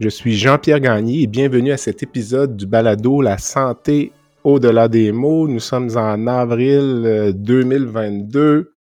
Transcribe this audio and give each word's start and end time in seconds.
Je 0.00 0.08
suis 0.08 0.36
Jean-Pierre 0.36 0.78
Gagné 0.78 1.22
et 1.22 1.26
bienvenue 1.26 1.72
à 1.72 1.76
cet 1.76 2.04
épisode 2.04 2.56
du 2.56 2.66
balado 2.66 3.20
La 3.20 3.36
santé 3.36 4.12
au-delà 4.44 4.86
des 4.86 5.10
mots. 5.10 5.48
Nous 5.48 5.58
sommes 5.58 5.96
en 5.96 6.28
avril 6.28 7.32
2022, 7.34 8.76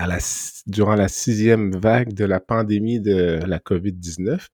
euh, 0.00 0.18
durant 0.66 0.94
la 0.94 1.08
sixième 1.08 1.76
vague 1.76 2.14
de 2.14 2.24
la 2.24 2.40
pandémie 2.40 3.00
de 3.00 3.40
la 3.46 3.58
COVID-19. 3.58 4.46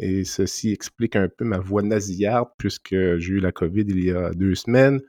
Et 0.00 0.24
ceci 0.24 0.72
explique 0.72 1.14
un 1.14 1.28
peu 1.28 1.44
ma 1.44 1.58
voix 1.58 1.82
nasillarde 1.82 2.48
puisque 2.58 2.90
j'ai 2.90 3.34
eu 3.34 3.38
la 3.38 3.52
COVID 3.52 3.84
il 3.86 4.04
y 4.04 4.10
a 4.10 4.32
deux 4.32 4.56
semaines. 4.56 5.00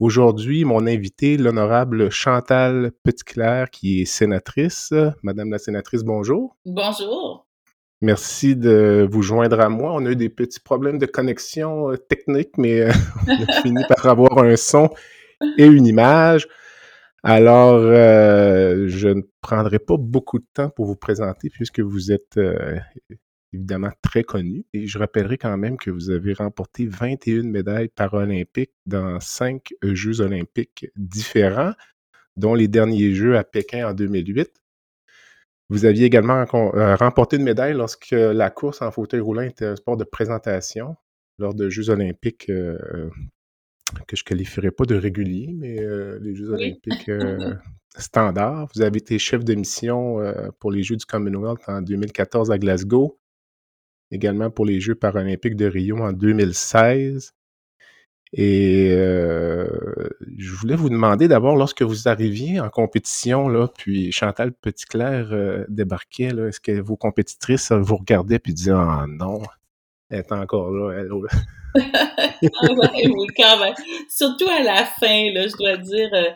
Aujourd'hui, 0.00 0.64
mon 0.64 0.86
invité, 0.86 1.36
l'honorable 1.36 2.10
Chantal 2.10 2.92
Petitclerc, 3.02 3.68
qui 3.68 4.00
est 4.00 4.06
sénatrice. 4.06 4.94
Madame 5.22 5.50
la 5.50 5.58
sénatrice, 5.58 6.02
bonjour. 6.02 6.56
Bonjour. 6.64 7.46
Merci 8.04 8.54
de 8.54 9.08
vous 9.10 9.22
joindre 9.22 9.58
à 9.60 9.70
moi. 9.70 9.94
On 9.94 10.04
a 10.04 10.10
eu 10.10 10.16
des 10.16 10.28
petits 10.28 10.60
problèmes 10.60 10.98
de 10.98 11.06
connexion 11.06 11.90
euh, 11.90 11.96
technique, 11.96 12.58
mais 12.58 12.82
euh, 12.82 12.92
on 13.26 13.42
a 13.42 13.62
fini 13.62 13.82
par 13.88 14.04
avoir 14.04 14.40
un 14.40 14.56
son 14.56 14.90
et 15.56 15.64
une 15.64 15.86
image. 15.86 16.46
Alors, 17.22 17.76
euh, 17.76 18.88
je 18.88 19.08
ne 19.08 19.22
prendrai 19.40 19.78
pas 19.78 19.96
beaucoup 19.96 20.38
de 20.38 20.44
temps 20.52 20.68
pour 20.68 20.84
vous 20.84 20.96
présenter 20.96 21.48
puisque 21.48 21.80
vous 21.80 22.12
êtes 22.12 22.38
évidemment 23.54 23.92
très 24.02 24.22
connu. 24.22 24.66
Et 24.74 24.86
je 24.86 24.98
rappellerai 24.98 25.38
quand 25.38 25.56
même 25.56 25.78
que 25.78 25.90
vous 25.90 26.10
avez 26.10 26.34
remporté 26.34 26.86
21 26.86 27.44
médailles 27.44 27.88
paralympiques 27.88 28.74
dans 28.84 29.18
cinq 29.20 29.72
Jeux 29.82 30.20
olympiques 30.20 30.88
différents, 30.94 31.72
dont 32.36 32.54
les 32.54 32.68
derniers 32.68 33.14
Jeux 33.14 33.38
à 33.38 33.44
Pékin 33.44 33.88
en 33.88 33.94
2008. 33.94 34.50
Vous 35.70 35.86
aviez 35.86 36.04
également 36.04 36.44
euh, 36.54 36.96
remporté 36.96 37.36
une 37.36 37.42
médaille 37.42 37.74
lorsque 37.74 38.10
la 38.10 38.50
course 38.50 38.82
en 38.82 38.90
fauteuil 38.90 39.20
roulant 39.20 39.42
était 39.42 39.64
un 39.64 39.76
sport 39.76 39.96
de 39.96 40.04
présentation 40.04 40.96
lors 41.38 41.54
de 41.54 41.68
Jeux 41.70 41.90
olympiques 41.90 42.50
euh, 42.50 43.10
que 44.06 44.16
je 44.16 44.22
ne 44.22 44.28
qualifierais 44.28 44.70
pas 44.70 44.84
de 44.84 44.94
réguliers, 44.94 45.54
mais 45.54 45.80
euh, 45.80 46.18
les 46.20 46.34
Jeux 46.34 46.50
olympiques 46.50 47.10
standards. 47.96 48.68
Vous 48.74 48.82
avez 48.82 48.98
été 48.98 49.18
chef 49.18 49.44
de 49.44 49.54
mission 49.54 50.18
pour 50.58 50.70
les 50.70 50.82
Jeux 50.82 50.96
du 50.96 51.06
Commonwealth 51.06 51.62
en 51.66 51.80
2014 51.80 52.50
à 52.50 52.58
Glasgow, 52.58 53.18
également 54.10 54.50
pour 54.50 54.66
les 54.66 54.80
Jeux 54.80 54.96
paralympiques 54.96 55.56
de 55.56 55.66
Rio 55.66 55.98
en 55.98 56.12
2016. 56.12 57.34
Et 58.36 58.88
euh, 58.90 59.68
je 60.38 60.50
voulais 60.54 60.74
vous 60.74 60.88
demander 60.88 61.28
d'abord, 61.28 61.54
lorsque 61.54 61.82
vous 61.82 62.08
arriviez 62.08 62.58
en 62.58 62.68
compétition, 62.68 63.48
là, 63.48 63.68
puis 63.68 64.10
Chantal 64.10 64.52
Petitclerc 64.52 65.32
euh, 65.32 65.64
débarquait, 65.68 66.32
est-ce 66.48 66.58
que 66.58 66.80
vos 66.80 66.96
compétitrices 66.96 67.70
vous 67.70 67.96
regardaient 67.96 68.40
puis 68.40 68.52
disaient 68.52 68.72
Ah 68.74 69.04
non, 69.08 69.40
elle 70.10 70.18
est 70.18 70.32
encore 70.32 70.72
là, 70.72 70.98
elle. 70.98 71.10
ah 71.80 72.68
oui, 72.70 73.26
quand 73.36 73.60
même. 73.60 73.74
Surtout 74.08 74.48
à 74.48 74.64
la 74.64 74.84
fin, 74.84 75.32
là, 75.32 75.46
je 75.46 75.56
dois 75.56 75.76
dire, 75.76 76.10
euh, 76.12 76.30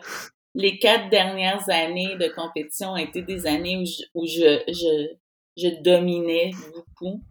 les 0.55 0.79
quatre 0.79 1.09
dernières 1.09 1.69
années 1.69 2.15
de 2.15 2.33
compétition 2.33 2.91
ont 2.93 2.97
été 2.97 3.23
des 3.23 3.45
années 3.45 3.75
où 3.75 3.85
je, 3.85 4.03
où 4.13 4.25
je, 4.25 4.61
je, 4.69 5.67
je 5.67 5.81
dominais 5.83 6.51
beaucoup. 6.73 7.21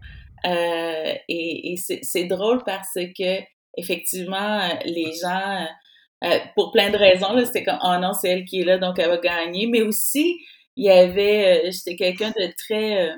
et, 0.45 1.73
et 1.73 1.77
c'est 1.77 2.25
drôle 2.25 2.63
parce 2.65 2.99
que 3.19 3.41
effectivement, 3.79 4.61
euh, 4.61 4.75
les 4.85 5.13
gens, 5.13 5.63
euh, 6.23 6.29
euh, 6.29 6.39
pour 6.55 6.73
plein 6.73 6.91
de 6.91 6.97
raisons, 6.97 7.39
c'était 7.45 7.65
comme, 7.65 7.79
oh 7.83 7.97
non, 8.01 8.13
c'est 8.13 8.29
elle 8.29 8.45
qui 8.45 8.61
est 8.61 8.65
là, 8.65 8.79
donc 8.79 8.99
elle 8.99 9.09
va 9.09 9.19
gagner. 9.19 9.67
Mais 9.67 9.83
aussi, 9.83 10.39
il 10.77 10.87
y 10.87 10.91
avait, 10.91 11.71
j'étais 11.71 11.97
quelqu'un 11.97 12.31
de 12.31 12.53
très, 12.57 13.11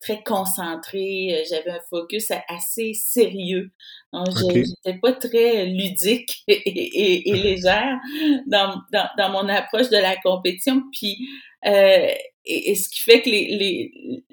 très 0.00 0.22
concentré. 0.22 1.44
J'avais 1.48 1.70
un 1.70 1.80
focus 1.90 2.30
assez 2.48 2.94
sérieux. 2.94 3.70
Donc, 4.12 4.28
j'étais 4.38 4.98
pas 4.98 5.12
très 5.12 5.66
ludique 5.66 6.42
et, 6.48 7.22
légère 7.34 7.98
dans, 8.46 8.80
dans, 8.92 9.30
mon 9.30 9.48
approche 9.48 9.90
de 9.90 9.96
la 9.96 10.16
compétition. 10.16 10.82
Puis, 10.92 11.28
et, 11.64 12.74
ce 12.74 12.88
qui 12.88 13.00
fait 13.00 13.22
que 13.22 13.30
les, 13.30 13.56
les 13.56 14.24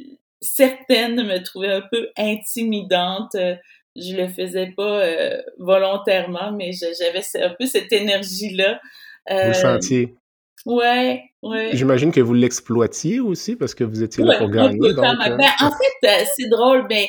certaines 0.41 1.23
me 1.23 1.43
trouvaient 1.43 1.73
un 1.73 1.83
peu 1.91 2.09
intimidantes 2.17 3.35
je 3.95 4.15
le 4.15 4.27
faisais 4.27 4.73
pas 4.75 5.01
euh, 5.01 5.41
volontairement, 5.57 6.51
mais 6.51 6.71
j'avais 6.71 7.21
un 7.43 7.55
peu 7.57 7.65
cette 7.65 7.91
énergie-là. 7.91 8.79
vous 9.29 9.35
le 9.35 9.49
euh, 9.49 9.53
sentiez? 9.53 10.15
Ouais, 10.65 11.21
ouais. 11.43 11.69
J'imagine 11.73 12.11
que 12.11 12.21
vous 12.21 12.33
l'exploitiez 12.33 13.19
aussi 13.19 13.55
parce 13.55 13.75
que 13.75 13.83
vous 13.83 14.01
étiez 14.01 14.23
là 14.23 14.37
pour 14.37 14.49
gagner. 14.49 14.93
Donc, 14.93 15.05
euh, 15.05 15.37
ben, 15.37 15.49
en 15.61 15.69
fait, 15.69 16.25
c'est 16.35 16.49
drôle, 16.49 16.87
mais 16.89 17.07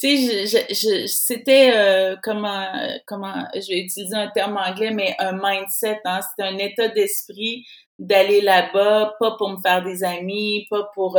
tu 0.00 0.16
sais, 0.16 0.46
je, 0.46 0.74
je, 0.74 1.06
c'était 1.06 2.16
comment, 2.22 2.66
comment, 3.06 3.46
je 3.54 3.68
vais 3.68 3.80
utiliser 3.80 4.16
un 4.16 4.28
terme 4.28 4.56
anglais, 4.56 4.90
mais 4.90 5.14
un 5.18 5.32
mindset. 5.32 6.00
Hein, 6.04 6.20
c'était 6.22 6.48
un 6.48 6.58
état 6.58 6.88
d'esprit 6.88 7.64
d'aller 7.98 8.40
là-bas, 8.40 9.14
pas 9.20 9.36
pour 9.36 9.50
me 9.50 9.58
faire 9.62 9.82
des 9.84 10.02
amis, 10.02 10.66
pas 10.70 10.88
pour 10.94 11.18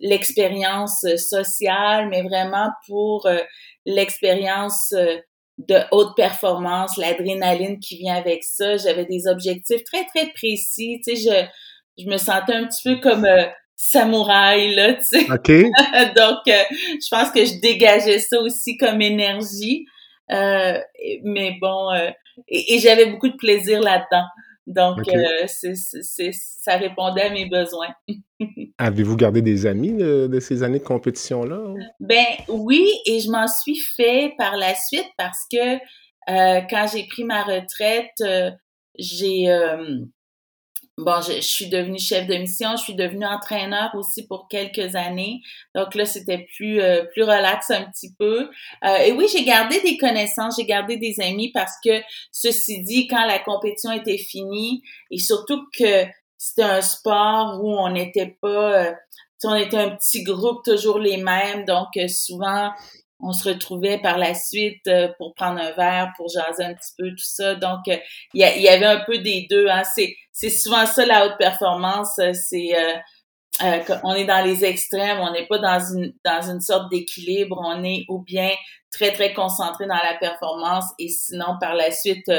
l'expérience 0.00 1.04
sociale, 1.16 2.08
mais 2.08 2.22
vraiment 2.22 2.70
pour 2.86 3.28
l'expérience 3.86 4.92
euh, 4.92 5.16
de 5.58 5.78
haute 5.90 6.14
performance, 6.16 6.98
l'adrénaline 6.98 7.80
qui 7.80 7.96
vient 7.96 8.16
avec 8.16 8.44
ça. 8.44 8.76
J'avais 8.76 9.06
des 9.06 9.26
objectifs 9.26 9.82
très, 9.84 10.04
très 10.04 10.30
précis. 10.32 11.00
Tu 11.06 11.16
sais, 11.16 11.22
je, 11.96 12.02
je 12.02 12.10
me 12.10 12.18
sentais 12.18 12.52
un 12.52 12.66
petit 12.66 12.82
peu 12.82 13.00
comme 13.00 13.24
euh, 13.24 13.46
samouraï, 13.76 14.74
là, 14.74 14.94
tu 14.94 15.02
sais. 15.02 15.26
OK. 15.30 15.48
Donc, 16.16 16.38
euh, 16.48 16.62
je 16.70 17.08
pense 17.10 17.30
que 17.30 17.44
je 17.44 17.60
dégageais 17.60 18.18
ça 18.18 18.40
aussi 18.40 18.76
comme 18.76 19.00
énergie. 19.02 19.86
mais 20.28 21.56
bon, 21.60 21.92
et, 22.48 22.74
et 22.74 22.78
j'avais 22.78 23.06
beaucoup 23.06 23.28
de 23.28 23.36
plaisir 23.36 23.80
là-dedans. 23.80 24.26
Donc, 24.66 24.98
euh, 25.08 25.46
ça 25.46 26.76
répondait 26.76 27.22
à 27.22 27.30
mes 27.30 27.48
besoins. 27.48 27.94
Avez-vous 28.78 29.16
gardé 29.16 29.40
des 29.40 29.64
amis 29.64 29.92
de, 29.92 30.40
ces 30.40 30.62
années 30.64 30.80
de 30.80 30.84
compétition-là? 30.84 31.74
Ben 32.00 32.26
oui, 32.48 32.84
et 33.06 33.20
je 33.20 33.30
m'en 33.30 33.46
suis 33.46 33.78
fait 33.78 34.34
par 34.36 34.56
la 34.56 34.74
suite 34.74 35.08
parce 35.16 35.46
que 35.50 35.76
euh, 35.76 36.60
quand 36.68 36.86
j'ai 36.92 37.06
pris 37.06 37.22
ma 37.22 37.42
retraite, 37.44 38.10
euh, 38.22 38.50
j'ai 38.98 39.46
bon, 40.98 41.20
je, 41.20 41.40
suis 41.40 41.68
devenue 41.68 41.98
chef 41.98 42.26
de 42.26 42.34
mission, 42.34 42.76
je 42.76 42.82
suis 42.82 42.94
devenue 42.94 43.26
entraîneur 43.26 43.90
aussi 43.94 44.26
pour 44.26 44.48
quelques 44.48 44.94
années. 44.94 45.40
Donc 45.74 45.94
là, 45.94 46.04
c'était 46.04 46.46
plus 46.56 46.80
euh, 46.80 47.04
plus 47.12 47.22
relax 47.22 47.70
un 47.70 47.84
petit 47.84 48.14
peu. 48.18 48.48
Euh, 48.84 48.96
et 48.98 49.12
oui, 49.12 49.26
j'ai 49.30 49.44
gardé 49.44 49.80
des 49.82 49.96
connaissances, 49.96 50.56
j'ai 50.56 50.66
gardé 50.66 50.96
des 50.96 51.20
amis 51.20 51.50
parce 51.52 51.74
que 51.84 52.00
ceci 52.32 52.82
dit, 52.82 53.06
quand 53.06 53.26
la 53.26 53.38
compétition 53.38 53.92
était 53.92 54.18
finie 54.18 54.82
et 55.10 55.18
surtout 55.18 55.66
que 55.78 56.04
c'était 56.38 56.62
un 56.62 56.82
sport 56.82 57.60
où 57.62 57.70
on 57.78 57.90
n'était 57.90 58.36
pas 58.40 58.86
euh, 58.86 58.92
on 59.44 59.54
était 59.54 59.78
un 59.78 59.90
petit 59.90 60.24
groupe 60.24 60.64
toujours 60.64 60.98
les 60.98 61.18
mêmes, 61.18 61.64
donc 61.66 61.88
souvent 62.08 62.72
on 63.20 63.32
se 63.32 63.48
retrouvait 63.48 63.98
par 63.98 64.18
la 64.18 64.34
suite 64.34 64.86
euh, 64.88 65.08
pour 65.18 65.34
prendre 65.34 65.60
un 65.60 65.72
verre, 65.72 66.12
pour 66.16 66.28
jaser 66.28 66.64
un 66.64 66.74
petit 66.74 66.92
peu, 66.98 67.10
tout 67.10 67.16
ça. 67.18 67.54
Donc, 67.54 67.88
euh, 67.88 67.96
il 68.34 68.40
y, 68.40 68.60
y, 68.62 68.68
avait 68.68 68.86
un 68.86 69.00
peu 69.00 69.18
des 69.18 69.46
deux. 69.48 69.68
Hein. 69.68 69.82
C'est 69.94 70.14
souvent 70.50 70.86
ça, 70.86 71.04
la 71.06 71.26
haute 71.26 71.38
performance. 71.38 72.18
Euh, 72.18 72.32
c'est 72.32 72.74
on 74.04 74.12
est 74.12 74.26
dans 74.26 74.44
les 74.44 74.66
extrêmes, 74.66 75.18
on 75.20 75.32
n'est 75.32 75.46
pas 75.46 75.58
dans 75.58 75.80
une, 75.80 76.12
dans 76.24 76.42
une 76.50 76.60
sorte 76.60 76.90
d'équilibre. 76.90 77.58
On 77.64 77.82
est 77.84 78.04
ou 78.08 78.18
bien 78.18 78.50
très, 78.90 79.12
très 79.12 79.32
concentré 79.32 79.86
dans 79.86 79.94
la 79.94 80.14
performance 80.20 80.84
et 80.98 81.08
sinon, 81.08 81.56
par 81.58 81.74
la 81.74 81.90
suite, 81.90 82.30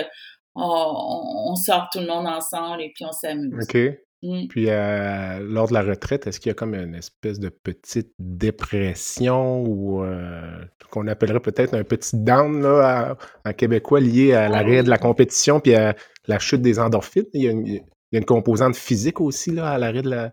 on, 0.53 1.51
on, 1.51 1.55
sort 1.55 1.89
tout 1.91 1.99
le 1.99 2.07
monde 2.07 2.27
ensemble 2.27 2.81
et 2.81 2.91
puis 2.95 3.05
on 3.05 3.11
s'amuse. 3.11 3.63
OK. 3.63 3.77
Mmh. 4.23 4.47
Puis, 4.47 4.65
euh, 4.69 5.39
lors 5.41 5.67
de 5.67 5.73
la 5.73 5.83
retraite, 5.83 6.25
est-ce 6.25 6.39
qu'il 6.39 6.49
y 6.49 6.51
a 6.51 6.55
comme 6.55 6.73
une 6.73 6.95
espèce 6.95 7.39
de 7.39 7.49
petite 7.49 8.13
dépression 8.17 9.61
ou 9.61 10.03
euh, 10.03 10.41
qu'on 10.89 11.07
appellerait 11.07 11.39
peut-être 11.39 11.75
un 11.75 11.83
petit 11.83 12.17
down 12.17 12.63
là, 12.63 13.15
en 13.45 13.53
québécois 13.53 13.99
lié 13.99 14.33
à 14.33 14.49
l'arrêt 14.49 14.81
de 14.81 14.89
la 14.89 14.97
compétition 14.97 15.59
puis 15.59 15.75
à 15.75 15.95
la 16.27 16.39
chute 16.39 16.61
des 16.61 16.79
endorphines? 16.79 17.25
Il 17.33 17.43
y 17.43 17.47
a 17.47 17.51
une, 17.51 18.25
composante 18.25 18.75
physique 18.75 19.21
aussi 19.21 19.51
là, 19.51 19.71
à 19.71 19.77
l'arrêt 19.77 20.01
de 20.01 20.09
la, 20.09 20.31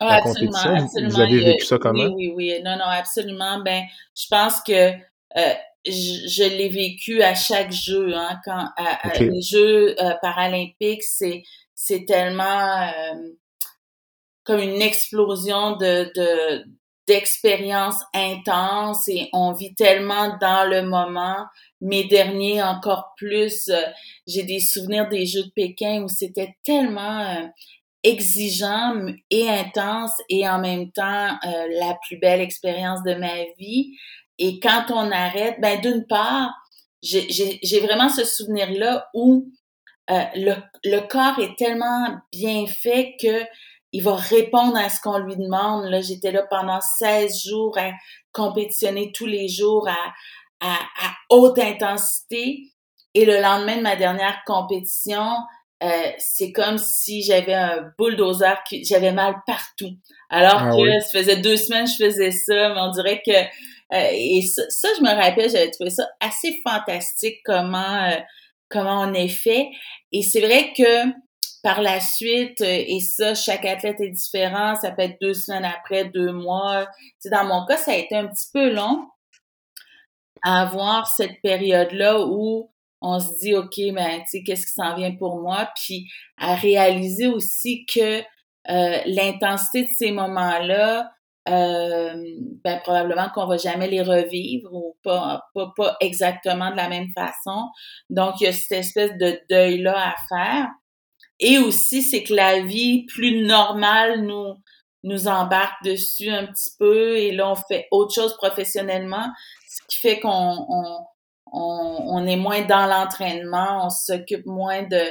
la 0.00 0.20
compétition. 0.20 0.74
Vous, 1.08 1.20
avez 1.20 1.44
vécu 1.44 1.64
ça 1.64 1.78
comment? 1.78 2.04
Oui, 2.04 2.12
oui, 2.16 2.32
oui. 2.36 2.62
Non, 2.64 2.76
non, 2.76 2.84
absolument. 2.84 3.60
Ben, 3.60 3.84
je 4.16 4.26
pense 4.30 4.60
que 4.62 4.90
euh, 5.36 5.54
je, 5.86 6.48
l'ai 6.56 6.68
vécu 6.68 7.22
à 7.22 7.34
chaque 7.34 7.72
jeu. 7.72 8.14
Hein, 8.14 8.40
quand 8.44 8.68
les 9.18 9.42
Jeux 9.42 9.94
euh, 10.00 10.14
paralympiques, 10.20 11.02
c'est 11.02 11.42
c'est 11.74 12.04
tellement 12.04 12.82
euh, 12.82 13.14
comme 14.44 14.60
une 14.60 14.82
explosion 14.82 15.76
de, 15.76 16.10
de 16.14 16.64
d'expériences 17.08 18.00
intenses 18.14 19.08
et 19.08 19.28
on 19.32 19.52
vit 19.52 19.74
tellement 19.74 20.36
dans 20.40 20.68
le 20.68 20.82
moment. 20.82 21.46
Mes 21.82 22.04
derniers 22.04 22.62
encore 22.62 23.12
plus. 23.16 23.70
J'ai 24.26 24.44
des 24.44 24.60
souvenirs 24.60 25.08
des 25.08 25.26
Jeux 25.26 25.44
de 25.44 25.52
Pékin 25.54 26.02
où 26.02 26.08
c'était 26.08 26.54
tellement 26.64 27.50
exigeant 28.02 28.94
et 29.30 29.48
intense 29.48 30.12
et 30.28 30.48
en 30.48 30.60
même 30.60 30.90
temps 30.92 31.36
la 31.42 31.98
plus 32.06 32.18
belle 32.18 32.40
expérience 32.40 33.02
de 33.02 33.14
ma 33.14 33.44
vie. 33.58 33.96
Et 34.38 34.58
quand 34.60 34.86
on 34.90 35.10
arrête, 35.10 35.60
ben 35.60 35.80
d'une 35.80 36.06
part, 36.06 36.52
j'ai 37.02 37.80
vraiment 37.80 38.08
ce 38.08 38.24
souvenir-là 38.24 39.08
où 39.14 39.48
euh, 40.10 40.24
le, 40.34 40.54
le, 40.84 41.00
corps 41.06 41.38
est 41.38 41.56
tellement 41.56 42.06
bien 42.32 42.66
fait 42.66 43.14
que 43.20 43.44
il 43.92 44.02
va 44.02 44.16
répondre 44.16 44.76
à 44.76 44.88
ce 44.88 45.00
qu'on 45.00 45.18
lui 45.18 45.36
demande. 45.36 45.84
Là, 45.84 46.00
j'étais 46.00 46.32
là 46.32 46.44
pendant 46.48 46.80
16 46.80 47.44
jours 47.46 47.76
à 47.78 47.90
compétitionner 48.32 49.12
tous 49.12 49.26
les 49.26 49.48
jours 49.48 49.86
à, 49.88 50.12
à, 50.62 50.74
à 50.74 51.14
haute 51.30 51.58
intensité. 51.58 52.60
Et 53.14 53.26
le 53.26 53.40
lendemain 53.42 53.76
de 53.76 53.82
ma 53.82 53.96
dernière 53.96 54.42
compétition, 54.46 55.36
euh, 55.82 56.10
c'est 56.18 56.52
comme 56.52 56.78
si 56.78 57.22
j'avais 57.22 57.54
un 57.54 57.92
bulldozer, 57.98 58.56
qui 58.66 58.84
j'avais 58.84 59.12
mal 59.12 59.34
partout. 59.46 59.90
Alors 60.30 60.62
ah 60.62 60.70
que 60.70 61.00
ça 61.00 61.18
faisait 61.18 61.36
deux 61.36 61.56
semaines 61.56 61.84
que 61.84 61.90
je 61.90 62.04
faisais 62.04 62.30
ça, 62.30 62.70
mais 62.70 62.80
on 62.80 62.90
dirait 62.90 63.22
que 63.26 63.32
euh, 63.32 64.08
et 64.12 64.42
ça, 64.42 64.62
ça, 64.70 64.88
je 64.96 65.02
me 65.02 65.10
rappelle, 65.10 65.50
j'avais 65.50 65.70
trouvé 65.70 65.90
ça 65.90 66.08
assez 66.20 66.58
fantastique 66.66 67.40
comment 67.44 68.04
euh, 68.04 68.16
comment 68.70 69.02
on 69.02 69.12
est 69.12 69.28
fait. 69.28 69.68
Et 70.12 70.22
c'est 70.22 70.40
vrai 70.40 70.72
que 70.76 71.12
par 71.62 71.82
la 71.82 72.00
suite, 72.00 72.60
euh, 72.62 72.84
et 72.86 73.00
ça, 73.00 73.34
chaque 73.34 73.66
athlète 73.66 74.00
est 74.00 74.10
différent. 74.10 74.74
Ça 74.76 74.92
peut 74.92 75.02
être 75.02 75.18
deux 75.20 75.34
semaines 75.34 75.64
après, 75.64 76.06
deux 76.06 76.32
mois. 76.32 76.86
sais, 77.18 77.28
dans 77.28 77.44
mon 77.44 77.66
cas, 77.66 77.76
ça 77.76 77.92
a 77.92 77.96
été 77.96 78.16
un 78.16 78.28
petit 78.28 78.48
peu 78.52 78.72
long 78.72 79.06
à 80.42 80.62
avoir 80.62 81.06
cette 81.06 81.40
période-là 81.42 82.26
où 82.26 82.70
on 83.00 83.18
se 83.18 83.38
dit, 83.40 83.54
OK, 83.54 83.76
ben, 83.94 84.20
tu 84.20 84.26
sais, 84.28 84.42
qu'est-ce 84.44 84.66
qui 84.66 84.72
s'en 84.72 84.94
vient 84.94 85.14
pour 85.16 85.40
moi? 85.40 85.68
Puis 85.74 86.08
à 86.38 86.54
réaliser 86.54 87.26
aussi 87.26 87.84
que 87.86 88.22
l'intensité 88.66 89.82
de 89.82 89.90
ces 89.90 90.12
moments-là, 90.12 91.10
euh, 91.48 92.14
ben, 92.62 92.80
probablement 92.84 93.28
qu'on 93.34 93.46
va 93.46 93.56
jamais 93.56 93.88
les 93.88 94.02
revivre 94.02 94.72
ou 94.72 94.96
pas, 95.02 95.42
pas, 95.54 95.72
pas 95.76 95.96
exactement 96.00 96.70
de 96.70 96.76
la 96.76 96.88
même 96.88 97.08
façon. 97.12 97.68
Donc, 98.10 98.40
il 98.40 98.44
y 98.44 98.46
a 98.46 98.52
cette 98.52 98.78
espèce 98.78 99.18
de 99.18 99.40
deuil-là 99.50 100.10
à 100.10 100.14
faire. 100.28 100.68
Et 101.40 101.58
aussi, 101.58 102.02
c'est 102.02 102.22
que 102.22 102.34
la 102.34 102.60
vie 102.60 103.04
plus 103.06 103.44
normale 103.44 104.22
nous, 104.22 104.54
nous 105.02 105.26
embarque 105.26 105.82
dessus 105.84 106.30
un 106.30 106.46
petit 106.46 106.70
peu 106.78 107.16
et 107.16 107.32
là, 107.32 107.50
on 107.50 107.56
fait 107.56 107.88
autre 107.90 108.14
chose 108.14 108.36
professionnellement, 108.36 109.26
ce 109.72 109.80
qui 109.88 109.98
fait 110.00 110.20
qu'on 110.20 110.66
on, 110.68 111.06
on, 111.52 112.04
on 112.06 112.26
est 112.26 112.36
moins 112.36 112.62
dans 112.62 112.86
l'entraînement, 112.86 113.86
on 113.86 113.90
s'occupe 113.90 114.46
moins 114.46 114.82
de, 114.82 115.02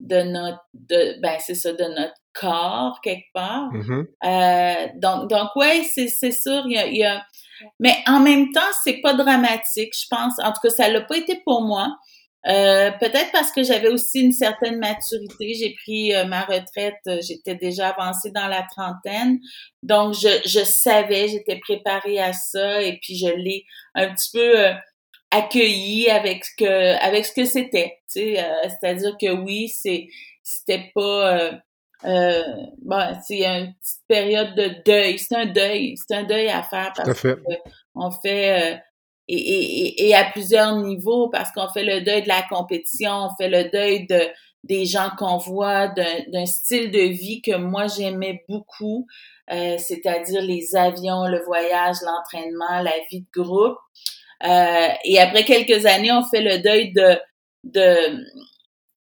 de 0.00 0.22
notre 0.22 0.60
de 0.74 1.20
ben 1.20 1.36
c'est 1.40 1.54
ça 1.54 1.72
de 1.72 1.84
notre 1.84 2.14
corps 2.32 3.00
quelque 3.02 3.26
part. 3.34 3.70
Mm-hmm. 3.72 4.06
euh, 4.24 4.88
donc 4.96 5.28
donc 5.28 5.48
ouais 5.56 5.82
c'est 5.92 6.08
c'est 6.08 6.32
sûr 6.32 6.62
il 6.66 6.72
y 6.72 6.78
a, 6.78 6.86
y 6.86 7.04
a 7.04 7.22
mais 7.80 7.96
en 8.06 8.20
même 8.20 8.52
temps 8.52 8.60
c'est 8.84 9.00
pas 9.02 9.14
dramatique 9.14 9.92
je 9.94 10.06
pense. 10.08 10.34
En 10.42 10.52
tout 10.52 10.60
cas 10.62 10.70
ça 10.70 10.88
l'a 10.88 11.00
pas 11.02 11.16
été 11.16 11.42
pour 11.44 11.62
moi 11.62 11.88
euh, 12.48 12.90
peut-être 12.92 13.30
parce 13.32 13.52
que 13.52 13.62
j'avais 13.62 13.88
aussi 13.88 14.20
une 14.20 14.32
certaine 14.32 14.78
maturité. 14.78 15.54
J'ai 15.54 15.74
pris 15.74 16.14
euh, 16.14 16.24
ma 16.24 16.42
retraite 16.42 16.96
euh, 17.06 17.20
j'étais 17.20 17.56
déjà 17.56 17.90
avancée 17.90 18.30
dans 18.30 18.48
la 18.48 18.66
trentaine. 18.74 19.38
Donc 19.82 20.14
je 20.14 20.28
je 20.46 20.64
savais 20.64 21.28
j'étais 21.28 21.58
préparée 21.58 22.18
à 22.18 22.32
ça 22.32 22.82
et 22.82 22.98
puis 23.02 23.16
je 23.16 23.28
l'ai 23.28 23.64
un 23.94 24.14
petit 24.14 24.30
peu 24.32 24.60
euh, 24.60 24.72
accueilli 25.30 26.08
avec 26.08 26.44
ce 26.44 26.50
que 26.56 26.96
avec 27.04 27.26
ce 27.26 27.32
que 27.32 27.44
c'était 27.44 27.98
tu 28.10 28.20
sais 28.20 28.42
euh, 28.42 28.68
c'est-à-dire 28.68 29.16
que 29.20 29.30
oui 29.30 29.68
c'est 29.68 30.08
c'était 30.42 30.90
pas 30.94 31.60
euh, 32.04 32.42
bon 32.82 33.14
c'est 33.26 33.44
une 33.44 33.74
petite 33.74 34.02
période 34.06 34.54
de 34.54 34.82
deuil. 34.86 35.18
C'est 35.18 35.34
un 35.34 35.46
deuil 35.46 35.96
c'est 35.96 36.16
un 36.16 36.22
deuil 36.22 36.48
à 36.48 36.62
faire 36.62 36.92
parce 36.96 37.20
fait. 37.20 37.36
on 37.94 38.10
fait 38.10 38.74
euh, 38.74 38.78
et, 39.28 39.36
et, 39.36 40.08
et, 40.08 40.14
à 40.14 40.24
plusieurs 40.24 40.76
niveaux 40.76 41.28
parce 41.28 41.52
qu'on 41.52 41.68
fait 41.68 41.84
le 41.84 42.00
deuil 42.00 42.22
de 42.22 42.28
la 42.28 42.42
compétition 42.42 43.10
on 43.10 43.36
fait 43.36 43.48
le 43.48 43.70
deuil 43.70 44.06
de 44.06 44.20
des 44.64 44.86
gens 44.86 45.10
qu'on 45.16 45.36
voit 45.36 45.88
d'un 45.88 46.46
style 46.46 46.90
de 46.90 46.98
vie 46.98 47.40
que 47.42 47.56
moi 47.56 47.86
j'aimais 47.86 48.42
beaucoup 48.48 49.06
c'est-à-dire 49.48 50.42
les 50.42 50.74
avions 50.74 51.26
le 51.26 51.42
voyage 51.44 51.96
l'entraînement 52.04 52.82
la 52.82 52.92
vie 53.10 53.20
de 53.20 53.42
groupe. 53.42 53.78
Euh, 54.44 54.88
et 55.04 55.18
après 55.18 55.44
quelques 55.44 55.86
années, 55.86 56.12
on 56.12 56.22
fait 56.22 56.42
le 56.42 56.62
deuil 56.62 56.92
de, 56.92 57.18
de, 57.64 58.24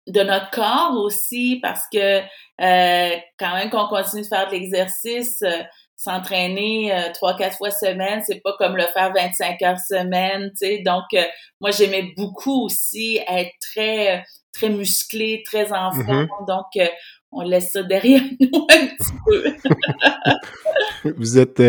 de 0.08 0.22
notre 0.22 0.50
corps 0.50 0.96
aussi 0.96 1.58
parce 1.62 1.84
que 1.92 2.18
euh, 2.60 3.16
quand 3.38 3.54
même 3.54 3.70
qu'on 3.70 3.88
continue 3.88 4.22
de 4.22 4.26
faire 4.26 4.48
de 4.48 4.52
l'exercice, 4.52 5.42
euh, 5.42 5.62
s'entraîner 6.02 6.92
trois 7.14 7.36
quatre 7.36 7.56
fois 7.56 7.70
semaine, 7.70 8.22
c'est 8.26 8.40
pas 8.42 8.54
comme 8.58 8.76
le 8.76 8.84
faire 8.84 9.12
25 9.14 9.62
heures 9.62 9.80
semaine, 9.80 10.50
tu 10.50 10.66
sais. 10.66 10.82
Donc 10.84 11.04
moi 11.60 11.70
j'aimais 11.70 12.12
beaucoup 12.16 12.64
aussi 12.64 13.20
être 13.28 13.52
très 13.60 14.24
très 14.52 14.68
musclé, 14.68 15.42
très 15.44 15.72
en 15.72 15.90
mm-hmm. 15.90 16.06
forme. 16.06 16.46
Donc 16.46 16.88
on 17.30 17.42
laisse 17.42 17.72
ça 17.72 17.82
derrière 17.82 18.22
nous 18.40 18.66
un 18.70 18.86
petit 18.86 19.12
peu. 21.04 21.14
vous 21.16 21.38
êtes 21.38 21.60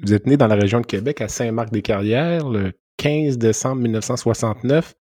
vous 0.00 0.14
êtes 0.14 0.26
né 0.26 0.36
dans 0.36 0.46
la 0.46 0.54
région 0.54 0.80
de 0.80 0.86
Québec, 0.86 1.20
à 1.20 1.28
Saint-Marc-des-Carrières, 1.28 2.48
le 2.48 2.72
15 2.98 3.38
décembre 3.38 3.82
1969. 3.82 4.94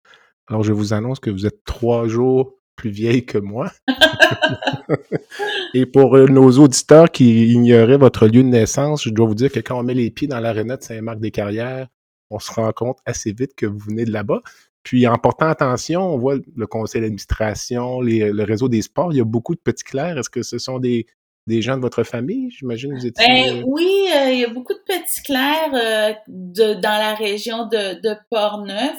Alors, 0.49 0.63
je 0.63 0.73
vous 0.73 0.93
annonce 0.93 1.21
que 1.21 1.31
vous 1.31 1.47
êtes 1.47 1.65
trois 1.65 2.09
jours 2.09 2.55
plus 2.77 2.91
vieille 2.91 3.25
que 3.25 3.39
moi. 3.39 3.71
Et 5.75 5.87
pour 5.87 6.17
euh, 6.17 6.27
nos 6.27 6.51
auditeurs 6.53 7.11
qui 7.11 7.53
ignoraient 7.53 7.97
votre 7.97 8.27
lieu 8.27 8.43
de 8.43 8.49
naissance, 8.49 9.05
je 9.05 9.11
dois 9.11 9.27
vous 9.27 9.35
dire 9.35 9.51
que 9.51 9.61
quand 9.61 9.79
on 9.79 9.83
met 9.83 9.95
les 9.95 10.11
pieds 10.11 10.29
dans 10.29 10.41
l'aréna 10.41 10.77
de 10.77 10.83
Saint-Marc-des-Carrières, 10.83 11.89
on 12.31 12.39
se 12.39 12.53
rend 12.53 12.71
compte 12.73 12.99
assez 13.07 13.33
vite 13.33 13.55
que 13.57 13.67
vous 13.67 13.79
venez 13.79 14.05
de 14.05 14.13
là-bas. 14.13 14.41
Puis 14.83 15.07
en 15.07 15.17
portant 15.19 15.49
attention, 15.49 16.03
on 16.03 16.19
voit 16.19 16.37
le 16.55 16.67
conseil 16.67 17.01
d'administration, 17.01 18.01
le 18.01 18.43
réseau 18.45 18.69
des 18.69 18.83
sports, 18.83 19.13
il 19.13 19.19
y 19.19 19.21
a 19.21 19.25
beaucoup 19.25 19.55
de 19.55 19.61
petits 19.61 19.85
clercs. 19.85 20.19
Est-ce 20.19 20.31
que 20.31 20.43
ce 20.43 20.59
sont 20.59 20.79
des, 20.79 21.07
des 21.47 21.63
gens 21.63 21.77
de 21.77 21.83
votre 21.83 22.03
famille, 22.03 22.51
j'imagine 22.51 22.95
vous 22.95 23.07
étiez... 23.07 23.25
Ben, 23.27 23.63
oui, 23.67 24.09
euh, 24.15 24.31
il 24.33 24.41
y 24.41 24.45
a 24.45 24.49
beaucoup 24.49 24.75
de 24.75 24.83
petits 24.85 25.23
clercs 25.25 25.75
euh, 25.75 26.13
de, 26.27 26.75
dans 26.75 26.99
la 26.99 27.15
région 27.15 27.67
de, 27.67 28.01
de 28.01 28.17
Portneuf, 28.31 28.99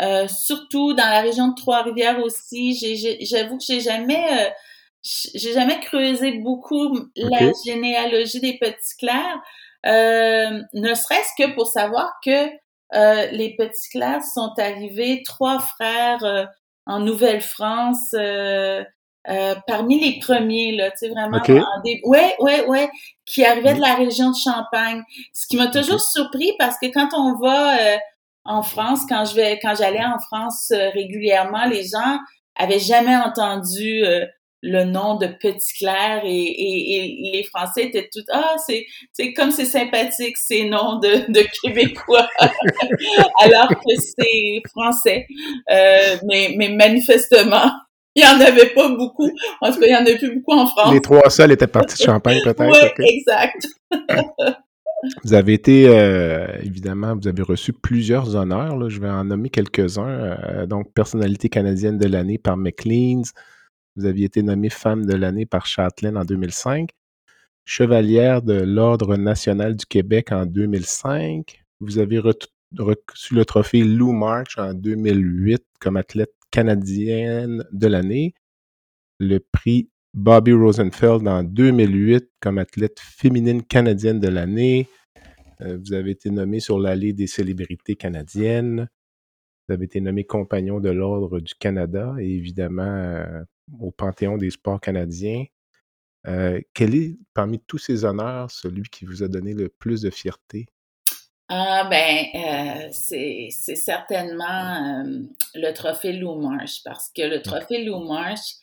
euh, 0.00 0.26
surtout 0.28 0.92
dans 0.94 1.08
la 1.08 1.20
région 1.20 1.48
de 1.48 1.54
Trois-Rivières 1.54 2.20
aussi. 2.20 2.74
J'avoue 3.20 3.58
que 3.58 3.64
j'ai 3.66 3.80
jamais, 3.80 4.52
j'ai 5.02 5.52
jamais 5.52 5.80
creusé 5.80 6.38
beaucoup 6.38 6.98
la 7.16 7.52
généalogie 7.64 8.40
des 8.40 8.58
petits 8.58 8.96
clercs, 8.98 9.40
ne 9.84 10.94
serait-ce 10.94 11.30
que 11.38 11.54
pour 11.54 11.66
savoir 11.66 12.12
que 12.24 12.48
les 13.34 13.54
petits 13.56 13.90
clercs 13.90 14.24
sont 14.24 14.52
arrivés 14.58 15.22
trois 15.24 15.58
frères 15.58 16.48
en 16.86 17.00
Nouvelle-France 17.00 18.14
euh, 19.28 19.54
parmi 19.66 20.00
les 20.00 20.18
premiers, 20.18 20.76
là, 20.76 20.90
tu 20.92 20.98
sais, 20.98 21.08
vraiment. 21.08 21.40
Des... 21.84 22.00
Ouais, 22.04 22.34
ouais, 22.38 22.66
ouais, 22.66 22.90
qui 23.26 23.44
arrivaient 23.44 23.74
de 23.74 23.80
la 23.80 23.94
région 23.94 24.30
de 24.30 24.36
Champagne. 24.36 25.02
Ce 25.34 25.46
qui 25.46 25.56
m'a 25.56 25.66
toujours 25.66 26.00
surpris 26.00 26.52
parce 26.58 26.76
que 26.80 26.86
quand 26.86 27.08
on 27.14 27.38
va 27.38 27.78
euh, 27.78 27.96
en 28.44 28.62
France, 28.62 29.00
quand 29.08 29.24
je 29.24 29.34
vais, 29.34 29.58
quand 29.60 29.74
j'allais 29.76 30.04
en 30.04 30.18
France 30.18 30.70
euh, 30.72 30.90
régulièrement, 30.90 31.66
les 31.66 31.84
gens 31.84 32.18
avaient 32.56 32.78
jamais 32.78 33.16
entendu 33.16 34.02
le 34.62 34.84
nom 34.84 35.16
de 35.16 35.26
Petit 35.26 35.72
Clair 35.78 36.22
et, 36.24 36.30
et, 36.30 37.30
les 37.32 37.44
Français 37.44 37.84
étaient 37.84 38.10
tout 38.12 38.24
ah 38.30 38.56
c'est 38.66 38.84
c'est 39.12 39.32
comme 39.32 39.50
c'est 39.50 39.64
sympathique 39.64 40.36
ces 40.36 40.68
noms 40.68 40.98
de, 40.98 41.32
de 41.32 41.46
Québécois 41.62 42.28
alors 43.40 43.68
que 43.68 43.94
c'est 43.96 44.60
français 44.70 45.26
mais 45.68 46.54
mais 46.58 46.68
manifestement 46.68 47.70
il 48.16 48.24
n'y 48.24 48.28
en 48.28 48.40
avait 48.40 48.70
pas 48.70 48.88
beaucoup. 48.88 49.30
En 49.60 49.72
tout 49.72 49.80
cas, 49.80 49.86
il 49.86 49.90
n'y 49.90 49.96
en 49.96 50.14
a 50.14 50.18
plus 50.18 50.34
beaucoup 50.34 50.52
en 50.52 50.66
France. 50.66 50.92
Les 50.92 51.00
trois 51.00 51.30
seuls 51.30 51.52
étaient 51.52 51.66
partis 51.66 51.96
de 51.96 52.02
Champagne, 52.02 52.40
peut-être. 52.42 52.92
Oui, 52.98 53.06
exact. 53.06 53.66
vous 55.24 55.34
avez 55.34 55.54
été, 55.54 55.88
euh, 55.88 56.46
évidemment, 56.62 57.16
vous 57.16 57.28
avez 57.28 57.42
reçu 57.42 57.72
plusieurs 57.72 58.36
honneurs. 58.36 58.88
Je 58.90 59.00
vais 59.00 59.08
en 59.08 59.24
nommer 59.24 59.50
quelques-uns. 59.50 60.08
Euh, 60.08 60.66
donc, 60.66 60.92
personnalité 60.92 61.48
canadienne 61.48 61.98
de 61.98 62.06
l'année 62.06 62.38
par 62.38 62.56
McLean's. 62.56 63.32
Vous 63.96 64.06
aviez 64.06 64.26
été 64.26 64.42
nommée 64.42 64.70
femme 64.70 65.06
de 65.06 65.14
l'année 65.14 65.46
par 65.46 65.66
Châtelaine 65.66 66.16
en 66.16 66.24
2005. 66.24 66.90
chevalière 67.64 68.42
de 68.42 68.54
l'Ordre 68.54 69.16
national 69.16 69.76
du 69.76 69.86
Québec 69.86 70.32
en 70.32 70.46
2005. 70.46 71.62
Vous 71.80 71.98
avez 71.98 72.18
reçu 72.18 73.34
le 73.34 73.44
trophée 73.44 73.84
Lou 73.84 74.12
March 74.12 74.58
en 74.58 74.74
2008 74.74 75.62
comme 75.80 75.96
athlète 75.96 76.32
canadienne 76.50 77.64
de 77.72 77.86
l'année, 77.86 78.34
le 79.18 79.38
prix 79.38 79.88
Bobby 80.14 80.52
Rosenfeld 80.52 81.26
en 81.28 81.44
2008 81.44 82.30
comme 82.40 82.58
athlète 82.58 82.98
féminine 82.98 83.62
canadienne 83.62 84.18
de 84.18 84.28
l'année. 84.28 84.88
Euh, 85.60 85.78
vous 85.78 85.92
avez 85.92 86.10
été 86.12 86.30
nommé 86.30 86.60
sur 86.60 86.78
l'allée 86.78 87.12
des 87.12 87.26
célébrités 87.26 87.96
canadiennes. 87.96 88.88
Vous 89.68 89.74
avez 89.74 89.84
été 89.84 90.00
nommé 90.00 90.24
compagnon 90.24 90.80
de 90.80 90.90
l'Ordre 90.90 91.38
du 91.38 91.54
Canada 91.54 92.14
et 92.18 92.28
évidemment 92.28 92.82
euh, 92.82 93.44
au 93.78 93.92
Panthéon 93.92 94.36
des 94.36 94.50
sports 94.50 94.80
canadiens. 94.80 95.44
Euh, 96.26 96.60
quel 96.74 96.94
est, 96.94 97.16
parmi 97.34 97.60
tous 97.60 97.78
ces 97.78 98.04
honneurs, 98.04 98.50
celui 98.50 98.82
qui 98.82 99.04
vous 99.04 99.22
a 99.22 99.28
donné 99.28 99.54
le 99.54 99.68
plus 99.68 100.02
de 100.02 100.10
fierté? 100.10 100.66
Ah 101.48 101.88
ben, 101.90 102.26
euh, 102.34 102.88
c'est 102.92 103.50
certainement 103.50 105.04
le 105.54 105.72
trophée 105.72 106.12
Lou 106.12 106.36
Marsh 106.36 106.82
parce 106.84 107.10
que 107.14 107.22
le 107.22 107.42
trophée 107.42 107.84
Lou 107.84 108.04
Marsh, 108.04 108.54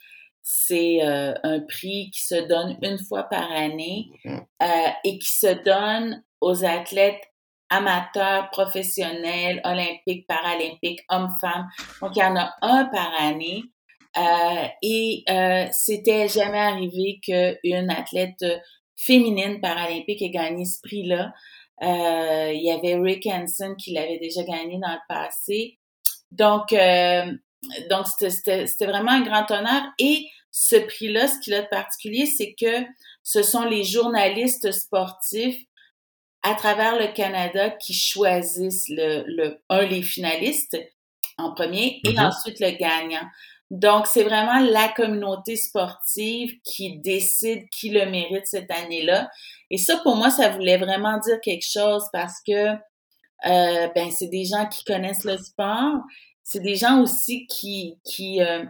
c'est 0.49 1.01
un 1.01 1.59
prix 1.67 2.09
qui 2.13 2.25
se 2.25 2.47
donne 2.47 2.77
une 2.81 2.97
fois 2.97 3.23
par 3.23 3.51
année 3.51 4.09
et 5.03 5.19
qui 5.19 5.27
se 5.27 5.61
donne 5.63 6.23
aux 6.39 6.63
athlètes 6.63 7.21
amateurs, 7.69 8.49
professionnels, 8.51 9.61
olympiques, 9.63 10.25
paralympiques, 10.27 11.03
hommes-femmes. 11.09 11.67
Donc, 12.01 12.15
il 12.15 12.19
y 12.19 12.23
en 12.23 12.35
a 12.35 12.53
un 12.61 12.85
par 12.85 13.11
année. 13.19 13.63
Euh, 14.17 14.67
et 14.81 15.23
euh, 15.29 15.67
c'était 15.71 16.27
jamais 16.27 16.59
arrivé 16.59 17.19
qu'une 17.21 17.89
athlète 17.91 18.43
féminine 18.95 19.59
paralympique 19.61 20.21
ait 20.21 20.31
gagné 20.31 20.65
ce 20.65 20.79
prix-là. 20.81 21.33
Euh, 21.83 22.51
il 22.53 22.63
y 22.63 22.71
avait 22.71 22.95
Rick 22.95 23.27
Hansen 23.27 23.75
qui 23.75 23.93
l'avait 23.93 24.17
déjà 24.17 24.43
gagné 24.43 24.79
dans 24.79 24.93
le 24.93 24.99
passé. 25.07 25.77
Donc, 26.31 26.73
euh, 26.73 27.31
donc 27.89 28.07
c'était 28.07 28.65
vraiment 28.85 29.11
un 29.11 29.21
grand 29.21 29.49
honneur. 29.51 29.83
Et 29.99 30.25
ce 30.59 30.75
prix-là, 30.75 31.27
ce 31.27 31.37
qu'il 31.39 31.53
a 31.53 31.61
de 31.61 31.67
particulier, 31.67 32.25
c'est 32.25 32.55
que 32.59 32.83
ce 33.21 33.43
sont 33.43 33.63
les 33.63 33.83
journalistes 33.83 34.71
sportifs 34.71 35.63
à 36.41 36.55
travers 36.55 36.97
le 36.99 37.13
Canada 37.13 37.69
qui 37.69 37.93
choisissent 37.93 38.89
le, 38.89 39.23
le 39.27 39.61
un 39.69 39.85
les 39.85 40.01
finalistes 40.01 40.75
en 41.37 41.53
premier 41.53 42.01
et 42.03 42.09
mm-hmm. 42.09 42.27
ensuite 42.27 42.59
le 42.59 42.71
gagnant. 42.71 43.27
Donc, 43.69 44.07
c'est 44.07 44.23
vraiment 44.23 44.57
la 44.57 44.87
communauté 44.87 45.57
sportive 45.57 46.59
qui 46.63 46.97
décide 47.01 47.69
qui 47.69 47.89
le 47.91 48.09
mérite 48.09 48.47
cette 48.47 48.71
année-là. 48.71 49.29
Et 49.69 49.77
ça, 49.77 49.97
pour 49.97 50.15
moi, 50.15 50.31
ça 50.31 50.49
voulait 50.49 50.77
vraiment 50.77 51.19
dire 51.19 51.39
quelque 51.43 51.69
chose 51.69 52.03
parce 52.11 52.41
que 52.47 52.69
euh, 52.71 53.87
ben, 53.93 54.09
c'est 54.09 54.29
des 54.29 54.45
gens 54.45 54.65
qui 54.65 54.83
connaissent 54.85 55.25
le 55.25 55.37
sport. 55.37 56.01
C'est 56.41 56.61
des 56.61 56.77
gens 56.77 56.99
aussi 56.99 57.45
qui, 57.45 57.99
qui 58.03 58.41
euh, 58.41 58.63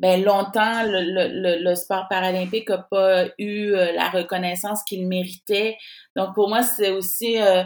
ben, 0.00 0.24
longtemps, 0.24 0.82
le, 0.82 1.02
le, 1.02 1.62
le, 1.62 1.74
sport 1.76 2.06
paralympique 2.08 2.70
n'a 2.70 2.78
pas 2.90 3.26
eu 3.38 3.72
euh, 3.72 3.92
la 3.92 4.08
reconnaissance 4.08 4.82
qu'il 4.84 5.06
méritait. 5.06 5.76
Donc, 6.16 6.34
pour 6.34 6.48
moi, 6.48 6.62
c'est 6.62 6.90
aussi 6.90 7.38
euh, 7.38 7.62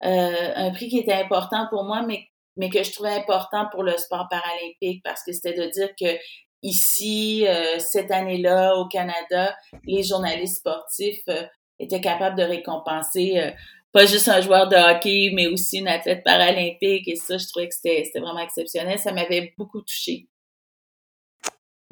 un 0.00 0.70
prix 0.70 0.88
qui 0.88 0.98
était 0.98 1.14
important 1.14 1.66
pour 1.70 1.84
moi, 1.84 2.02
mais 2.06 2.26
mais 2.56 2.68
que 2.68 2.82
je 2.82 2.92
trouvais 2.92 3.14
important 3.14 3.66
pour 3.70 3.82
le 3.82 3.96
sport 3.96 4.28
paralympique 4.28 5.02
parce 5.02 5.22
que 5.24 5.32
c'était 5.32 5.54
de 5.54 5.70
dire 5.70 5.88
que 5.98 6.18
ici, 6.62 7.46
euh, 7.46 7.78
cette 7.78 8.10
année-là, 8.10 8.76
au 8.76 8.86
Canada, 8.86 9.56
les 9.84 10.02
journalistes 10.02 10.58
sportifs 10.58 11.22
euh, 11.28 11.42
étaient 11.78 12.00
capables 12.00 12.36
de 12.36 12.42
récompenser 12.42 13.38
euh, 13.38 13.50
pas 13.92 14.06
juste 14.06 14.28
un 14.28 14.40
joueur 14.40 14.68
de 14.68 14.76
hockey, 14.76 15.30
mais 15.34 15.48
aussi 15.48 15.78
une 15.78 15.88
athlète 15.88 16.22
paralympique. 16.22 17.08
Et 17.08 17.16
ça, 17.16 17.38
je 17.38 17.46
trouvais 17.48 17.66
que 17.66 17.74
c'était 17.74 18.08
vraiment 18.20 18.38
exceptionnel. 18.38 18.98
Ça 19.00 19.12
m'avait 19.12 19.52
beaucoup 19.58 19.80
touché. 19.80 20.28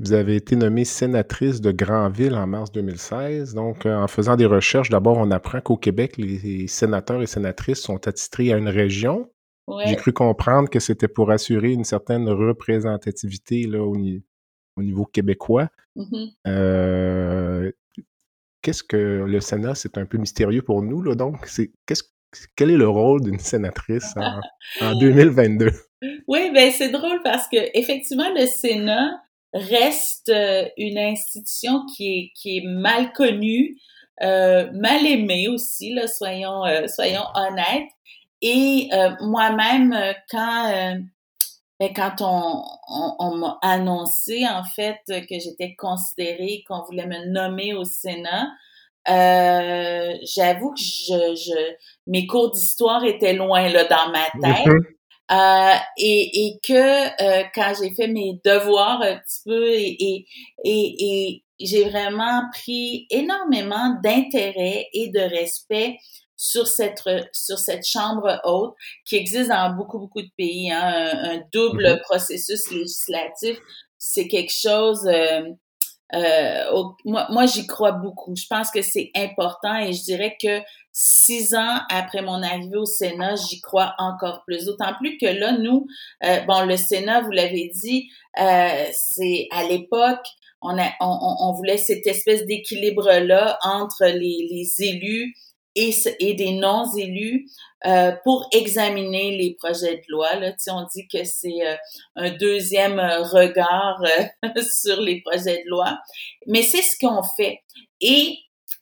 Vous 0.01 0.13
avez 0.13 0.37
été 0.37 0.55
nommée 0.55 0.85
sénatrice 0.85 1.61
de 1.61 1.73
Granville 1.73 2.35
en 2.35 2.47
mars 2.47 2.71
2016. 2.71 3.55
Donc, 3.55 3.85
en 3.85 4.07
faisant 4.07 4.37
des 4.37 4.47
recherches, 4.47 4.91
d'abord, 4.91 5.19
on 5.19 5.31
apprend 5.33 5.61
qu'au 5.61 5.77
Québec, 5.77 6.17
les 6.17 6.69
sénateurs 6.69 7.21
et 7.21 7.27
sénatrices 7.27 7.83
sont 7.83 8.07
attitrés 8.07 8.53
à 8.53 8.59
une 8.59 8.69
région. 8.69 9.29
J'ai 9.87 9.97
cru 9.97 10.13
comprendre 10.13 10.71
que 10.71 10.81
c'était 10.81 11.09
pour 11.09 11.31
assurer 11.31 11.73
une 11.73 11.85
certaine 11.85 12.29
représentativité 12.29 13.67
là, 13.67 13.83
au, 13.83 13.97
niveau 13.97 15.05
québécois. 15.05 15.69
Mm-hmm. 15.97 16.33
Euh, 16.47 17.73
qu'est-ce 18.63 18.83
que 18.83 19.25
le 19.27 19.41
Sénat, 19.41 19.75
c'est 19.75 19.99
un 19.99 20.07
peu 20.07 20.17
mystérieux 20.17 20.63
pour 20.63 20.83
nous, 20.83 21.03
là, 21.03 21.15
donc, 21.15 21.47
c'est 21.47 21.73
qu'est-ce 21.87 22.05
quel 22.57 22.71
est 22.71 22.77
le 22.77 22.89
rôle 22.89 23.23
d'une 23.23 23.39
sénatrice 23.39 24.15
en, 24.81 24.99
2022? 24.99 25.71
Oui, 26.29 26.53
ben 26.55 26.71
c'est 26.71 26.91
drôle 26.91 27.21
parce 27.25 27.49
que 27.49 27.57
effectivement 27.77 28.33
le 28.33 28.47
Sénat 28.47 29.21
reste 29.53 30.29
euh, 30.29 30.69
une 30.77 30.99
institution 30.99 31.85
qui 31.95 32.09
est 32.09 32.33
qui 32.35 32.59
est 32.59 32.67
mal 32.67 33.13
connue, 33.13 33.77
euh, 34.23 34.71
mal 34.73 35.07
aimée 35.07 35.49
aussi 35.49 35.95
là, 35.95 36.07
soyons 36.07 36.63
soyons 36.87 37.25
honnêtes. 37.35 37.89
Et 38.41 38.89
euh, 38.93 39.11
moi-même, 39.21 39.93
euh, 39.93 40.13
quand 40.31 40.73
euh, 40.73 40.95
ben, 41.81 41.93
quand 41.95 42.17
on, 42.21 42.65
on, 43.19 43.37
m'a 43.37 43.59
annoncé 43.63 44.47
en 44.47 44.65
fait 44.65 44.99
que 45.07 45.39
j'étais 45.39 45.75
considérée, 45.77 46.65
qu'on 46.67 46.83
voulait 46.83 47.07
me 47.07 47.33
nommer 47.33 47.73
au 47.75 47.85
Sénat, 47.85 48.49
euh, 49.09 50.15
j'avoue 50.23 50.73
que 50.73 50.81
je, 50.81 51.35
je, 51.37 51.75
mes 52.07 52.27
cours 52.27 52.51
d'histoire 52.51 53.05
étaient 53.05 53.33
loin 53.33 53.69
là 53.69 53.85
dans 53.85 54.11
ma 54.11 54.25
tête. 54.25 54.67
Mm-hmm. 54.67 54.98
Euh, 55.31 55.75
et, 55.99 56.47
et 56.47 56.59
que 56.67 57.53
quand 57.55 57.75
j'ai 57.79 57.95
fait 57.95 58.09
mes 58.09 58.41
devoirs 58.45 59.03
un 59.03 59.19
petit 59.19 59.43
peu 59.45 59.69
et, 59.69 59.97
et, 60.01 60.27
et, 60.65 60.95
et 61.01 61.45
j'ai 61.61 61.85
vraiment 61.89 62.43
pris 62.53 63.07
énormément 63.11 63.99
d'intérêt 64.03 64.89
et 64.93 65.11
de 65.11 65.21
respect 65.21 65.99
sur 66.37 66.69
cette 66.69 67.03
sur 67.33 67.59
cette 67.59 67.85
chambre 67.85 68.41
haute 68.45 68.75
qui 69.05 69.17
existe 69.17 69.51
dans 69.51 69.75
beaucoup 69.75 69.99
beaucoup 69.99 70.23
de 70.23 70.31
pays 70.37 70.71
hein, 70.71 71.11
un, 71.23 71.41
double 71.53 71.85
mm-hmm. 71.85 72.01
processus 72.03 72.71
législatif 72.71 73.59
c'est 73.99 74.29
quelque 74.29 74.53
chose 74.53 75.05
euh, 75.09 75.43
euh, 76.15 76.65
moi, 77.05 77.27
moi 77.31 77.47
j'y 77.47 77.67
crois 77.67 77.93
beaucoup. 77.93 78.35
Je 78.35 78.47
pense 78.49 78.71
que 78.71 78.83
c'est 78.83 79.11
important 79.15 79.77
et 79.77 79.93
je 79.93 80.03
dirais 80.05 80.37
que 80.43 80.61
six 80.93 81.55
ans 81.55 81.79
après 81.91 82.23
mon 82.23 82.43
arrivée 82.43 82.77
au 82.77 82.87
Sénat 82.87 83.37
j'y 83.37 83.61
crois 83.61 83.95
encore 83.99 84.43
plus. 84.47 84.65
D'autant 84.65 84.95
plus 84.99 85.19
que 85.19 85.27
là 85.27 85.53
nous 85.53 85.87
euh, 86.25 86.41
bon 86.47 86.65
le 86.67 86.77
Sénat 86.77 87.21
vous 87.21 87.31
l'avez 87.31 87.71
dit 87.75 88.09
euh, 88.41 88.85
c'est 88.93 89.49
à 89.51 89.65
l'époque 89.65 90.27
on, 90.61 90.77
a, 90.77 90.89
on, 91.01 91.37
on, 91.41 91.53
voulait 91.53 91.77
cette 91.77 92.07
espèce 92.07 92.45
d'équilibre 92.47 93.09
là 93.21 93.59
entre 93.63 94.07
les, 94.07 94.49
les 94.51 94.83
élus 94.83 95.35
et, 96.19 96.35
des 96.35 96.53
non-élus 96.53 97.49
euh, 97.87 98.13
pour 98.25 98.49
examiner 98.53 99.37
les 99.37 99.55
projets 99.55 99.97
de 99.97 100.03
loi. 100.09 100.35
Là, 100.37 100.53
on 100.69 100.87
dit 100.95 101.07
que 101.09 101.25
c'est 101.25 101.67
euh, 101.67 101.77
un 102.17 102.31
deuxième 102.31 102.99
euh, 102.99 103.23
regard 103.23 104.03
sur 104.73 105.01
les 105.01 105.21
projets 105.23 105.63
de 105.65 105.71
loi, 105.71 105.99
mais 106.47 106.63
c'est 106.63 106.83
ce 106.83 106.97
qu'on 107.01 107.23
fait. 107.37 107.61
Et 108.01 108.37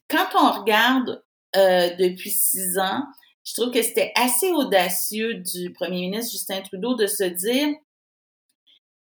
quand 0.09 0.27
on 0.35 0.61
regarde 0.61 1.23
depuis 1.99 2.31
six 2.31 2.79
ans, 2.79 3.03
je 3.43 3.55
trouve 3.55 3.73
que 3.73 3.81
c'était 3.81 4.13
assez 4.15 4.51
audacieux 4.53 5.37
du 5.37 5.73
premier 5.73 6.03
ministre 6.03 6.33
Justin 6.33 6.61
Trudeau 6.61 6.97
de 6.97 7.07
se 7.07 7.25
dire, 7.25 7.69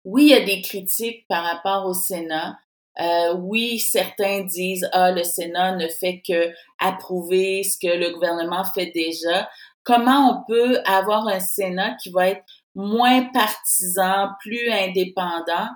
oui, 0.03 0.25
il 0.25 0.29
y 0.29 0.33
a 0.35 0.45
des 0.45 0.61
critiques 0.61 1.25
par 1.27 1.43
rapport 1.43 1.87
au 1.87 1.95
Sénat, 1.95 2.55
euh, 2.99 3.35
oui, 3.39 3.79
certains 3.79 4.41
disent 4.41 4.87
ah 4.91 5.11
le 5.11 5.23
Sénat 5.23 5.75
ne 5.75 5.87
fait 5.87 6.21
que 6.27 6.51
approuver 6.79 7.63
ce 7.63 7.77
que 7.79 7.91
le 7.91 8.13
gouvernement 8.13 8.63
fait 8.63 8.91
déjà. 8.93 9.49
Comment 9.83 10.29
on 10.29 10.51
peut 10.51 10.79
avoir 10.85 11.27
un 11.27 11.39
Sénat 11.39 11.95
qui 12.01 12.11
va 12.11 12.29
être 12.29 12.43
moins 12.75 13.23
partisan, 13.33 14.29
plus 14.41 14.69
indépendant? 14.71 15.69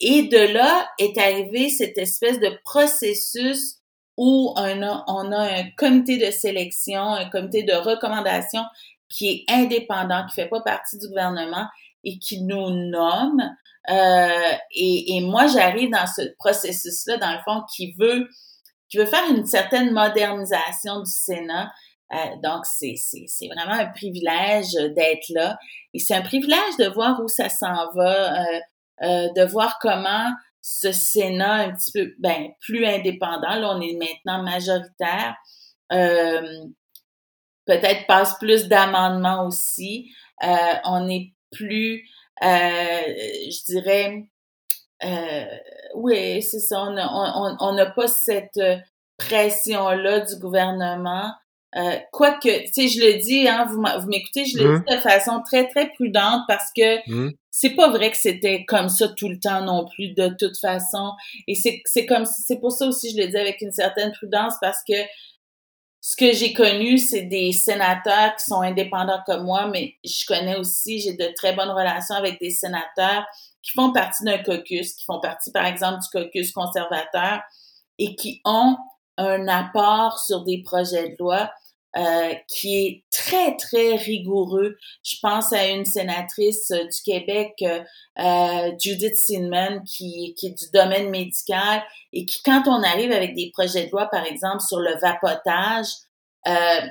Et 0.00 0.24
de 0.24 0.52
là 0.52 0.88
est 0.98 1.16
arrivé 1.18 1.70
cette 1.70 1.96
espèce 1.96 2.38
de 2.40 2.50
processus 2.64 3.76
où 4.16 4.52
on 4.56 4.82
a, 4.82 5.58
un 5.58 5.70
comité 5.76 6.18
de 6.18 6.30
sélection, 6.30 7.02
un 7.02 7.28
comité 7.28 7.62
de 7.62 7.72
recommandation 7.72 8.62
qui 9.08 9.28
est 9.28 9.44
indépendant, 9.48 10.26
qui 10.26 10.34
fait 10.34 10.48
pas 10.48 10.62
partie 10.62 10.98
du 10.98 11.08
gouvernement 11.08 11.66
et 12.04 12.18
qui 12.18 12.42
nous 12.42 12.70
nomme. 12.70 13.42
Euh, 13.88 14.52
et, 14.72 15.16
et, 15.16 15.20
moi, 15.20 15.46
j'arrive 15.46 15.90
dans 15.90 16.06
ce 16.06 16.22
processus-là, 16.38 17.18
dans 17.18 17.32
le 17.32 17.38
fond, 17.44 17.62
qui 17.74 17.94
veut, 17.98 18.28
qui 18.88 18.98
veut 18.98 19.06
faire 19.06 19.28
une 19.30 19.46
certaine 19.46 19.92
modernisation 19.92 21.00
du 21.00 21.10
Sénat. 21.10 21.70
Euh, 22.12 22.16
donc, 22.42 22.64
c'est, 22.66 22.96
vraiment 23.54 23.72
un 23.72 23.86
privilège 23.86 24.72
d'être 24.94 25.28
là. 25.30 25.58
Et 25.94 25.98
c'est 25.98 26.14
un 26.14 26.22
privilège 26.22 26.76
de 26.78 26.86
voir 26.86 27.20
où 27.22 27.28
ça 27.28 27.48
s'en 27.48 27.92
va, 27.94 28.40
euh, 28.40 28.60
euh 29.02 29.28
de 29.36 29.44
voir 29.44 29.78
comment 29.80 30.30
ce 30.68 30.90
Sénat 30.90 31.54
un 31.54 31.72
petit 31.72 31.92
peu 31.92 32.14
ben, 32.18 32.48
plus 32.60 32.84
indépendant. 32.84 33.54
Là, 33.54 33.76
on 33.76 33.80
est 33.80 33.94
maintenant 33.94 34.42
majoritaire. 34.42 35.36
Euh, 35.92 36.42
peut-être 37.66 38.06
passe 38.06 38.36
plus 38.38 38.66
d'amendements 38.66 39.46
aussi. 39.46 40.10
Euh, 40.42 40.74
on 40.84 41.08
est 41.08 41.32
plus, 41.52 42.08
je 42.42 43.64
dirais, 43.64 44.24
euh, 45.04 45.44
oui, 45.94 46.42
c'est 46.42 46.60
ça. 46.60 46.82
On 46.82 46.92
n'a 46.92 47.08
on, 47.12 47.56
on, 47.60 47.90
pas 47.94 48.08
cette 48.08 48.60
pression-là 49.18 50.20
du 50.20 50.36
gouvernement. 50.36 51.32
Euh, 51.76 51.96
Quoique, 52.10 52.64
tu 52.66 52.72
sais, 52.72 52.88
je 52.88 53.00
le 53.00 53.18
dis, 53.18 53.46
hein, 53.48 53.66
vous 53.68 54.08
m'écoutez, 54.08 54.46
je 54.46 54.58
le 54.58 54.70
mmh. 54.70 54.84
dis 54.86 54.94
de 54.96 55.00
façon 55.00 55.42
très, 55.44 55.68
très 55.68 55.90
prudente 55.90 56.42
parce 56.48 56.70
que 56.74 56.98
mmh. 57.10 57.32
c'est 57.50 57.74
pas 57.74 57.90
vrai 57.90 58.10
que 58.10 58.16
c'était 58.16 58.64
comme 58.64 58.88
ça 58.88 59.08
tout 59.08 59.28
le 59.28 59.38
temps 59.38 59.62
non 59.62 59.86
plus, 59.86 60.14
de 60.14 60.28
toute 60.38 60.58
façon. 60.58 61.12
Et 61.46 61.54
c'est 61.54 62.06
comme, 62.06 62.24
c'est 62.24 62.60
pour 62.60 62.72
ça 62.72 62.86
aussi, 62.86 63.14
je 63.14 63.20
le 63.20 63.28
dis 63.28 63.36
avec 63.36 63.60
une 63.60 63.72
certaine 63.72 64.12
prudence 64.12 64.54
parce 64.60 64.82
que 64.88 64.94
ce 66.00 66.16
que 66.16 66.32
j'ai 66.32 66.52
connu, 66.52 66.98
c'est 66.98 67.22
des 67.22 67.52
sénateurs 67.52 68.36
qui 68.36 68.44
sont 68.44 68.60
indépendants 68.60 69.22
comme 69.26 69.44
moi, 69.44 69.66
mais 69.66 69.94
je 70.04 70.24
connais 70.26 70.56
aussi, 70.56 71.00
j'ai 71.00 71.14
de 71.14 71.32
très 71.34 71.54
bonnes 71.54 71.70
relations 71.70 72.14
avec 72.14 72.38
des 72.40 72.50
sénateurs 72.50 73.26
qui 73.62 73.72
font 73.72 73.92
partie 73.92 74.24
d'un 74.24 74.38
caucus, 74.38 74.94
qui 74.94 75.04
font 75.04 75.20
partie, 75.20 75.50
par 75.50 75.66
exemple, 75.66 75.98
du 76.00 76.08
caucus 76.12 76.52
conservateur 76.52 77.40
et 77.98 78.14
qui 78.14 78.40
ont 78.44 78.76
un 79.16 79.48
apport 79.48 80.18
sur 80.20 80.44
des 80.44 80.62
projets 80.62 81.10
de 81.10 81.16
loi 81.18 81.50
euh, 81.96 82.34
qui 82.46 82.76
est 82.76 83.04
très, 83.10 83.56
très 83.56 83.96
rigoureux. 83.96 84.76
Je 85.02 85.16
pense 85.22 85.52
à 85.54 85.66
une 85.68 85.86
sénatrice 85.86 86.70
euh, 86.70 86.84
du 86.84 87.02
Québec, 87.02 87.64
euh, 88.18 88.72
Judith 88.78 89.16
Sinman, 89.16 89.82
qui, 89.84 90.34
qui 90.36 90.48
est 90.48 90.58
du 90.58 90.70
domaine 90.74 91.08
médical 91.08 91.82
et 92.12 92.26
qui, 92.26 92.42
quand 92.42 92.64
on 92.66 92.82
arrive 92.82 93.12
avec 93.12 93.34
des 93.34 93.50
projets 93.50 93.86
de 93.86 93.92
loi, 93.92 94.08
par 94.10 94.26
exemple, 94.26 94.60
sur 94.60 94.78
le 94.78 94.94
vapotage, 95.00 95.86
a 96.44 96.82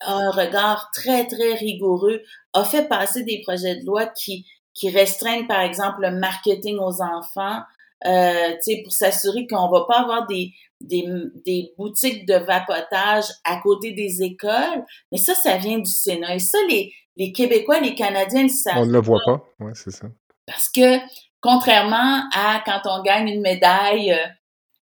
un 0.00 0.30
regard 0.30 0.90
très, 0.94 1.26
très 1.26 1.54
rigoureux, 1.54 2.22
a 2.52 2.64
fait 2.64 2.86
passer 2.86 3.24
des 3.24 3.42
projets 3.42 3.76
de 3.76 3.84
loi 3.84 4.06
qui, 4.06 4.46
qui 4.74 4.90
restreignent, 4.90 5.48
par 5.48 5.60
exemple, 5.60 6.02
le 6.02 6.12
marketing 6.12 6.78
aux 6.78 7.02
enfants, 7.02 7.62
euh, 8.04 8.52
pour 8.82 8.92
s'assurer 8.92 9.46
qu'on 9.46 9.70
va 9.70 9.84
pas 9.88 10.00
avoir 10.00 10.26
des, 10.26 10.52
des, 10.80 11.06
des, 11.44 11.72
boutiques 11.78 12.26
de 12.26 12.34
vapotage 12.34 13.24
à 13.44 13.60
côté 13.62 13.92
des 13.92 14.22
écoles. 14.22 14.84
Mais 15.10 15.18
ça, 15.18 15.34
ça 15.34 15.56
vient 15.56 15.78
du 15.78 15.90
Sénat. 15.90 16.34
Et 16.34 16.38
ça, 16.38 16.58
les, 16.68 16.92
les 17.16 17.32
Québécois, 17.32 17.80
les 17.80 17.94
Canadiens, 17.94 18.48
ça. 18.48 18.72
On 18.76 18.86
ne 18.86 18.92
le 18.92 19.00
voit 19.00 19.20
pas. 19.24 19.42
Ouais, 19.60 19.72
c'est 19.74 19.90
ça. 19.90 20.08
Parce 20.46 20.68
que, 20.68 20.98
contrairement 21.40 22.22
à 22.34 22.62
quand 22.64 22.82
on 22.84 23.02
gagne 23.02 23.28
une 23.28 23.40
médaille 23.40 24.14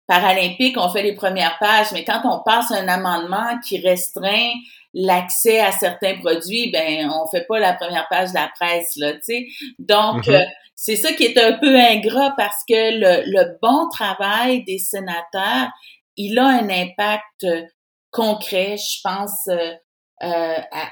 euh, 0.08 0.14
paralympique, 0.14 0.76
on 0.78 0.88
fait 0.88 1.02
les 1.02 1.14
premières 1.14 1.58
pages, 1.58 1.92
mais 1.92 2.04
quand 2.04 2.20
on 2.24 2.42
passe 2.42 2.70
un 2.70 2.88
amendement 2.88 3.58
qui 3.64 3.80
restreint 3.80 4.52
l'accès 4.94 5.60
à 5.60 5.72
certains 5.72 6.18
produits, 6.18 6.70
ben 6.70 7.10
on 7.10 7.26
fait 7.26 7.44
pas 7.46 7.58
la 7.58 7.74
première 7.74 8.08
page 8.08 8.30
de 8.30 8.34
la 8.34 8.50
presse 8.54 8.96
là, 8.96 9.12
tu 9.12 9.20
sais. 9.22 9.46
Donc 9.78 10.24
mm-hmm. 10.24 10.34
euh, 10.34 10.44
c'est 10.74 10.96
ça 10.96 11.12
qui 11.12 11.24
est 11.24 11.38
un 11.38 11.54
peu 11.58 11.76
ingrat 11.76 12.34
parce 12.36 12.62
que 12.68 12.98
le, 12.98 13.30
le, 13.30 13.58
bon 13.60 13.88
travail 13.90 14.64
des 14.64 14.78
sénateurs, 14.78 15.70
il 16.16 16.38
a 16.38 16.46
un 16.46 16.68
impact 16.70 17.44
euh, 17.44 17.62
concret, 18.10 18.76
je 18.78 19.00
pense, 19.04 19.48
euh, 19.48 19.74
à, 20.22 20.90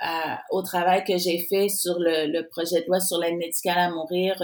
à, 0.00 0.40
au 0.50 0.62
travail 0.62 1.04
que 1.04 1.16
j'ai 1.16 1.46
fait 1.48 1.70
sur 1.70 1.98
le, 1.98 2.26
le, 2.30 2.46
projet 2.48 2.82
de 2.82 2.86
loi 2.86 3.00
sur 3.00 3.18
l'aide 3.18 3.36
médicale 3.36 3.78
à 3.78 3.90
mourir 3.90 4.36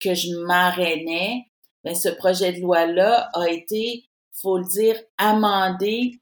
que 0.00 0.14
je 0.14 0.34
m'arrênais 0.44 1.44
ben, 1.84 1.94
ce 1.94 2.08
projet 2.08 2.52
de 2.52 2.60
loi-là 2.60 3.30
a 3.34 3.48
été, 3.48 4.04
faut 4.32 4.58
le 4.58 4.64
dire, 4.64 4.96
amendé 5.18 6.20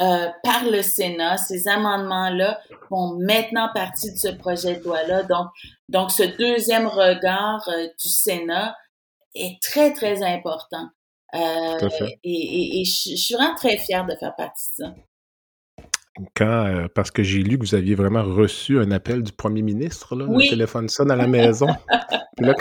euh, 0.00 0.28
par 0.42 0.64
le 0.64 0.82
Sénat. 0.82 1.36
Ces 1.36 1.68
amendements-là 1.68 2.60
font 2.88 3.16
maintenant 3.20 3.68
partie 3.74 4.12
de 4.12 4.18
ce 4.18 4.28
projet 4.28 4.76
de 4.76 4.84
loi-là. 4.84 5.22
Donc, 5.24 5.48
donc, 5.88 6.10
ce 6.10 6.22
deuxième 6.22 6.86
regard 6.86 7.68
euh, 7.68 7.86
du 8.00 8.08
Sénat 8.08 8.76
est 9.34 9.60
très, 9.62 9.92
très 9.92 10.22
important. 10.22 10.88
Euh, 11.34 11.88
et, 12.22 12.80
et, 12.80 12.84
je, 12.84 13.10
je, 13.10 13.16
suis 13.16 13.34
vraiment 13.34 13.54
très 13.56 13.76
fière 13.78 14.06
de 14.06 14.14
faire 14.14 14.34
partie 14.36 14.68
de 14.78 14.84
ça 14.84 14.94
quand, 16.34 16.66
euh, 16.66 16.86
parce 16.94 17.10
que 17.10 17.22
j'ai 17.22 17.42
lu 17.42 17.58
que 17.58 17.64
vous 17.64 17.74
aviez 17.74 17.94
vraiment 17.94 18.22
reçu 18.22 18.78
un 18.78 18.90
appel 18.92 19.22
du 19.22 19.32
premier 19.32 19.62
ministre, 19.62 20.14
là, 20.14 20.26
le 20.28 20.48
téléphone 20.48 20.88
sonne 20.88 21.10
à 21.10 21.16
la 21.16 21.26
maison. 21.28 21.66
Puis 22.36 22.46
là, 22.46 22.54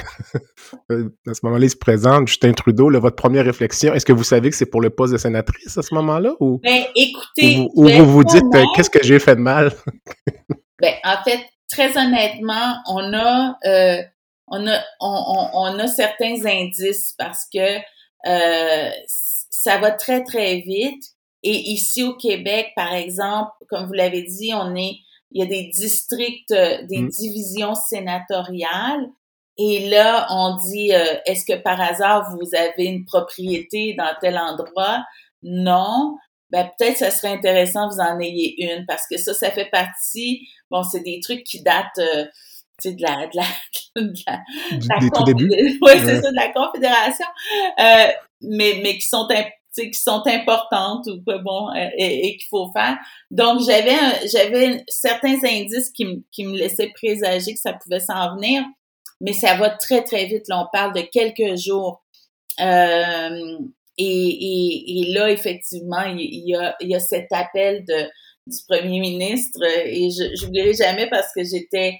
euh, 0.91 1.09
à 1.27 1.33
ce 1.33 1.39
moment-là, 1.43 1.65
il 1.65 1.69
se 1.69 1.75
présente, 1.75 2.27
Justin 2.27 2.53
Trudeau, 2.53 2.89
là, 2.89 2.99
votre 2.99 3.15
première 3.15 3.45
réflexion, 3.45 3.93
est-ce 3.93 4.05
que 4.05 4.13
vous 4.13 4.23
savez 4.23 4.49
que 4.49 4.55
c'est 4.55 4.69
pour 4.69 4.81
le 4.81 4.89
poste 4.89 5.13
de 5.13 5.17
sénatrice 5.17 5.77
à 5.77 5.81
ce 5.81 5.93
moment-là? 5.95 6.33
Ou, 6.39 6.59
ben, 6.63 6.83
écoutez, 6.95 7.67
ou, 7.75 7.87
vous 7.87 8.05
vous 8.05 8.23
dites, 8.23 8.43
euh, 8.55 8.63
qu'est-ce 8.75 8.89
que 8.89 9.03
j'ai 9.03 9.19
fait 9.19 9.35
de 9.35 9.41
mal? 9.41 9.71
ben, 10.81 10.93
en 11.03 11.23
fait, 11.23 11.39
très 11.69 11.97
honnêtement, 11.97 12.77
on 12.87 13.13
a, 13.13 13.57
euh, 13.65 14.01
on 14.47 14.67
a, 14.67 14.79
on, 14.99 15.49
on, 15.53 15.79
a 15.79 15.87
certains 15.87 16.45
indices 16.45 17.13
parce 17.17 17.47
que 17.51 17.77
euh, 18.27 18.89
ça 19.07 19.77
va 19.79 19.91
très, 19.91 20.23
très 20.23 20.57
vite. 20.57 21.03
Et 21.43 21.71
ici 21.71 22.03
au 22.03 22.15
Québec, 22.15 22.71
par 22.75 22.93
exemple, 22.93 23.51
comme 23.69 23.85
vous 23.85 23.93
l'avez 23.93 24.23
dit, 24.23 24.51
on 24.53 24.75
est, 24.75 24.97
il 25.31 25.41
y 25.41 25.43
a 25.43 25.45
des 25.45 25.69
districts, 25.73 26.51
euh, 26.51 26.85
des 26.87 26.99
mm. 26.99 27.09
divisions 27.09 27.75
sénatoriales. 27.75 29.09
Et 29.57 29.89
là, 29.89 30.25
on 30.29 30.57
dit, 30.57 30.93
euh, 30.93 31.15
est-ce 31.25 31.45
que 31.45 31.61
par 31.61 31.79
hasard 31.79 32.35
vous 32.35 32.55
avez 32.55 32.85
une 32.85 33.05
propriété 33.05 33.93
dans 33.97 34.11
tel 34.21 34.37
endroit? 34.37 35.03
Non. 35.43 36.15
Ben, 36.49 36.69
peut-être 36.77 36.97
ça 36.97 37.11
serait 37.11 37.33
intéressant 37.33 37.89
que 37.89 37.95
vous 37.95 37.99
en 37.99 38.19
ayez 38.19 38.63
une 38.63 38.85
parce 38.85 39.07
que 39.09 39.17
ça, 39.17 39.33
ça 39.33 39.51
fait 39.51 39.69
partie, 39.71 40.47
bon, 40.69 40.83
c'est 40.83 41.01
des 41.01 41.19
trucs 41.19 41.43
qui 41.43 41.61
datent, 41.63 41.97
euh, 41.97 42.25
de 42.85 43.01
la, 43.01 43.27
de 43.27 43.35
la, 43.35 43.45
de 43.95 44.13
la, 44.27 45.99
c'est 45.99 46.21
ça, 46.21 46.31
de 46.31 46.35
la 46.35 46.51
Confédération, 46.51 47.25
euh, 47.79 48.07
mais, 48.41 48.79
mais 48.83 48.97
qui 48.97 49.07
sont 49.07 49.27
qui 49.75 49.93
sont 49.93 50.21
importantes 50.25 51.07
ou 51.07 51.21
quoi 51.23 51.39
bon 51.39 51.69
euh, 51.69 51.89
et, 51.97 52.37
qu'il 52.37 52.47
faut 52.49 52.71
faire. 52.73 52.97
Donc 53.31 53.61
j'avais 53.65 54.27
j'avais 54.31 54.83
certains 54.87 55.37
indices 55.43 55.91
qui, 55.91 56.05
me 56.05 56.23
qui 56.31 56.45
me 56.45 56.57
laissaient 56.57 56.91
présager 56.93 57.53
que 57.53 57.59
ça 57.59 57.73
pouvait 57.73 57.99
s'en 57.99 58.35
venir, 58.35 58.63
mais 59.21 59.33
ça 59.33 59.55
va 59.55 59.69
très 59.71 60.03
très 60.03 60.25
vite. 60.25 60.47
Là, 60.47 60.61
on 60.61 60.67
parle 60.71 60.93
de 60.93 61.01
quelques 61.01 61.57
jours. 61.57 62.03
Euh, 62.59 63.57
et, 63.97 64.05
et, 64.05 65.01
et, 65.01 65.13
là, 65.13 65.29
effectivement, 65.29 66.01
il 66.01 66.49
y, 66.49 66.55
a, 66.55 66.75
il 66.79 66.89
y 66.89 66.95
a 66.95 66.99
cet 66.99 67.31
appel 67.31 67.85
de, 67.85 68.09
du 68.47 68.57
premier 68.67 68.99
ministre 68.99 69.63
et 69.63 70.09
je 70.09 70.45
n'oublierai 70.45 70.73
jamais 70.73 71.07
parce 71.09 71.27
que 71.33 71.43
j'étais 71.43 71.99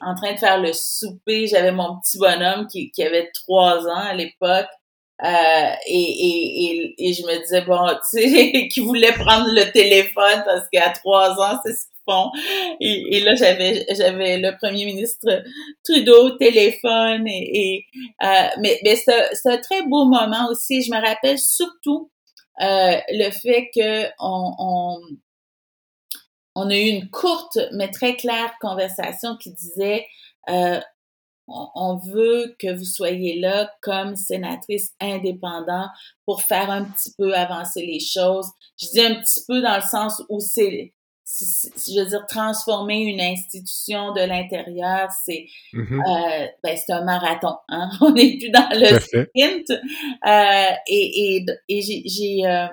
en 0.00 0.14
train 0.14 0.34
de 0.34 0.38
faire 0.38 0.60
le 0.60 0.72
souper. 0.72 1.46
J'avais 1.46 1.72
mon 1.72 1.98
petit 2.00 2.18
bonhomme 2.18 2.66
qui, 2.66 2.90
qui 2.90 3.02
avait 3.02 3.30
trois 3.32 3.86
ans 3.86 4.04
à 4.08 4.14
l'époque 4.14 4.68
euh, 5.24 5.70
et, 5.86 5.96
et, 5.96 6.94
et, 7.08 7.12
je 7.12 7.22
me 7.22 7.40
disais, 7.40 7.62
bon, 7.62 7.88
tu 8.12 8.20
sais, 8.20 8.68
qui 8.68 8.80
voulait 8.80 9.12
prendre 9.12 9.48
le 9.48 9.70
téléphone 9.72 10.42
parce 10.44 10.68
qu'à 10.72 10.90
trois 10.90 11.30
ans, 11.40 11.58
c'est 11.64 11.72
ce 11.72 11.86
qu'ils 11.86 12.04
font. 12.06 12.30
Et, 12.80 13.16
et 13.16 13.20
là, 13.20 13.34
j'avais 13.34 13.84
j'avais 13.96 14.38
le 14.38 14.56
premier 14.56 14.84
ministre 14.84 15.42
Trudeau 15.84 16.26
au 16.26 16.30
téléphone. 16.30 17.26
Et, 17.26 17.84
euh, 18.22 18.48
mais 18.60 18.78
mais 18.84 18.94
c'est 18.94 19.50
un 19.50 19.58
très 19.58 19.82
beau 19.82 20.04
moment 20.04 20.48
aussi. 20.50 20.82
Je 20.82 20.92
me 20.92 21.04
rappelle 21.04 21.38
surtout 21.38 22.10
euh, 22.60 22.96
le 23.08 23.30
fait 23.30 23.70
que 23.74 24.06
on, 24.20 24.54
on, 24.58 25.00
on 26.54 26.70
a 26.70 26.76
eu 26.76 26.88
une 26.88 27.10
courte 27.10 27.58
mais 27.72 27.90
très 27.90 28.16
claire 28.16 28.52
conversation 28.60 29.36
qui 29.36 29.52
disait 29.52 30.06
euh, 30.48 30.80
on 31.48 31.96
veut 31.96 32.54
que 32.58 32.76
vous 32.76 32.84
soyez 32.84 33.40
là 33.40 33.70
comme 33.80 34.16
sénatrice 34.16 34.92
indépendante 35.00 35.90
pour 36.24 36.42
faire 36.42 36.70
un 36.70 36.84
petit 36.84 37.12
peu 37.16 37.34
avancer 37.34 37.84
les 37.84 38.00
choses. 38.00 38.48
Je 38.80 38.88
dis 38.92 39.00
un 39.00 39.14
petit 39.14 39.44
peu 39.46 39.60
dans 39.60 39.76
le 39.76 39.82
sens 39.82 40.22
où 40.28 40.40
c'est, 40.40 40.92
je 41.26 42.00
veux 42.00 42.06
dire, 42.06 42.26
transformer 42.26 43.00
une 43.00 43.20
institution 43.20 44.12
de 44.12 44.20
l'intérieur, 44.20 45.08
c'est 45.24 45.46
mm-hmm. 45.72 46.44
euh, 46.44 46.46
ben, 46.62 46.76
c'est 46.76 46.92
un 46.92 47.04
marathon. 47.04 47.56
Hein? 47.68 47.90
On 48.00 48.12
n'est 48.12 48.36
plus 48.38 48.50
dans 48.50 48.68
le 48.72 49.00
sprint. 49.00 49.70
Euh, 49.70 50.70
et, 50.86 51.36
et, 51.36 51.46
et 51.68 51.82
j'ai 51.82 52.46
euh, 52.46 52.66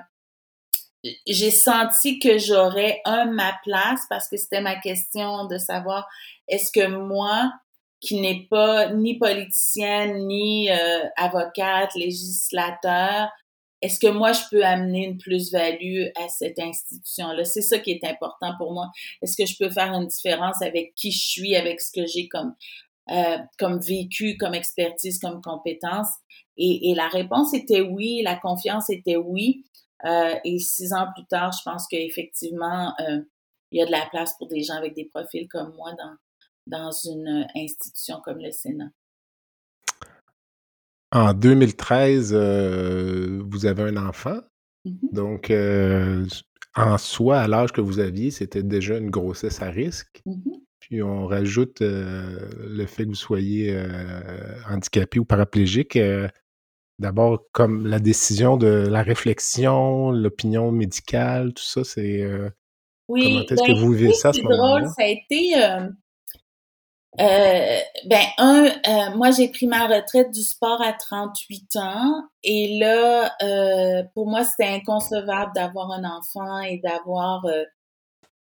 j'ai 1.26 1.50
senti 1.50 2.18
que 2.18 2.38
j'aurais 2.38 3.00
un 3.04 3.26
ma 3.26 3.56
place 3.64 4.00
parce 4.08 4.28
que 4.28 4.36
c'était 4.36 4.60
ma 4.60 4.76
question 4.76 5.46
de 5.46 5.58
savoir 5.58 6.08
est-ce 6.48 6.72
que 6.72 6.86
moi 6.88 7.52
qui 8.00 8.20
n'est 8.20 8.46
pas 8.50 8.92
ni 8.92 9.18
politicienne, 9.18 10.26
ni 10.26 10.70
euh, 10.70 11.04
avocate, 11.16 11.94
législateur, 11.94 13.28
est-ce 13.82 14.00
que 14.00 14.10
moi, 14.10 14.32
je 14.32 14.40
peux 14.50 14.64
amener 14.64 15.06
une 15.06 15.18
plus-value 15.18 16.06
à 16.16 16.28
cette 16.28 16.58
institution-là? 16.58 17.44
C'est 17.44 17.62
ça 17.62 17.78
qui 17.78 17.90
est 17.90 18.04
important 18.04 18.52
pour 18.58 18.72
moi. 18.72 18.90
Est-ce 19.22 19.36
que 19.36 19.46
je 19.46 19.56
peux 19.58 19.70
faire 19.70 19.92
une 19.92 20.06
différence 20.06 20.62
avec 20.62 20.94
qui 20.94 21.12
je 21.12 21.24
suis, 21.24 21.54
avec 21.54 21.80
ce 21.80 21.92
que 21.92 22.06
j'ai 22.06 22.26
comme, 22.28 22.54
euh, 23.10 23.38
comme 23.58 23.78
vécu, 23.80 24.38
comme 24.38 24.54
expertise, 24.54 25.18
comme 25.18 25.42
compétence? 25.42 26.08
Et, 26.56 26.94
la 26.96 27.08
réponse 27.08 27.52
était 27.52 27.82
oui, 27.82 28.22
la 28.22 28.36
confiance 28.36 28.88
était 28.88 29.16
oui. 29.16 29.64
Euh, 30.06 30.34
et 30.44 30.58
six 30.58 30.92
ans 30.94 31.06
plus 31.14 31.26
tard, 31.26 31.52
je 31.52 31.62
pense 31.62 31.86
qu'effectivement, 31.86 32.94
euh, 33.00 33.20
il 33.72 33.78
y 33.78 33.82
a 33.82 33.86
de 33.86 33.90
la 33.90 34.06
place 34.06 34.34
pour 34.38 34.48
des 34.48 34.62
gens 34.62 34.74
avec 34.74 34.94
des 34.94 35.04
profils 35.04 35.48
comme 35.48 35.74
moi 35.76 35.92
dans, 35.92 36.14
dans 36.66 36.90
une 36.90 37.46
institution 37.54 38.20
comme 38.24 38.38
le 38.38 38.50
Sénat. 38.50 38.90
En 41.12 41.32
2013, 41.32 42.32
euh, 42.34 43.42
vous 43.48 43.66
avez 43.66 43.84
un 43.84 43.96
enfant. 43.96 44.40
Mm-hmm. 44.84 45.12
Donc, 45.12 45.52
en 46.74 46.98
soi, 46.98 47.40
à 47.40 47.48
l'âge 47.48 47.72
que 47.72 47.80
vous 47.80 48.00
aviez, 48.00 48.30
c'était 48.30 48.62
déjà 48.62 48.98
une 48.98 49.10
grossesse 49.10 49.62
à 49.62 49.70
risque. 49.70 50.20
Mm-hmm. 50.26 50.62
Puis 50.80 51.02
on 51.02 51.26
rajoute 51.26 51.80
le 51.80 52.86
fait 52.86 53.04
que 53.04 53.08
vous 53.08 53.14
soyez 53.16 53.76
handicapé 54.68 55.18
ou 55.18 55.24
paraplégique. 55.24 55.98
D'abord, 57.00 57.44
comme 57.50 57.86
la 57.86 57.98
décision 57.98 58.56
de 58.56 58.86
la 58.88 59.02
réflexion, 59.02 60.12
l'opinion 60.12 60.70
médicale, 60.70 61.54
tout 61.54 61.64
ça, 61.64 61.82
c'est. 61.82 62.24
oui, 63.08 63.24
comment 63.24 63.40
est-ce 63.40 63.62
que 63.62 63.72
ben, 63.72 63.80
vous 63.80 63.92
vivez 63.92 64.12
ça 64.12 64.28
à 64.28 64.32
ce 64.32 64.42
moment-là? 64.42 64.88
ça 64.90 65.02
a 65.02 65.06
été. 65.06 65.54
Euh, 67.18 67.78
ben, 68.04 68.24
un, 68.38 68.66
euh, 68.66 69.16
moi, 69.16 69.30
j'ai 69.30 69.48
pris 69.48 69.66
ma 69.66 69.86
retraite 69.86 70.30
du 70.32 70.42
sport 70.42 70.82
à 70.82 70.92
38 70.92 71.76
ans 71.76 72.22
et 72.42 72.78
là, 72.78 73.34
euh, 73.42 74.02
pour 74.14 74.26
moi, 74.26 74.44
c'était 74.44 74.68
inconcevable 74.68 75.52
d'avoir 75.54 75.92
un 75.92 76.04
enfant 76.04 76.60
et 76.60 76.78
d'avoir 76.78 77.46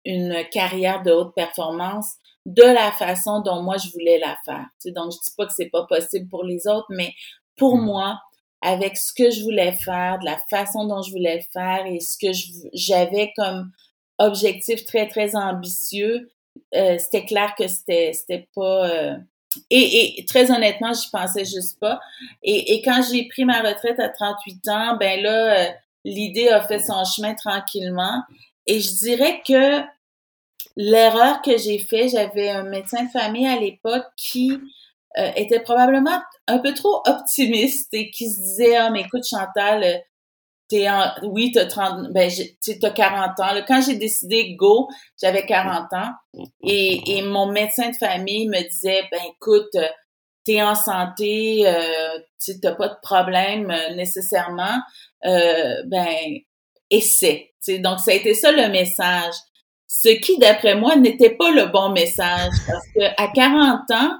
une 0.05 0.43
carrière 0.51 1.03
de 1.03 1.11
haute 1.11 1.33
performance 1.35 2.13
de 2.45 2.63
la 2.63 2.91
façon 2.93 3.41
dont 3.41 3.61
moi, 3.61 3.77
je 3.77 3.91
voulais 3.91 4.19
la 4.19 4.37
faire. 4.45 4.65
Tu 4.81 4.91
donc, 4.91 5.11
je 5.11 5.17
dis 5.17 5.35
pas 5.35 5.45
que 5.45 5.53
c'est 5.53 5.69
pas 5.69 5.85
possible 5.85 6.29
pour 6.29 6.43
les 6.43 6.67
autres, 6.67 6.87
mais 6.89 7.13
pour 7.57 7.77
mmh. 7.77 7.85
moi, 7.85 8.19
avec 8.61 8.97
ce 8.97 9.13
que 9.13 9.29
je 9.29 9.43
voulais 9.43 9.73
faire, 9.73 10.19
de 10.19 10.25
la 10.25 10.37
façon 10.49 10.85
dont 10.85 11.01
je 11.01 11.11
voulais 11.11 11.37
le 11.37 11.43
faire 11.53 11.85
et 11.85 11.99
ce 11.99 12.17
que 12.17 12.31
j'avais 12.73 13.31
comme 13.35 13.71
objectif 14.17 14.85
très, 14.85 15.07
très 15.07 15.35
ambitieux, 15.35 16.29
euh, 16.75 16.97
c'était 16.97 17.25
clair 17.25 17.53
que 17.57 17.67
c'était 17.67 18.11
c'était 18.13 18.47
pas 18.55 18.89
euh, 18.89 19.15
et, 19.71 20.23
très 20.27 20.51
honnêtement, 20.51 20.93
j'y 20.93 21.09
pensais 21.09 21.45
juste 21.45 21.79
pas. 21.79 21.99
Et, 22.43 22.73
et 22.73 22.81
quand 22.83 23.01
j'ai 23.09 23.27
pris 23.27 23.43
ma 23.43 23.61
retraite 23.61 23.99
à 23.99 24.09
38 24.09 24.67
ans, 24.67 24.97
ben 24.99 25.21
là, 25.21 25.59
euh, 25.59 25.71
l'idée 26.03 26.49
a 26.49 26.61
fait 26.61 26.79
son 26.79 27.03
chemin 27.05 27.33
tranquillement. 27.33 28.21
Et 28.67 28.79
je 28.79 28.93
dirais 28.93 29.41
que 29.47 29.81
l'erreur 30.75 31.41
que 31.41 31.57
j'ai 31.57 31.79
fait, 31.79 32.09
j'avais 32.09 32.49
un 32.49 32.63
médecin 32.63 33.05
de 33.05 33.09
famille 33.09 33.47
à 33.47 33.59
l'époque 33.59 34.05
qui 34.15 34.51
était 35.35 35.61
probablement 35.61 36.21
un 36.45 36.59
peu 36.59 36.75
trop 36.75 37.01
optimiste 37.07 37.91
et 37.93 38.11
qui 38.11 38.29
se 38.29 38.39
disait 38.39 38.75
ah 38.75 38.91
mais 38.91 39.01
écoute 39.01 39.25
Chantal 39.27 40.03
t'es 40.67 40.89
en, 40.89 41.11
oui, 41.23 41.51
t'as 41.53 41.65
30, 41.65 42.11
ben, 42.11 42.29
t'as 42.81 42.89
40 42.89 43.39
ans. 43.39 43.63
Quand 43.67 43.81
j'ai 43.81 43.95
décidé 43.95 44.55
go, 44.55 44.87
j'avais 45.21 45.45
40 45.45 45.93
ans. 45.93 46.11
Et, 46.63 47.17
et 47.17 47.21
mon 47.21 47.47
médecin 47.47 47.89
de 47.89 47.95
famille 47.95 48.47
me 48.47 48.61
disait, 48.69 49.03
ben, 49.11 49.21
écoute, 49.29 49.75
t'es 50.47 50.61
en 50.61 50.75
santé, 50.75 51.67
euh, 51.67 52.19
t'as 52.61 52.71
pas 52.71 52.87
de 52.87 52.97
problème 53.01 53.69
euh, 53.69 53.95
nécessairement, 53.95 54.81
euh, 55.25 55.83
ben, 55.87 56.07
essaie. 56.89 57.51
donc, 57.79 57.99
ça 57.99 58.11
a 58.11 58.13
été 58.13 58.33
ça 58.33 58.51
le 58.51 58.69
message. 58.69 59.33
Ce 59.87 60.09
qui, 60.09 60.37
d'après 60.37 60.75
moi, 60.75 60.95
n'était 60.95 61.31
pas 61.31 61.51
le 61.51 61.65
bon 61.65 61.89
message. 61.89 62.51
Parce 62.65 62.87
que 62.95 63.21
à 63.21 63.27
40 63.33 63.91
ans, 63.91 64.19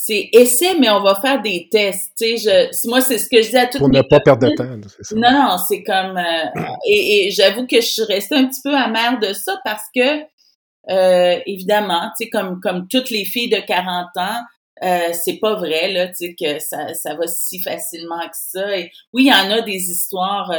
c'est 0.00 0.30
essai, 0.32 0.78
mais 0.78 0.88
on 0.90 1.02
va 1.02 1.16
faire 1.16 1.42
des 1.42 1.68
tests. 1.70 2.12
Tu 2.16 2.38
sais, 2.38 2.70
je, 2.72 2.88
moi, 2.88 3.00
c'est 3.00 3.18
ce 3.18 3.28
que 3.28 3.42
je 3.42 3.50
dis 3.50 3.56
à 3.56 3.66
toutes 3.66 3.80
Pour 3.80 3.88
ne 3.88 4.00
pas 4.00 4.20
perdre 4.20 4.48
de 4.48 4.54
temps, 4.54 4.88
c'est 4.88 5.04
ça. 5.04 5.14
Non, 5.16 5.32
non, 5.32 5.58
c'est 5.58 5.82
comme... 5.82 6.16
Euh, 6.16 6.62
et, 6.86 7.30
j'avoue 7.32 7.66
que 7.66 7.80
je 7.80 7.86
suis 7.86 8.04
restée 8.04 8.36
un 8.36 8.46
petit 8.46 8.60
peu 8.62 8.74
amère 8.74 9.18
de 9.18 9.32
ça 9.32 9.60
parce 9.64 9.82
que, 9.94 10.20
euh, 10.90 11.40
évidemment, 11.46 12.10
tu 12.16 12.24
sais, 12.24 12.30
comme, 12.30 12.60
comme 12.60 12.86
toutes 12.86 13.10
les 13.10 13.24
filles 13.24 13.50
de 13.50 13.58
40 13.58 14.06
ans, 14.16 14.40
euh, 14.84 15.12
c'est 15.12 15.38
pas 15.40 15.56
vrai, 15.56 15.92
là, 15.92 16.06
tu 16.06 16.14
sais, 16.14 16.36
que 16.40 16.60
ça, 16.60 16.94
ça 16.94 17.16
va 17.16 17.26
si 17.26 17.60
facilement 17.60 18.20
que 18.20 18.36
ça. 18.36 18.78
Et, 18.78 18.92
oui, 19.12 19.24
il 19.24 19.28
y 19.28 19.34
en 19.34 19.50
a 19.50 19.62
des 19.62 19.90
histoires 19.90 20.54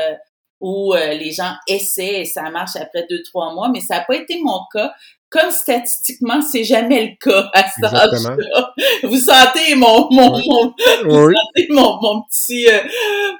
euh, 0.61 0.65
où 0.67 0.93
les 0.93 1.31
gens 1.31 1.53
essaient 1.67 2.21
et 2.21 2.25
ça 2.25 2.49
marche 2.49 2.75
après 2.75 3.05
deux, 3.09 3.21
trois 3.23 3.53
mois, 3.53 3.69
mais 3.69 3.79
ça 3.81 3.97
n'a 3.97 4.03
pas 4.05 4.15
été 4.15 4.39
mon 4.41 4.59
cas. 4.73 4.91
Comme 5.29 5.51
statistiquement, 5.51 6.41
c'est 6.41 6.63
jamais 6.63 7.05
le 7.05 7.31
cas 7.31 7.49
à 7.53 7.69
cet 7.69 7.83
âge-là. 7.83 8.73
Vous 9.03 9.17
sentez 9.17 9.75
mon 9.75 10.09
mon 10.09 10.31
mon, 10.31 10.73
vous 11.05 11.31
sentez 11.31 11.67
mon, 11.69 11.99
mon 12.01 12.23
petit 12.23 12.67
euh, 12.67 12.79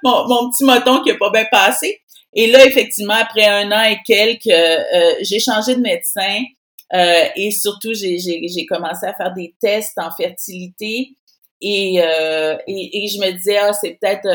mon, 0.04 0.28
mon, 0.28 0.50
petit 0.52 0.66
moton 0.66 1.02
qui 1.02 1.12
a 1.12 1.16
pas 1.16 1.32
bien 1.32 1.46
passé. 1.52 2.00
Et 2.34 2.46
là, 2.52 2.64
effectivement, 2.64 3.16
après 3.16 3.46
un 3.46 3.72
an 3.72 3.82
et 3.82 3.98
quelques, 4.06 4.46
euh, 4.48 5.16
j'ai 5.22 5.40
changé 5.40 5.76
de 5.76 5.82
médecin 5.82 6.44
euh, 6.94 7.24
et 7.36 7.50
surtout 7.50 7.96
j'ai 7.96 8.20
j'ai 8.20 8.66
commencé 8.68 9.08
à 9.08 9.16
faire 9.16 9.34
des 9.34 9.56
tests 9.60 9.98
en 9.98 10.12
fertilité. 10.12 11.16
Et 11.60 11.96
et, 11.96 13.04
et, 13.04 13.08
je 13.08 13.20
me 13.20 13.32
disais 13.32 13.58
ah 13.58 13.74
c'est 13.74 13.98
peut-être 14.00 14.30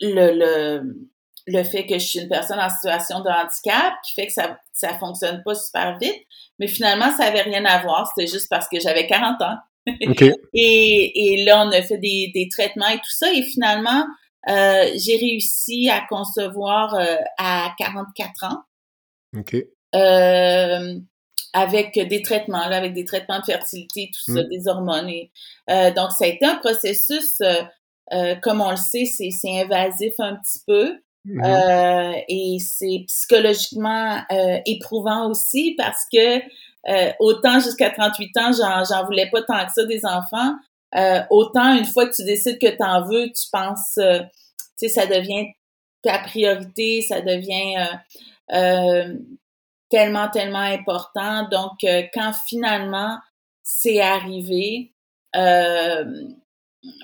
le 0.00 0.32
le 0.32 1.08
le 1.48 1.62
fait 1.62 1.86
que 1.86 1.94
je 1.98 2.04
suis 2.04 2.18
une 2.18 2.28
personne 2.28 2.58
en 2.58 2.68
situation 2.68 3.20
de 3.20 3.28
handicap 3.28 3.94
qui 4.04 4.14
fait 4.14 4.26
que 4.26 4.32
ça 4.32 4.58
ça 4.72 4.98
fonctionne 4.98 5.42
pas 5.44 5.54
super 5.54 5.98
vite. 5.98 6.22
Mais 6.58 6.68
finalement, 6.68 7.10
ça 7.16 7.24
avait 7.24 7.42
rien 7.42 7.64
à 7.64 7.82
voir. 7.82 8.10
C'était 8.14 8.30
juste 8.30 8.48
parce 8.48 8.68
que 8.68 8.80
j'avais 8.80 9.06
40 9.06 9.42
ans. 9.42 9.56
et, 10.54 11.34
et 11.34 11.44
là, 11.44 11.64
on 11.64 11.70
a 11.70 11.82
fait 11.82 11.98
des, 11.98 12.30
des 12.34 12.48
traitements 12.48 12.88
et 12.88 12.96
tout 12.96 13.10
ça. 13.10 13.32
Et 13.32 13.42
finalement, 13.42 14.04
euh, 14.48 14.90
j'ai 14.96 15.16
réussi 15.16 15.88
à 15.90 16.04
concevoir 16.08 16.94
euh, 16.94 17.16
à 17.38 17.72
44 17.78 18.44
ans. 18.44 18.62
OK. 19.36 19.56
Euh, 19.94 20.98
avec 21.52 21.94
des 21.94 22.22
traitements, 22.22 22.68
là, 22.68 22.76
avec 22.76 22.92
des 22.92 23.04
traitements 23.04 23.40
de 23.40 23.44
fertilité, 23.44 24.10
tout 24.12 24.34
ça, 24.34 24.42
mm. 24.42 24.48
des 24.48 24.68
hormones. 24.68 25.08
Et, 25.08 25.30
euh, 25.70 25.90
donc, 25.92 26.12
ça 26.12 26.24
a 26.24 26.28
été 26.28 26.44
un 26.44 26.56
processus, 26.56 27.40
euh, 27.40 27.62
comme 28.42 28.60
on 28.60 28.70
le 28.70 28.76
sait, 28.76 29.04
c'est 29.04 29.60
invasif 29.60 30.14
un 30.18 30.36
petit 30.36 30.60
peu. 30.66 30.98
Mm-hmm. 31.26 31.44
Euh, 31.44 32.20
et 32.28 32.58
c'est 32.60 33.04
psychologiquement 33.06 34.20
euh, 34.30 34.58
éprouvant 34.64 35.28
aussi 35.28 35.74
parce 35.76 36.04
que 36.12 36.38
euh, 36.88 37.12
autant 37.18 37.58
jusqu'à 37.58 37.90
38 37.90 38.36
ans, 38.38 38.52
j'en 38.88 39.04
voulais 39.04 39.28
pas 39.30 39.42
tant 39.42 39.66
que 39.66 39.72
ça 39.72 39.84
des 39.86 40.04
enfants. 40.04 40.54
autant 41.30 41.76
une 41.76 41.84
fois 41.84 42.06
que 42.08 42.14
tu 42.14 42.24
décides 42.24 42.60
que 42.60 42.68
tu 42.68 42.82
en 42.82 43.04
veux, 43.08 43.26
tu 43.26 43.50
penses, 43.50 43.94
tu 43.98 44.00
sais, 44.76 44.88
ça 44.88 45.06
devient 45.06 45.48
ta 46.02 46.20
priorité, 46.20 47.02
ça 47.02 47.20
devient 47.20 47.88
tellement, 49.90 50.28
tellement 50.30 50.58
important. 50.58 51.48
Donc, 51.48 51.84
quand 52.14 52.32
finalement 52.46 53.18
c'est 53.64 54.00
arrivé, 54.00 54.92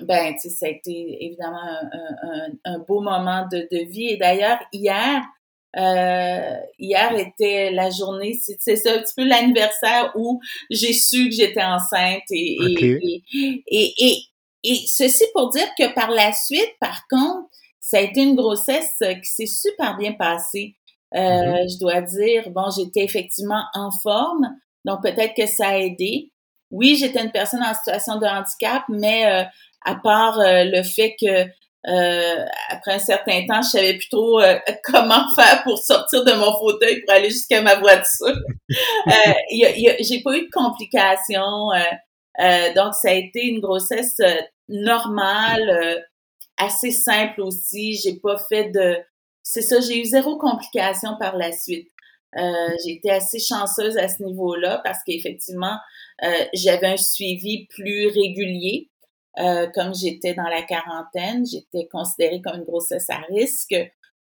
ben, 0.03 0.33
tu 0.33 0.41
sais, 0.41 0.49
ça 0.49 0.65
a 0.67 0.69
été 0.69 1.25
évidemment 1.25 1.61
un, 1.61 2.49
un, 2.65 2.79
beau 2.79 3.01
moment 3.01 3.47
de, 3.51 3.67
de 3.71 3.85
vie. 3.89 4.09
Et 4.09 4.17
d'ailleurs, 4.17 4.59
hier, 4.71 5.23
euh, 5.75 6.57
hier 6.77 7.17
était 7.17 7.71
la 7.71 7.89
journée, 7.89 8.39
c'est 8.59 8.75
ça 8.75 8.93
un 8.93 8.99
petit 8.99 9.13
peu 9.17 9.23
l'anniversaire 9.23 10.11
où 10.15 10.39
j'ai 10.69 10.93
su 10.93 11.29
que 11.29 11.35
j'étais 11.35 11.63
enceinte 11.63 12.21
et, 12.29 12.57
et, 12.61 13.23
et, 13.67 13.93
et, 13.97 14.17
et, 14.63 14.75
ceci 14.87 15.23
pour 15.33 15.49
dire 15.49 15.67
que 15.77 15.91
par 15.95 16.11
la 16.11 16.31
suite, 16.31 16.73
par 16.79 17.07
contre, 17.09 17.49
ça 17.79 17.97
a 17.97 18.01
été 18.01 18.21
une 18.21 18.35
grossesse 18.35 18.93
qui 18.99 19.29
s'est 19.29 19.45
super 19.47 19.97
bien 19.97 20.13
passée. 20.13 20.75
Euh, 21.15 21.19
mm-hmm. 21.19 21.73
Je 21.73 21.79
dois 21.79 22.01
dire, 22.01 22.49
bon, 22.51 22.69
j'étais 22.75 23.03
effectivement 23.03 23.63
en 23.73 23.89
forme, 23.91 24.47
donc 24.85 25.01
peut-être 25.01 25.33
que 25.35 25.47
ça 25.47 25.69
a 25.69 25.77
aidé. 25.77 26.31
Oui, 26.69 26.95
j'étais 26.95 27.23
une 27.23 27.31
personne 27.31 27.61
en 27.61 27.73
situation 27.73 28.17
de 28.17 28.25
handicap, 28.25 28.83
mais 28.89 29.25
euh, 29.25 29.43
à 29.85 29.95
part 29.95 30.39
euh, 30.39 30.63
le 30.65 30.83
fait 30.83 31.15
que 31.19 31.49
euh, 31.85 32.45
après 32.69 32.93
un 32.93 32.99
certain 32.99 33.45
temps, 33.45 33.61
je 33.61 33.69
savais 33.69 33.95
plus 33.95 34.07
trop 34.07 34.39
euh, 34.39 34.57
comment 34.85 35.29
faire 35.35 35.63
pour 35.63 35.77
sortir 35.77 36.23
de 36.23 36.31
mon 36.31 36.53
fauteuil 36.57 37.01
pour 37.01 37.13
aller 37.13 37.29
jusqu'à 37.29 37.61
ma 37.61 37.75
voiture. 37.75 38.37
euh, 38.69 39.33
j'ai 39.99 40.21
pas 40.23 40.37
eu 40.37 40.45
de 40.45 40.51
complications, 40.51 41.69
donc 42.75 42.93
ça 42.93 43.09
a 43.09 43.13
été 43.13 43.45
une 43.45 43.59
grossesse 43.59 44.21
normale, 44.69 46.05
assez 46.57 46.91
simple 46.91 47.41
aussi. 47.41 47.99
J'ai 48.01 48.15
pas 48.15 48.37
fait 48.49 48.69
de, 48.71 48.97
c'est 49.41 49.61
ça, 49.61 49.81
j'ai 49.81 49.99
eu 49.99 50.05
zéro 50.05 50.37
complication 50.37 51.17
par 51.19 51.35
la 51.35 51.51
suite. 51.51 51.89
j'ai 52.33 52.93
été 52.93 53.11
assez 53.11 53.39
chanceuse 53.39 53.97
à 53.97 54.07
ce 54.07 54.23
niveau-là 54.23 54.79
parce 54.85 54.99
qu'effectivement, 55.05 55.75
j'avais 56.53 56.87
un 56.87 56.97
suivi 56.97 57.67
plus 57.67 58.07
régulier. 58.07 58.89
Euh, 59.39 59.67
comme 59.73 59.95
j'étais 59.95 60.35
dans 60.35 60.43
la 60.43 60.61
quarantaine, 60.61 61.43
j'étais 61.45 61.87
considérée 61.91 62.41
comme 62.41 62.57
une 62.57 62.65
grossesse 62.65 63.09
à 63.09 63.17
risque, 63.29 63.75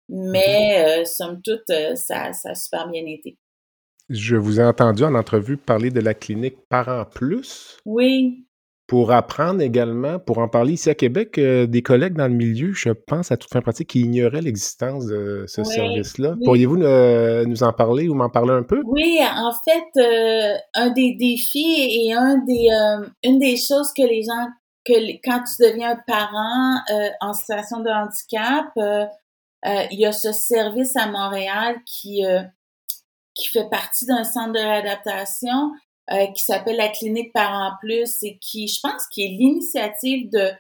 mais 0.09 0.77
mhm. 0.79 1.01
euh, 1.01 1.05
somme 1.05 1.40
toute, 1.42 1.71
euh, 1.71 1.94
ça, 1.94 2.33
ça 2.33 2.51
a 2.51 2.55
super 2.55 2.88
bien 2.88 3.05
été. 3.07 3.38
Je 4.11 4.37
vous 4.37 4.61
ai 4.61 4.64
entendu 4.64 5.05
en 5.05 5.14
entrevue 5.14 5.57
parler 5.57 5.90
de 5.90 6.01
la 6.01 6.14
clinique 6.14 6.57
Parents 6.68 7.05
Plus. 7.05 7.79
Oui. 7.85 8.44
pour 8.87 9.12
apprendre 9.12 9.61
également, 9.61 10.18
pour 10.18 10.38
en 10.38 10.49
parler 10.49 10.73
ici 10.73 10.88
à 10.88 10.94
Québec, 10.94 11.37
euh, 11.37 11.66
des 11.66 11.83
collègues 11.83 12.14
dans 12.14 12.27
le 12.27 12.33
milieu, 12.33 12.73
je 12.73 12.88
pense 12.88 13.31
à 13.31 13.37
toute 13.37 13.51
fin 13.51 13.61
pratique, 13.61 13.88
qui 13.88 14.01
ignoraient 14.01 14.40
l'existence 14.40 15.05
de 15.05 15.44
ce 15.47 15.62
service-là. 15.62 16.37
Pourriez-vous 16.42 16.79
nous 16.79 17.62
en 17.62 17.73
parler 17.75 18.09
ou 18.09 18.14
m'en 18.14 18.31
parler 18.31 18.53
un 18.53 18.62
peu? 18.62 18.81
Oui, 18.87 19.18
en 19.23 19.53
fait, 19.62 20.62
un 20.75 20.88
des 20.88 21.16
défis 21.21 22.07
et 22.07 22.14
un 22.14 22.38
des, 22.47 22.68
une 23.25 23.38
des 23.38 23.59
choses 23.59 23.92
que 23.94 24.09
les 24.09 24.23
gens, 24.23 24.47
quand 25.24 25.44
tu 25.44 25.62
deviens 25.62 25.92
un 25.92 26.03
parent 26.07 26.81
en 27.20 27.33
situation 27.33 27.81
de 27.81 27.90
handicap, 27.90 28.66
il 29.90 29.98
y 29.98 30.07
a 30.07 30.12
ce 30.12 30.33
service 30.33 30.96
à 30.96 31.07
Montréal 31.07 31.77
qui, 31.87 32.24
qui 33.35 33.48
fait 33.48 33.68
partie 33.70 34.07
d'un 34.07 34.24
centre 34.24 34.53
de 34.53 34.59
réadaptation 34.59 35.72
euh, 36.11 36.27
qui 36.29 36.42
s'appelle 36.42 36.77
la 36.77 36.88
clinique 36.88 37.35
Parents 37.35 37.74
Plus 37.81 38.22
et 38.22 38.38
qui, 38.38 38.66
je 38.66 38.81
pense, 38.83 39.07
qui 39.09 39.24
est 39.24 39.29
l'initiative 39.29 40.31
de 40.31 40.51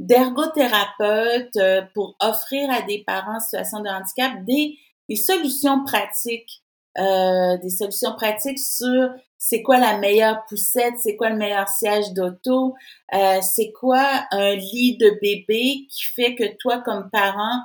d'ergothérapeutes 0.00 1.56
euh, 1.56 1.82
pour 1.92 2.14
offrir 2.20 2.70
à 2.70 2.82
des 2.82 3.02
parents 3.04 3.36
en 3.36 3.40
situation 3.40 3.80
de 3.80 3.88
handicap 3.88 4.44
des 4.44 4.76
solutions 5.16 5.82
pratiques, 5.82 6.62
euh, 6.98 7.56
des 7.58 7.70
solutions 7.70 8.14
pratiques 8.14 8.58
sur 8.58 9.10
c'est 9.36 9.62
quoi 9.62 9.78
la 9.78 9.98
meilleure 9.98 10.44
poussette, 10.48 10.94
c'est 10.98 11.16
quoi 11.16 11.30
le 11.30 11.36
meilleur 11.36 11.68
siège 11.68 12.12
d'auto, 12.12 12.74
euh, 13.14 13.38
c'est 13.40 13.70
quoi 13.72 14.04
un 14.32 14.56
lit 14.56 14.96
de 14.98 15.10
bébé 15.22 15.86
qui 15.88 16.04
fait 16.14 16.34
que 16.34 16.56
toi, 16.56 16.82
comme 16.84 17.08
parent, 17.10 17.60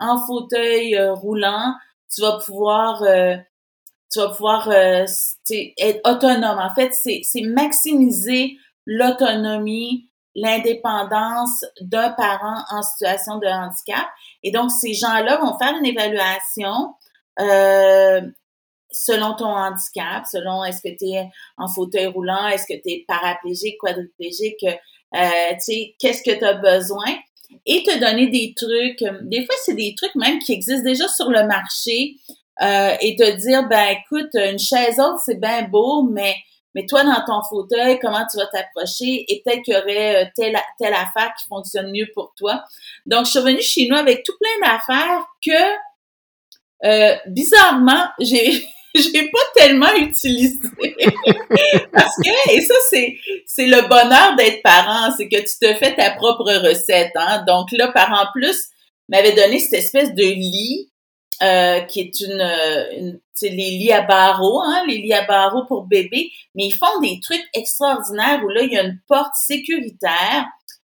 en 0.00 0.18
fauteuil 0.26 0.98
roulant, 0.98 1.74
tu 2.10 2.22
vas 2.22 2.38
pouvoir 2.38 3.02
tu 4.10 4.20
vas 4.20 4.28
pouvoir 4.28 4.68
euh, 4.70 5.04
être 5.50 6.00
autonome. 6.08 6.58
En 6.58 6.74
fait, 6.74 6.92
c'est 6.92 7.40
maximiser 7.42 8.56
l'autonomie, 8.86 10.10
l'indépendance 10.34 11.64
d'un 11.80 12.10
parent 12.12 12.62
en 12.70 12.82
situation 12.82 13.38
de 13.38 13.46
handicap. 13.46 14.06
Et 14.42 14.50
donc, 14.50 14.70
ces 14.70 14.94
gens-là 14.94 15.38
vont 15.38 15.58
faire 15.58 15.74
une 15.76 15.86
évaluation 15.86 16.94
euh, 17.40 18.22
selon 18.90 19.34
ton 19.34 19.46
handicap, 19.46 20.24
selon 20.30 20.64
est-ce 20.64 20.80
que 20.82 20.96
tu 20.96 21.06
es 21.06 21.28
en 21.56 21.68
fauteuil 21.68 22.06
roulant, 22.06 22.48
est-ce 22.48 22.64
que 22.64 22.80
tu 22.80 22.90
es 22.90 23.04
paraplégique, 23.06 23.76
quadriplégique, 23.78 24.64
euh, 24.64 25.50
tu 25.52 25.60
sais, 25.60 25.94
qu'est-ce 25.98 26.22
que 26.22 26.36
tu 26.36 26.44
as 26.44 26.54
besoin? 26.54 27.06
Et 27.64 27.82
te 27.82 27.98
donner 27.98 28.28
des 28.28 28.52
trucs. 28.54 29.02
Des 29.22 29.44
fois, 29.46 29.54
c'est 29.64 29.74
des 29.74 29.94
trucs 29.96 30.14
même 30.14 30.38
qui 30.38 30.52
existent 30.52 30.84
déjà 30.84 31.08
sur 31.08 31.30
le 31.30 31.46
marché, 31.46 32.16
euh, 32.60 32.96
et 33.00 33.14
te 33.14 33.36
dire, 33.36 33.68
ben 33.68 33.96
écoute, 33.96 34.34
une 34.34 34.58
chaise 34.58 34.98
haute, 34.98 35.20
c'est 35.24 35.40
bien 35.40 35.62
beau, 35.62 36.02
mais 36.02 36.34
mais 36.74 36.84
toi, 36.86 37.02
dans 37.02 37.24
ton 37.26 37.42
fauteuil, 37.48 37.98
comment 37.98 38.24
tu 38.30 38.36
vas 38.36 38.46
t'approcher? 38.46 39.24
Et 39.28 39.42
peut-être 39.42 39.62
qu'il 39.62 39.74
y 39.74 39.76
aurait 39.76 40.24
euh, 40.24 40.28
telle, 40.36 40.56
telle 40.78 40.92
affaire 40.92 41.32
qui 41.38 41.46
fonctionne 41.48 41.90
mieux 41.90 42.06
pour 42.14 42.34
toi. 42.36 42.62
Donc, 43.06 43.24
je 43.24 43.30
suis 43.30 43.38
revenue 43.38 43.62
chez 43.62 43.88
nous 43.88 43.96
avec 43.96 44.22
tout 44.22 44.34
plein 44.38 44.68
d'affaires 44.68 45.24
que, 45.44 46.84
euh, 46.84 47.16
bizarrement, 47.26 48.04
j'ai 48.20 48.64
j'ai 48.94 49.28
pas 49.30 49.38
tellement 49.54 49.94
utilisé. 49.96 50.58
Parce 51.92 52.16
que, 52.16 52.52
et 52.52 52.60
ça, 52.60 52.74
c'est, 52.90 53.16
c'est 53.46 53.66
le 53.66 53.82
bonheur 53.88 54.36
d'être 54.36 54.62
parent, 54.62 55.12
c'est 55.16 55.28
que 55.28 55.36
tu 55.36 55.58
te 55.60 55.74
fais 55.74 55.94
ta 55.94 56.10
propre 56.12 56.52
recette. 56.52 57.12
Hein? 57.14 57.44
Donc 57.46 57.68
là, 57.72 57.88
Parent 57.88 58.26
Plus 58.34 58.68
m'avait 59.08 59.34
donné 59.34 59.58
cette 59.58 59.80
espèce 59.80 60.14
de 60.14 60.24
lit 60.24 60.90
euh, 61.42 61.80
qui 61.82 62.00
est 62.00 62.20
une, 62.20 62.50
une 62.98 63.20
c'est 63.38 63.50
les 63.50 63.70
lits 63.70 63.92
à 63.92 64.02
barreaux, 64.02 64.60
hein, 64.60 64.82
les 64.88 64.98
lits 64.98 65.12
à 65.12 65.24
barreaux 65.24 65.64
pour 65.66 65.84
bébé, 65.84 66.32
mais 66.54 66.66
ils 66.66 66.72
font 66.72 67.00
des 67.00 67.20
trucs 67.20 67.44
extraordinaires 67.54 68.42
où 68.44 68.48
là, 68.48 68.62
il 68.62 68.72
y 68.72 68.76
a 68.76 68.82
une 68.82 68.98
porte 69.06 69.34
sécuritaire 69.34 70.46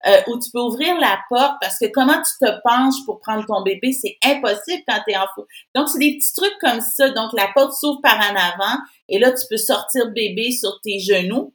euh, 0.07 0.21
où 0.29 0.39
tu 0.39 0.51
peux 0.53 0.61
ouvrir 0.61 0.99
la 1.01 1.19
porte 1.31 1.55
parce 1.61 1.79
que 1.79 1.87
comment 1.87 2.21
tu 2.23 2.47
te 2.47 2.51
penches 2.63 3.05
pour 3.07 3.19
prendre 3.21 3.47
ton 3.47 3.63
bébé, 3.63 3.93
c'est 3.93 4.19
impossible 4.25 4.83
quand 4.87 5.01
tu 5.07 5.15
es 5.15 5.17
en 5.17 5.27
fou. 5.35 5.45
Donc, 5.75 5.89
c'est 5.89 5.99
des 5.99 6.17
petits 6.17 6.35
trucs 6.35 6.59
comme 6.61 6.81
ça. 6.81 7.09
Donc, 7.11 7.31
la 7.33 7.49
porte 7.55 7.73
s'ouvre 7.73 8.01
par 8.03 8.19
en 8.19 8.37
avant 8.37 8.79
et 9.09 9.19
là, 9.19 9.33
tu 9.33 9.45
peux 9.49 9.57
sortir 9.57 10.09
bébé 10.09 10.51
sur 10.51 10.81
tes 10.83 10.99
genoux. 10.99 11.53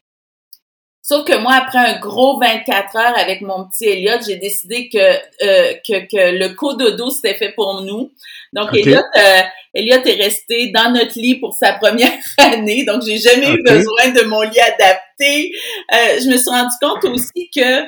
Sauf 1.04 1.25
que 1.25 1.36
moi, 1.38 1.54
après 1.54 1.80
un 1.80 1.99
gros 1.99 2.39
24 2.39 2.95
heures 2.95 3.17
avec 3.17 3.41
mon 3.41 3.67
petit 3.67 3.86
Elliot, 3.86 4.21
j'ai 4.25 4.36
décidé 4.36 4.88
que, 4.88 4.97
euh, 4.97 5.73
que, 5.88 6.06
que 6.06 6.38
le 6.38 6.49
cododo, 6.49 7.10
c'était 7.10 7.34
fait 7.36 7.54
pour 7.54 7.82
nous. 7.82 8.12
Donc, 8.54 8.69
Elliot, 8.73 9.01
euh, 9.17 9.41
Elliot 9.73 10.04
est 10.06 10.21
resté 10.21 10.71
dans 10.71 10.91
notre 10.91 11.17
lit 11.19 11.39
pour 11.39 11.54
sa 11.54 11.73
première 11.73 12.12
année. 12.38 12.86
Donc, 12.86 13.01
j'ai 13.04 13.17
jamais 13.17 13.49
eu 13.51 13.63
besoin 13.63 14.10
de 14.10 14.21
mon 14.27 14.41
lit 14.41 14.60
adapté. 14.60 15.51
Euh, 15.91 16.19
je 16.23 16.30
me 16.30 16.38
suis 16.38 16.49
rendu 16.49 16.75
compte 16.80 17.04
aussi 17.06 17.49
que 17.56 17.84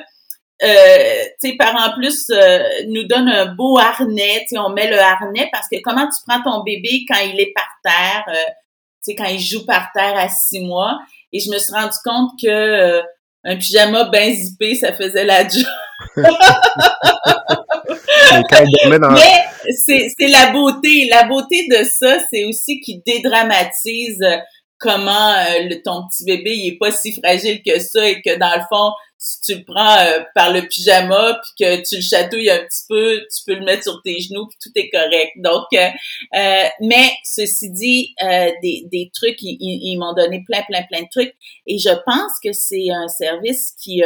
euh, 0.62 1.24
tu 1.42 1.56
Parents 1.56 1.92
Plus 1.96 2.30
euh, 2.30 2.62
nous 2.88 3.04
donne 3.04 3.28
un 3.28 3.46
beau 3.54 3.78
harnais, 3.78 4.40
tu 4.42 4.54
sais, 4.54 4.58
on 4.58 4.70
met 4.70 4.88
le 4.88 4.98
harnais 4.98 5.48
parce 5.52 5.66
que 5.68 5.76
comment 5.82 6.06
tu 6.06 6.18
prends 6.26 6.42
ton 6.42 6.62
bébé 6.62 7.04
quand 7.08 7.18
il 7.20 7.38
est 7.40 7.52
par 7.54 7.68
terre, 7.82 8.24
tu 8.26 8.36
sais, 9.02 9.14
quand 9.14 9.24
il 9.24 9.40
joue 9.40 9.66
par 9.66 9.88
terre 9.94 10.16
à 10.16 10.28
six 10.28 10.60
mois, 10.60 10.98
et 11.34 11.40
je 11.40 11.50
me 11.50 11.58
suis 11.58 11.72
rendu 11.72 11.96
compte 12.04 12.30
que 12.40 12.48
euh, 12.48 13.02
un 13.42 13.56
pyjama 13.56 14.04
bien 14.04 14.32
zippé, 14.32 14.76
ça 14.76 14.92
faisait 14.92 15.24
la 15.24 15.46
job. 15.46 15.64
Mais 19.10 19.44
c'est 19.72 20.28
la 20.28 20.52
beauté. 20.52 21.08
La 21.10 21.24
beauté 21.24 21.66
de 21.68 21.84
ça, 21.84 22.18
c'est 22.32 22.44
aussi 22.44 22.80
qu'il 22.80 23.02
dédramatise 23.04 24.24
comment 24.78 25.30
euh, 25.32 25.68
le, 25.68 25.82
ton 25.82 26.06
petit 26.08 26.24
bébé 26.24 26.54
il 26.54 26.74
est 26.74 26.78
pas 26.78 26.90
si 26.90 27.12
fragile 27.12 27.62
que 27.64 27.78
ça 27.78 28.06
et 28.06 28.20
que 28.20 28.38
dans 28.38 28.54
le 28.54 28.62
fond 28.70 28.92
si 29.24 29.40
tu 29.40 29.54
le 29.58 29.64
prends 29.64 29.96
euh, 30.00 30.22
par 30.34 30.52
le 30.52 30.68
pyjama 30.68 31.40
puis 31.42 31.64
que 31.64 31.82
tu 31.88 31.96
le 31.96 32.02
chatouilles 32.02 32.50
un 32.50 32.58
petit 32.58 32.84
peu 32.86 33.20
tu 33.34 33.42
peux 33.46 33.58
le 33.58 33.64
mettre 33.64 33.84
sur 33.84 34.02
tes 34.02 34.20
genoux 34.20 34.46
puis 34.48 34.58
tout 34.60 34.70
est 34.74 34.90
correct 34.90 35.32
donc 35.36 35.64
euh, 35.72 36.68
mais 36.82 37.10
ceci 37.24 37.70
dit 37.70 38.14
des, 38.62 38.84
des 38.92 39.10
trucs 39.14 39.40
ils, 39.40 39.56
ils 39.60 39.96
m'ont 39.96 40.12
donné 40.12 40.44
plein 40.46 40.62
plein 40.62 40.82
plein 40.82 41.00
de 41.00 41.08
trucs 41.10 41.34
et 41.66 41.78
je 41.78 41.88
pense 42.04 42.32
que 42.44 42.52
c'est 42.52 42.90
un 42.90 43.08
service 43.08 43.74
qui 43.82 44.02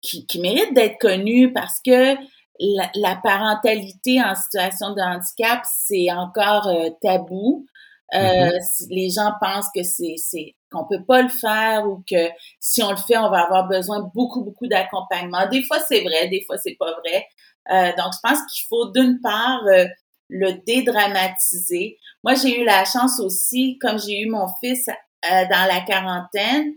qui, 0.00 0.24
qui 0.26 0.40
mérite 0.40 0.72
d'être 0.72 0.98
connu 0.98 1.52
parce 1.52 1.80
que 1.84 2.14
la, 2.58 2.90
la, 2.94 3.16
parentalité 3.22 4.22
en 4.22 4.34
situation 4.34 4.94
de 4.94 5.00
handicap, 5.00 5.62
c'est 5.64 6.10
encore 6.10 6.70
tabou. 7.02 7.66
Mm-hmm. 8.12 8.54
Euh, 8.54 8.58
les 8.90 9.10
gens 9.10 9.32
pensent 9.40 9.70
que 9.74 9.82
c'est 9.82 10.14
c'est 10.16 10.54
qu'on 10.70 10.84
peut 10.84 11.04
pas 11.06 11.22
le 11.22 11.28
faire 11.28 11.86
ou 11.86 12.02
que 12.08 12.30
si 12.60 12.82
on 12.82 12.90
le 12.90 12.96
fait, 12.96 13.16
on 13.18 13.30
va 13.30 13.44
avoir 13.44 13.68
besoin 13.68 14.10
beaucoup 14.14 14.44
beaucoup 14.44 14.66
d'accompagnement. 14.66 15.46
Des 15.48 15.62
fois 15.62 15.78
c'est 15.80 16.00
vrai, 16.00 16.28
des 16.28 16.42
fois 16.46 16.56
c'est 16.58 16.76
pas 16.78 16.92
vrai. 17.00 17.26
Euh, 17.70 17.92
donc 17.96 18.12
je 18.14 18.18
pense 18.22 18.38
qu'il 18.50 18.66
faut 18.68 18.90
d'une 18.90 19.20
part 19.20 19.62
euh, 19.66 19.86
le 20.28 20.52
dédramatiser. 20.66 21.98
Moi 22.24 22.34
j'ai 22.34 22.60
eu 22.60 22.64
la 22.64 22.84
chance 22.84 23.20
aussi, 23.20 23.78
comme 23.80 23.98
j'ai 23.98 24.20
eu 24.20 24.30
mon 24.30 24.46
fils 24.60 24.88
dans 25.22 25.68
la 25.68 25.82
quarantaine, 25.82 26.72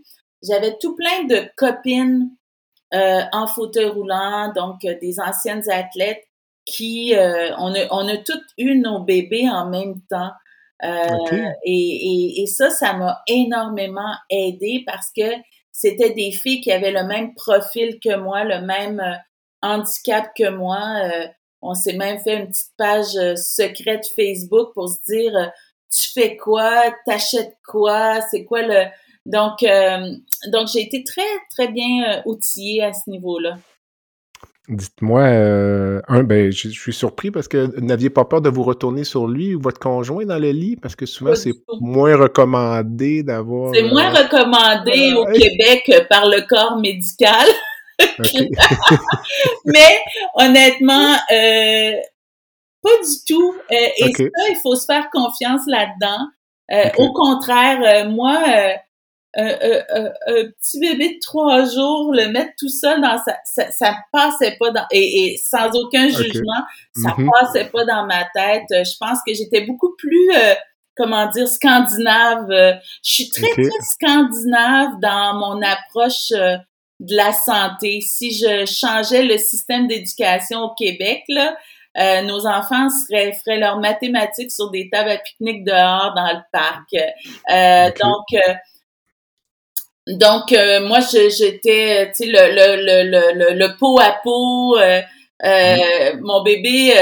j'avais 0.46 0.76
tout 0.78 0.94
plein 0.94 1.24
de 1.24 1.48
copines 1.56 2.30
en 2.92 3.46
fauteuil 3.46 3.86
roulant, 3.86 4.52
donc 4.54 4.82
des 4.82 5.18
anciennes 5.18 5.68
athlètes 5.70 6.22
qui 6.66 7.14
on 7.16 7.74
a 7.74 7.86
on 7.90 8.06
a 8.06 8.16
toutes 8.18 8.44
eu 8.58 8.78
nos 8.78 9.00
bébés 9.00 9.48
en 9.48 9.70
même 9.70 10.00
temps. 10.10 10.30
Euh, 10.84 11.50
et, 11.64 12.44
ça, 12.46 12.70
ça 12.70 12.92
m'a 12.94 13.22
énormément 13.26 14.14
aidé 14.30 14.82
parce 14.86 15.10
que 15.16 15.34
c'était 15.72 16.10
des 16.10 16.30
filles 16.30 16.60
qui 16.60 16.70
avaient 16.70 16.92
le 16.92 17.04
même 17.04 17.34
profil 17.34 17.98
que 18.00 18.16
moi, 18.16 18.44
le 18.44 18.60
même 18.60 19.00
euh, 19.00 19.14
handicap 19.62 20.28
que 20.36 20.50
moi. 20.50 20.80
Euh, 21.04 21.26
on 21.62 21.72
s'est 21.72 21.96
même 21.96 22.18
fait 22.18 22.36
une 22.36 22.48
petite 22.48 22.72
page 22.76 23.14
secrète 23.36 24.06
Facebook 24.14 24.74
pour 24.74 24.88
se 24.90 25.02
dire 25.10 25.50
tu 25.90 26.10
fais 26.12 26.36
quoi, 26.36 26.92
t'achètes 27.06 27.56
quoi, 27.66 28.20
c'est 28.30 28.44
quoi 28.44 28.60
le 28.60 28.84
donc 29.24 29.64
donc 30.52 30.68
j'ai 30.70 30.82
été 30.82 31.02
très 31.04 31.22
très 31.48 31.68
bien 31.68 32.22
outillée 32.26 32.82
à 32.82 32.92
ce 32.92 33.08
niveau-là. 33.08 33.56
Dites-moi, 34.68 35.20
euh, 35.20 36.00
un, 36.08 36.22
ben, 36.22 36.50
je, 36.50 36.70
suis 36.70 36.94
surpris 36.94 37.30
parce 37.30 37.48
que 37.48 37.78
n'aviez 37.80 38.08
pas 38.08 38.24
peur 38.24 38.40
de 38.40 38.48
vous 38.48 38.62
retourner 38.62 39.04
sur 39.04 39.26
lui 39.26 39.54
ou 39.54 39.60
votre 39.60 39.78
conjoint 39.78 40.24
dans 40.24 40.38
le 40.38 40.52
lit? 40.52 40.76
Parce 40.76 40.96
que 40.96 41.04
souvent 41.04 41.34
c'est 41.34 41.52
moins 41.80 42.16
recommandé 42.16 43.22
d'avoir. 43.22 43.74
C'est 43.74 43.82
moins 43.82 44.10
euh, 44.10 44.22
recommandé 44.22 45.12
au 45.12 45.26
Québec 45.26 46.06
par 46.08 46.26
le 46.26 46.46
corps 46.48 46.78
médical. 46.78 47.46
Mais 49.66 50.00
honnêtement, 50.34 51.12
euh, 51.30 51.92
pas 52.82 52.96
du 53.02 53.24
tout. 53.26 53.54
et 53.70 54.12
ça, 54.16 54.24
il 54.48 54.58
faut 54.62 54.76
se 54.76 54.86
faire 54.86 55.10
confiance 55.12 55.62
là-dedans. 55.66 56.92
Au 56.96 57.12
contraire, 57.12 58.08
moi, 58.08 58.40
un, 59.36 60.44
petit 60.60 60.80
bébé 60.80 61.14
de 61.14 61.20
trois 61.20 61.64
jours, 61.64 62.12
le 62.12 62.28
mettre 62.28 62.52
tout 62.58 62.68
seul 62.68 63.00
dans 63.00 63.18
sa, 63.18 63.36
ça, 63.44 63.70
ça 63.70 63.96
passait 64.12 64.56
pas 64.58 64.70
dans, 64.70 64.86
et, 64.90 65.36
sans 65.42 65.70
aucun 65.74 66.08
jugement, 66.08 66.62
ça 66.94 67.10
mm-hmm. 67.10 67.30
passait 67.30 67.64
pas 67.66 67.84
dans 67.84 68.06
ma 68.06 68.24
tête. 68.34 68.64
Euh, 68.72 68.84
je 68.84 68.96
pense 68.98 69.18
que 69.26 69.34
j'étais 69.34 69.62
beaucoup 69.62 69.94
plus, 69.96 70.30
euh, 70.34 70.54
comment 70.96 71.28
dire, 71.30 71.48
scandinave. 71.48 72.50
Euh, 72.50 72.72
je 73.02 73.12
suis 73.12 73.30
très, 73.30 73.52
très 73.52 73.80
scandinave 73.82 75.00
dans 75.00 75.34
mon 75.34 75.62
approche 75.62 76.30
de 77.00 77.16
la 77.16 77.32
santé. 77.32 78.00
Si 78.00 78.32
je 78.32 78.66
changeais 78.66 79.24
le 79.24 79.38
système 79.38 79.88
d'éducation 79.88 80.60
au 80.60 80.74
Québec, 80.74 81.24
là, 81.28 81.56
euh, 81.96 82.22
nos 82.22 82.46
enfants 82.46 82.88
seraient, 82.90 83.32
feraient 83.32 83.58
leurs 83.58 83.78
mathématiques 83.78 84.50
sur 84.50 84.70
des 84.70 84.88
tables 84.90 85.10
à 85.10 85.18
pique-nique 85.18 85.64
dehors 85.64 86.12
dans 86.14 86.32
le 86.32 86.42
parc. 86.50 86.92
Euh, 86.94 87.90
Donc, 88.02 88.24
euh, 88.34 88.54
donc 90.06 90.54
moi, 90.82 91.00
j'étais, 91.00 92.10
tu 92.14 92.24
sais, 92.24 92.26
le, 92.26 92.54
le, 92.54 93.10
le, 93.10 93.32
le, 93.32 93.58
le 93.58 93.76
pot 93.76 93.98
à 94.00 94.18
pot. 94.22 94.78
Euh, 94.78 95.00
euh, 95.44 96.16
mon 96.22 96.42
bébé, 96.42 96.94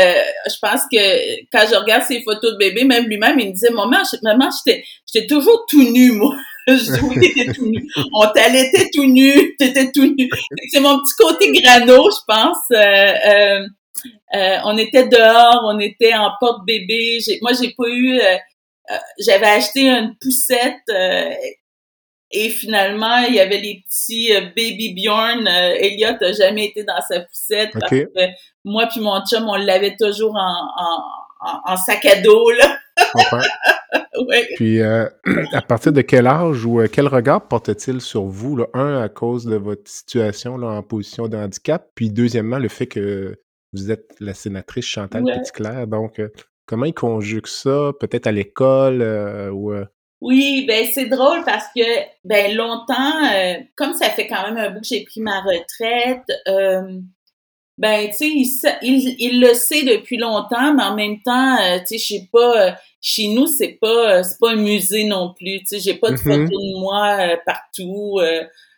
je 0.48 0.56
pense 0.60 0.82
que 0.90 1.44
quand 1.52 1.64
je 1.70 1.76
regarde 1.76 2.02
ses 2.02 2.22
photos 2.22 2.52
de 2.52 2.58
bébé, 2.58 2.84
même 2.84 3.06
lui-même, 3.06 3.38
il 3.38 3.48
me 3.48 3.52
disait, 3.52 3.70
maman, 3.70 3.98
maman, 4.22 4.48
j'étais, 4.64 4.84
j'étais 5.12 5.26
toujours 5.26 5.64
tout 5.68 5.82
nu, 5.82 6.12
moi. 6.12 6.34
je 6.66 6.74
dis, 6.74 7.00
oui, 7.02 7.20
t'étais 7.20 7.52
tout 7.52 7.66
nu. 7.66 7.86
On 8.14 8.26
t'allaitait 8.28 8.88
tout 8.92 9.06
nu, 9.06 9.54
t'étais 9.58 9.92
tout 9.92 10.14
nu. 10.16 10.28
C'est 10.72 10.80
mon 10.80 10.98
petit 10.98 11.14
côté 11.18 11.52
grano, 11.52 12.08
je 12.10 12.24
pense. 12.26 12.58
Euh, 12.72 13.66
euh, 14.34 14.56
on 14.64 14.78
était 14.78 15.08
dehors, 15.08 15.62
on 15.66 15.78
était 15.78 16.14
en 16.14 16.30
porte-bébé. 16.40 17.18
Moi, 17.42 17.52
j'ai 17.60 17.74
pas 17.76 17.88
eu... 17.88 18.18
Euh, 18.18 18.36
euh, 18.90 18.96
j'avais 19.18 19.46
acheté 19.46 19.88
une 19.88 20.16
poussette 20.20 20.82
et 22.32 22.48
finalement, 22.48 23.18
il 23.28 23.34
y 23.34 23.40
avait 23.40 23.60
les 23.60 23.84
petits 23.86 24.32
Baby 24.56 24.94
Bjorn. 24.94 25.46
Elliot 25.46 26.16
n'a 26.20 26.32
jamais 26.32 26.66
été 26.66 26.84
dans 26.84 27.00
sa 27.06 27.20
poussette 27.20 27.70
parce 27.72 27.90
que 27.90 28.08
moi 28.64 28.86
puis 28.86 29.00
mon 29.00 29.20
chum, 29.24 29.48
on 29.48 29.56
l'avait 29.56 29.96
toujours 29.96 30.36
en, 30.36 31.76
sac 31.76 32.04
à 32.06 32.20
dos, 32.22 32.50
là. 32.50 32.78
Puis, 34.56 34.80
à 34.82 35.62
partir 35.66 35.92
de 35.92 36.02
quel 36.02 36.26
âge 36.26 36.64
ou 36.64 36.80
quel 36.90 37.08
regard 37.08 37.48
porte-t-il 37.48 38.00
sur 38.00 38.24
vous? 38.24 38.56
Là? 38.56 38.66
Un, 38.74 39.02
à 39.02 39.08
cause 39.08 39.44
de 39.44 39.56
votre 39.56 39.90
situation 39.90 40.56
là, 40.56 40.68
en 40.68 40.82
position 40.82 41.28
de 41.28 41.36
handicap, 41.36 41.90
puis 41.94 42.10
deuxièmement, 42.10 42.58
le 42.58 42.68
fait 42.68 42.86
que 42.86 43.40
vous 43.72 43.90
êtes 43.90 44.14
la 44.20 44.34
sénatrice 44.34 44.84
Chantal 44.84 45.24
ouais. 45.24 45.38
Petitclerc, 45.38 45.86
donc 45.86 46.18
euh, 46.18 46.28
comment 46.66 46.84
ils 46.84 46.94
conjuguent 46.94 47.46
ça, 47.46 47.92
peut-être 47.98 48.26
à 48.26 48.32
l'école 48.32 49.02
euh, 49.02 49.50
ou... 49.50 49.72
Euh? 50.22 50.26
Oui, 50.26 50.64
ben 50.66 50.86
c'est 50.92 51.06
drôle 51.06 51.44
parce 51.44 51.66
que 51.74 51.82
ben 52.24 52.54
longtemps, 52.56 53.20
comme 53.74 53.94
ça 53.94 54.10
fait 54.10 54.26
quand 54.26 54.42
même 54.46 54.56
un 54.56 54.70
bout 54.70 54.80
que 54.80 54.86
j'ai 54.86 55.04
pris 55.04 55.20
ma 55.20 55.40
retraite, 55.40 56.26
ben 57.78 58.08
tu 58.10 58.44
sais, 58.44 58.78
il, 58.82 59.16
il, 59.18 59.40
le 59.40 59.54
sait 59.54 59.82
depuis 59.82 60.18
longtemps, 60.18 60.74
mais 60.74 60.84
en 60.84 60.94
même 60.94 61.20
temps, 61.22 61.56
tu 61.86 61.98
sais, 61.98 61.98
je 61.98 62.06
sais 62.20 62.28
pas, 62.32 62.76
chez 63.00 63.28
nous 63.28 63.46
c'est 63.46 63.78
pas 63.80 64.22
c'est 64.22 64.38
pas 64.38 64.52
un 64.52 64.56
musée 64.56 65.04
non 65.04 65.34
plus, 65.34 65.58
tu 65.60 65.66
sais, 65.66 65.80
j'ai 65.80 65.94
pas 65.94 66.10
de 66.10 66.16
mm-hmm. 66.16 66.22
photos 66.22 66.48
de 66.50 66.80
moi 66.80 67.18
partout. 67.44 68.20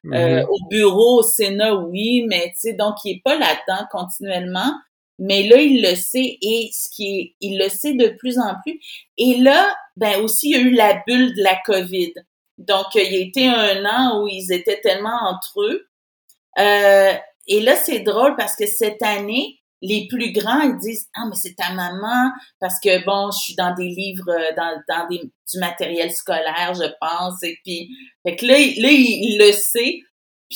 Mm-hmm. 0.04 0.44
au 0.44 0.68
bureau, 0.68 1.20
au 1.20 1.22
Sénat, 1.22 1.76
oui, 1.76 2.26
mais 2.28 2.48
tu 2.48 2.54
sais, 2.57 2.72
donc 2.74 2.96
il 3.04 3.12
est 3.12 3.22
pas 3.24 3.38
là-dedans 3.38 3.87
continuellement. 3.90 4.72
Mais 5.18 5.44
là, 5.44 5.61
il 5.61 5.83
le 5.83 5.94
sait 5.94 6.38
et 6.40 6.70
ce 6.72 6.88
qui 6.94 7.18
est, 7.18 7.37
il 7.40 7.59
le 7.59 7.68
sait 7.68 7.94
de 7.94 8.09
plus 8.09 8.38
en 8.38 8.55
plus. 8.64 8.81
Et 9.16 9.37
là, 9.37 9.74
ben 9.96 10.20
aussi, 10.20 10.50
il 10.50 10.57
y 10.57 10.59
a 10.59 10.61
eu 10.61 10.70
la 10.70 11.03
bulle 11.07 11.35
de 11.35 11.42
la 11.42 11.57
COVID. 11.64 12.12
Donc, 12.59 12.87
il 12.94 13.12
y 13.12 13.16
a 13.16 13.20
été 13.20 13.46
un 13.46 13.85
an 13.85 14.22
où 14.22 14.29
ils 14.29 14.53
étaient 14.53 14.81
tellement 14.81 15.18
entre 15.22 15.62
eux. 15.62 15.88
Euh, 16.59 17.12
et 17.46 17.61
là, 17.61 17.77
c'est 17.77 18.00
drôle 18.00 18.37
parce 18.37 18.57
que 18.57 18.66
cette 18.66 19.03
année, 19.03 19.61
les 19.83 20.07
plus 20.09 20.33
grands, 20.33 20.62
ils 20.62 20.79
disent 20.79 21.09
Ah, 21.14 21.24
mais 21.29 21.37
c'est 21.37 21.55
ta 21.55 21.72
maman, 21.72 22.33
parce 22.59 22.81
que 22.83 23.05
bon, 23.05 23.31
je 23.31 23.38
suis 23.38 23.55
dans 23.55 23.74
des 23.74 23.88
livres, 23.88 24.33
dans, 24.57 24.83
dans 24.88 25.07
du 25.09 25.59
matériel 25.59 26.11
scolaire, 26.11 26.74
je 26.74 26.90
pense. 27.00 27.42
Et 27.42 27.59
puis, 27.64 27.90
fait 28.27 28.37
que 28.37 28.46
là, 28.46 28.55
là 28.55 28.90
il 28.90 29.37
le 29.38 29.53
sait. 29.53 30.00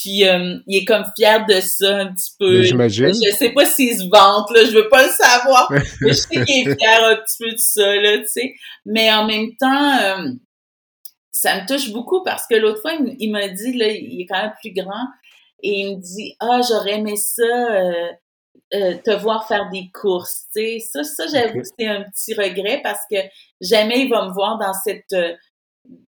Puis 0.00 0.26
euh, 0.26 0.58
il 0.66 0.82
est 0.82 0.84
comme 0.84 1.04
fier 1.16 1.44
de 1.46 1.60
ça 1.60 1.98
un 1.98 2.12
petit 2.12 2.30
peu. 2.38 2.62
J'imagine. 2.62 3.08
Je 3.08 3.34
sais 3.34 3.50
pas 3.50 3.64
s'il 3.64 3.98
se 3.98 4.04
vante, 4.04 4.50
là, 4.54 4.64
je 4.64 4.70
veux 4.70 4.88
pas 4.88 5.04
le 5.04 5.10
savoir. 5.10 5.66
mais 6.00 6.10
je 6.10 6.14
sais 6.14 6.44
qu'il 6.44 6.68
est 6.68 6.78
fier 6.78 7.04
un 7.04 7.16
petit 7.16 7.36
peu 7.40 7.50
de 7.50 7.58
ça, 7.58 7.96
là, 7.96 8.18
tu 8.18 8.26
sais. 8.28 8.54
Mais 8.86 9.12
en 9.12 9.26
même 9.26 9.56
temps, 9.58 9.98
euh, 10.00 10.30
ça 11.32 11.60
me 11.60 11.66
touche 11.66 11.90
beaucoup 11.90 12.22
parce 12.22 12.46
que 12.46 12.54
l'autre 12.54 12.80
fois, 12.80 12.92
il, 13.18 13.30
m'a 13.32 13.48
dit, 13.48 13.72
là, 13.72 13.88
il 13.88 14.20
est 14.20 14.26
quand 14.26 14.40
même 14.40 14.54
plus 14.60 14.72
grand, 14.72 15.06
et 15.62 15.80
il 15.80 15.96
me 15.96 16.00
dit 16.00 16.36
Ah, 16.38 16.60
j'aurais 16.68 16.98
aimé 16.98 17.16
ça 17.16 17.42
euh, 17.42 18.12
te 18.72 19.16
voir 19.16 19.48
faire 19.48 19.68
des 19.70 19.90
courses. 19.92 20.44
Tu 20.54 20.78
sais, 20.78 20.78
ça, 20.78 21.02
ça 21.02 21.26
j'avoue 21.26 21.60
que 21.60 21.68
c'est 21.76 21.86
un 21.88 22.04
petit 22.04 22.34
regret 22.34 22.80
parce 22.84 23.00
que 23.10 23.16
jamais 23.60 24.02
il 24.02 24.10
va 24.10 24.26
me 24.26 24.32
voir 24.32 24.58
dans 24.58 24.74
cette 24.74 25.14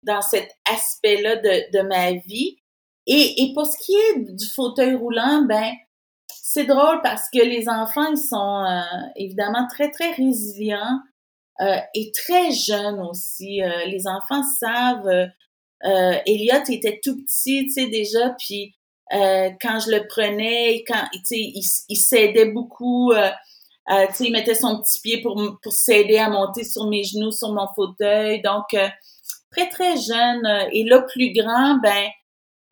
dans 0.04 0.21
cet 0.21 0.50
aspect-là 0.69 1.38
de, 1.38 1.78
de 1.78 1.88
ma 1.88 2.12
vie. 2.13 2.58
Et, 3.08 3.43
et 3.43 3.54
pour 3.54 3.65
ce 3.65 3.78
qui 3.78 3.93
est 3.93 4.20
du 4.36 4.46
fauteuil 4.46 4.96
roulant, 4.96 5.43
ben 5.48 5.72
c'est 6.30 6.65
drôle 6.65 7.02
parce 7.02 7.30
que 7.30 7.39
les 7.39 7.67
enfants, 7.70 8.10
ils 8.12 8.17
sont 8.17 8.63
euh, 8.65 8.82
évidemment 9.15 9.67
très, 9.67 9.91
très 9.91 10.12
résilients 10.12 11.00
euh, 11.62 11.78
et 11.93 12.12
très 12.12 12.52
jeunes 12.52 13.00
aussi. 13.02 13.62
Euh, 13.62 13.86
les 13.86 14.08
enfants 14.08 14.43
savent, 14.60 15.08
euh, 15.08 16.17
Elliot 16.26 16.63
était 16.70 17.00
tout 17.04 17.17
petit, 17.17 17.65
tu 17.65 17.72
sais, 17.72 17.88
déjà, 17.88 18.36
puis 18.39 18.74
quand 19.10 19.80
je 19.80 19.91
le 19.91 20.06
prenais, 20.08 20.84
quand, 20.86 21.02
tu 21.13 21.20
sais, 21.24 21.38
il, 21.38 21.63
il 21.88 21.96
s'aidait 21.96 22.52
beaucoup, 22.52 23.13
tu 23.13 24.13
sais, 24.13 24.26
il 24.26 24.32
mettait 24.34 24.54
son 24.54 24.82
petit 24.82 25.00
pied 25.00 25.22
pour, 25.22 25.41
pour 25.63 25.72
s'aider 25.72 26.17
à 26.17 26.30
monter 26.30 26.65
sur 26.65 26.88
mes 26.88 27.06
genoux, 27.06 27.32
sur 27.32 27.54
mon 27.54 27.67
fauteuil. 27.74 28.41
Donc, 28.41 28.65
très, 29.52 29.70
très 29.70 29.96
jeune. 29.96 30.46
Et 30.74 30.84
là, 30.84 31.04
plus 31.04 31.32
grand, 31.32 31.76
ben, 31.82 32.10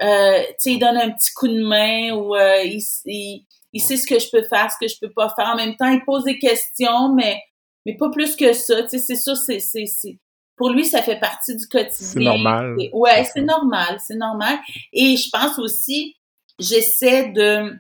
euh, 0.01 0.43
il 0.65 0.79
donne 0.79 0.97
un 0.97 1.11
petit 1.11 1.31
coup 1.33 1.47
de 1.47 1.63
main 1.63 2.13
ou 2.13 2.35
euh, 2.35 2.63
il, 2.63 3.45
il, 3.73 3.79
sait 3.81 3.97
ce 3.97 4.05
que 4.05 4.19
je 4.19 4.29
peux 4.29 4.43
faire, 4.43 4.69
ce 4.71 4.77
que 4.85 4.91
je 4.91 4.97
peux 4.99 5.11
pas 5.13 5.33
faire. 5.35 5.49
En 5.53 5.55
même 5.55 5.75
temps, 5.75 5.89
il 5.89 6.03
pose 6.03 6.23
des 6.23 6.39
questions, 6.39 7.13
mais 7.13 7.41
mais 7.85 7.95
pas 7.95 8.09
plus 8.09 8.35
que 8.35 8.53
ça. 8.53 8.83
Tu 8.83 8.89
sais, 8.89 8.99
c'est 8.99 9.15
sûr, 9.15 9.37
c'est 9.37 9.59
c'est 9.59 10.19
pour 10.57 10.69
lui, 10.69 10.85
ça 10.85 11.01
fait 11.01 11.19
partie 11.19 11.55
du 11.55 11.67
quotidien. 11.67 12.07
C'est 12.07 12.19
normal. 12.19 12.77
Ouais, 12.93 13.23
c'est 13.25 13.41
normal, 13.41 13.97
c'est 14.05 14.15
normal. 14.15 14.57
Et 14.93 15.17
je 15.17 15.29
pense 15.29 15.59
aussi, 15.59 16.15
j'essaie 16.59 17.29
de 17.29 17.73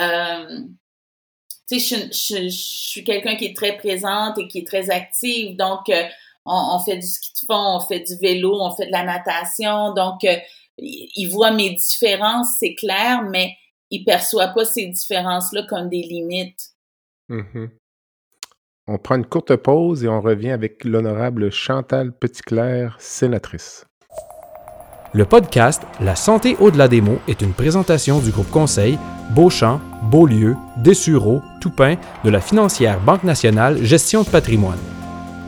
euh, 0.00 0.60
tu 1.68 1.78
sais, 1.78 1.96
je, 1.96 2.36
je, 2.36 2.42
je, 2.44 2.56
suis 2.56 3.04
quelqu'un 3.04 3.36
qui 3.36 3.46
est 3.46 3.56
très 3.56 3.76
présente 3.76 4.38
et 4.38 4.48
qui 4.48 4.58
est 4.60 4.66
très 4.66 4.90
active, 4.90 5.56
donc 5.56 5.88
euh, 5.88 6.02
on, 6.44 6.76
on, 6.76 6.78
fait 6.78 6.96
du 6.96 7.06
ski 7.06 7.32
de 7.32 7.46
fond, 7.46 7.76
on 7.76 7.80
fait 7.80 8.00
du 8.00 8.16
vélo, 8.16 8.58
on 8.60 8.74
fait 8.74 8.86
de 8.86 8.92
la 8.92 9.04
natation, 9.04 9.92
donc 9.94 10.24
euh, 10.24 10.36
il 10.78 11.28
voit 11.28 11.50
mes 11.50 11.74
différences, 11.74 12.48
c'est 12.58 12.74
clair, 12.74 13.22
mais 13.22 13.54
il 13.90 14.04
perçoit 14.04 14.48
pas 14.48 14.64
ces 14.64 14.86
différences-là 14.86 15.64
comme 15.68 15.88
des 15.88 16.02
limites. 16.02 16.74
Mm-hmm. 17.30 17.68
On 18.86 18.98
prend 18.98 19.16
une 19.16 19.26
courte 19.26 19.54
pause 19.56 20.04
et 20.04 20.08
on 20.08 20.20
revient 20.20 20.50
avec 20.50 20.84
l'honorable 20.84 21.50
Chantal 21.52 22.12
Petitclerc, 22.12 22.96
sénatrice. 22.98 23.84
Le 25.14 25.24
podcast 25.24 25.82
La 26.00 26.16
santé 26.16 26.56
au-delà 26.60 26.88
des 26.88 27.00
mots 27.00 27.18
est 27.28 27.40
une 27.40 27.52
présentation 27.52 28.18
du 28.20 28.30
groupe 28.30 28.50
conseil 28.50 28.98
Beauchamp, 29.30 29.80
Beaulieu, 30.10 30.56
Dessureau, 30.78 31.40
Toupin 31.60 31.96
de 32.24 32.30
la 32.30 32.40
financière 32.40 33.00
Banque 33.00 33.24
nationale 33.24 33.82
Gestion 33.84 34.22
de 34.22 34.28
patrimoine. 34.28 34.78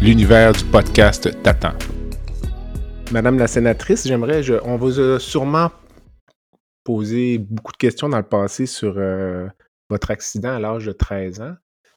l'univers 0.00 0.52
du 0.52 0.64
podcast 0.64 1.30
t'attend. 1.42 1.74
Madame 3.12 3.38
la 3.38 3.46
sénatrice, 3.46 4.06
j'aimerais, 4.06 4.42
on 4.64 4.76
vous 4.76 4.98
a 4.98 5.18
sûrement 5.20 5.70
posé 6.84 7.38
beaucoup 7.38 7.72
de 7.72 7.76
questions 7.76 8.08
dans 8.08 8.16
le 8.16 8.22
passé 8.22 8.66
sur 8.66 8.94
euh, 8.96 9.46
votre 9.90 10.10
accident 10.10 10.50
à 10.50 10.58
l'âge 10.58 10.86
de 10.86 10.92
13 10.92 11.40
ans. 11.42 11.54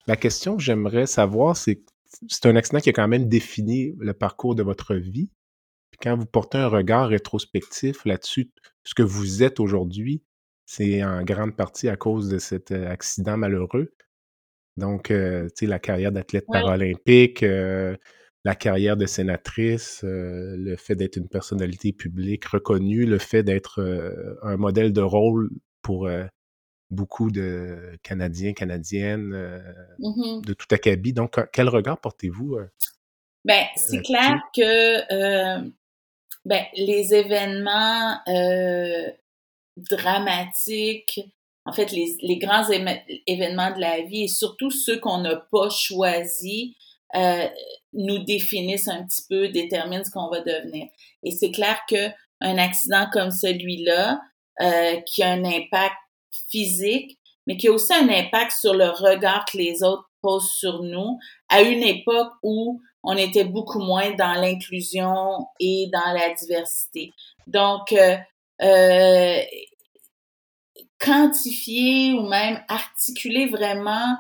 La 0.08 0.18
question 0.18 0.58
que 0.58 0.64
j'aimerais 0.64 1.06
savoir, 1.06 1.56
c'est 1.56 1.82
c'est 2.28 2.46
un 2.46 2.56
accident 2.56 2.80
qui 2.80 2.90
a 2.90 2.94
quand 2.94 3.08
même 3.08 3.28
défini 3.28 3.96
le 4.00 4.14
parcours 4.14 4.54
de 4.56 4.64
votre 4.64 4.96
vie. 4.96 5.30
quand 6.02 6.16
vous 6.16 6.26
portez 6.26 6.58
un 6.58 6.68
regard 6.68 7.08
rétrospectif 7.08 8.06
là-dessus, 8.06 8.52
ce 8.84 8.94
que 8.94 9.04
vous 9.04 9.44
êtes 9.44 9.60
aujourd'hui, 9.60 10.22
c'est 10.66 11.04
en 11.04 11.24
grande 11.24 11.56
partie 11.56 11.90
à 11.90 11.96
cause 11.96 12.30
de 12.30 12.38
cet 12.38 12.72
euh, 12.72 12.90
accident 12.90 13.38
malheureux. 13.38 13.92
Donc, 14.78 15.12
euh, 15.12 15.46
tu 15.50 15.52
sais, 15.60 15.66
la 15.68 15.80
carrière 15.80 16.12
d'athlète 16.12 16.46
paralympique, 16.48 17.44
euh, 17.44 17.96
la 18.44 18.56
carrière 18.56 18.98
de 18.98 19.06
sénatrice, 19.06 20.04
euh, 20.04 20.56
le 20.58 20.76
fait 20.76 20.96
d'être 20.96 21.16
une 21.16 21.30
personnalité 21.30 21.94
publique 21.94 22.46
reconnue, 22.46 23.06
le 23.06 23.20
fait 23.20 23.44
d'être 23.44 23.82
un 24.42 24.58
modèle 24.58 24.92
de 24.92 25.02
rôle 25.02 25.50
pour 25.82 26.10
beaucoup 26.90 27.32
de 27.32 27.98
Canadiens, 28.04 28.54
Canadiennes, 28.54 29.34
Mm-hmm. 30.00 30.46
de 30.46 30.54
tout 30.54 30.68
acabit. 30.72 31.14
Donc, 31.14 31.40
quel 31.52 31.70
regard 31.70 32.00
portez-vous? 32.00 32.58
Ben, 33.46 33.66
c'est 33.76 34.02
clair 34.02 34.42
que 34.56 35.62
ben, 36.46 36.66
les 36.76 37.14
événements 37.14 38.18
dramatiques, 39.78 41.22
en 41.66 41.74
fait, 41.74 41.92
les, 41.92 42.18
les 42.22 42.38
grands 42.38 42.70
événements 42.70 43.74
de 43.74 43.80
la 43.80 44.02
vie 44.02 44.24
et 44.24 44.28
surtout 44.28 44.72
ceux 44.72 45.00
qu'on 45.00 45.20
n'a 45.20 45.38
pas 45.52 45.70
choisis, 45.70 46.74
euh, 47.16 47.48
nous 47.94 48.20
définissent 48.20 48.88
un 48.88 49.04
petit 49.04 49.24
peu, 49.30 49.50
déterminent 49.50 50.04
ce 50.04 50.10
qu'on 50.10 50.30
va 50.30 50.42
devenir. 50.42 50.88
Et 51.22 51.32
c'est 51.32 51.52
clair 51.52 51.80
que 51.88 52.10
un 52.42 52.58
accident 52.58 53.08
comme 53.12 53.32
celui-là, 53.32 54.20
euh, 54.62 55.00
qui 55.06 55.24
a 55.24 55.30
un 55.30 55.44
impact 55.44 55.96
physique, 56.50 57.18
mais 57.48 57.58
qui 57.58 57.68
a 57.68 57.72
aussi 57.72 57.94
un 57.94 58.10
impact 58.10 58.52
sur 58.52 58.74
le 58.74 58.90
regard 58.90 59.46
que 59.46 59.58
les 59.58 59.84
autres 59.84 60.10
posent 60.22 60.52
sur 60.52 60.82
nous, 60.82 61.20
à 61.50 61.62
une 61.62 61.84
époque 61.84 62.32
où 62.42 62.82
on 63.04 63.18
était 63.18 63.44
beaucoup 63.44 63.80
moins 63.80 64.12
dans 64.12 64.34
l'inclusion 64.34 65.48
et 65.60 65.90
dans 65.92 66.14
la 66.14 66.34
diversité. 66.34 67.12
Donc, 67.48 67.92
euh, 67.92 68.18
euh, 68.62 69.42
quantifier 71.04 72.14
ou 72.14 72.28
même 72.28 72.62
articuler 72.68 73.48
vraiment 73.48 74.18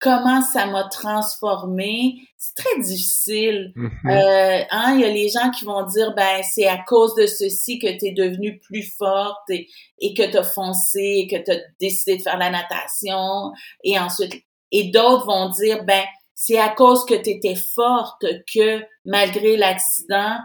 comment 0.00 0.42
ça 0.42 0.66
m'a 0.66 0.84
transformé, 0.84 2.20
c'est 2.36 2.54
très 2.54 2.80
difficile. 2.80 3.72
Mhm. 3.74 3.90
euh, 4.06 4.62
hein, 4.70 4.94
il 4.94 5.00
y 5.00 5.04
a 5.04 5.08
les 5.08 5.28
gens 5.28 5.50
qui 5.50 5.64
vont 5.64 5.84
dire 5.86 6.14
ben 6.14 6.42
c'est 6.42 6.66
à 6.66 6.78
cause 6.78 7.14
de 7.16 7.26
ceci 7.26 7.78
que 7.78 7.98
tu 7.98 8.06
es 8.06 8.12
devenue 8.12 8.58
plus 8.60 8.84
forte 8.96 9.50
et, 9.50 9.68
et 9.98 10.14
que 10.14 10.30
tu 10.30 10.36
as 10.36 10.44
foncé 10.44 11.00
et 11.00 11.26
que 11.26 11.42
tu 11.42 11.50
as 11.50 11.60
décidé 11.80 12.18
de 12.18 12.22
faire 12.22 12.38
la 12.38 12.50
natation 12.50 13.52
et 13.82 13.98
ensuite 13.98 14.34
et 14.70 14.90
d'autres 14.90 15.26
vont 15.26 15.48
dire 15.50 15.84
ben 15.84 16.04
c'est 16.34 16.58
à 16.58 16.68
cause 16.68 17.04
que 17.04 17.14
tu 17.14 17.30
étais 17.30 17.56
forte 17.56 18.24
que 18.54 18.80
malgré 19.04 19.56
l'accident, 19.56 20.38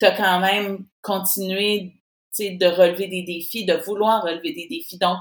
tu 0.00 0.06
as 0.06 0.12
quand 0.12 0.40
même 0.40 0.86
continué 1.02 1.92
de 2.38 2.66
relever 2.66 3.08
des 3.08 3.22
défis, 3.22 3.64
de 3.64 3.74
vouloir 3.74 4.22
relever 4.22 4.52
des 4.52 4.66
défis. 4.68 4.98
Donc, 4.98 5.18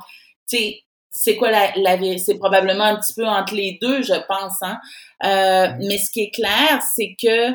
tu 0.49 0.57
sais, 0.57 0.84
c'est 1.09 1.38
quoi 1.38 1.51
la, 1.51 1.72
la 1.76 2.18
c'est 2.18 2.39
probablement 2.39 2.86
un 2.86 2.99
petit 2.99 3.14
peu 3.14 3.28
entre 3.28 3.53
les 3.53 3.78
deux, 3.82 4.01
je 4.01 4.20
pense. 4.28 4.61
Hein? 4.61 4.80
Euh, 5.24 5.74
mais 5.80 5.97
ce 5.99 6.09
qui 6.11 6.22
est 6.22 6.32
clair, 6.32 6.82
c'est 6.95 7.16
que 7.22 7.51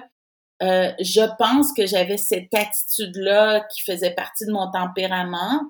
euh, 0.62 0.92
je 1.00 1.36
pense 1.38 1.72
que 1.72 1.86
j'avais 1.86 2.18
cette 2.18 2.52
attitude-là 2.52 3.66
qui 3.72 3.82
faisait 3.82 4.14
partie 4.14 4.46
de 4.46 4.52
mon 4.52 4.70
tempérament 4.70 5.61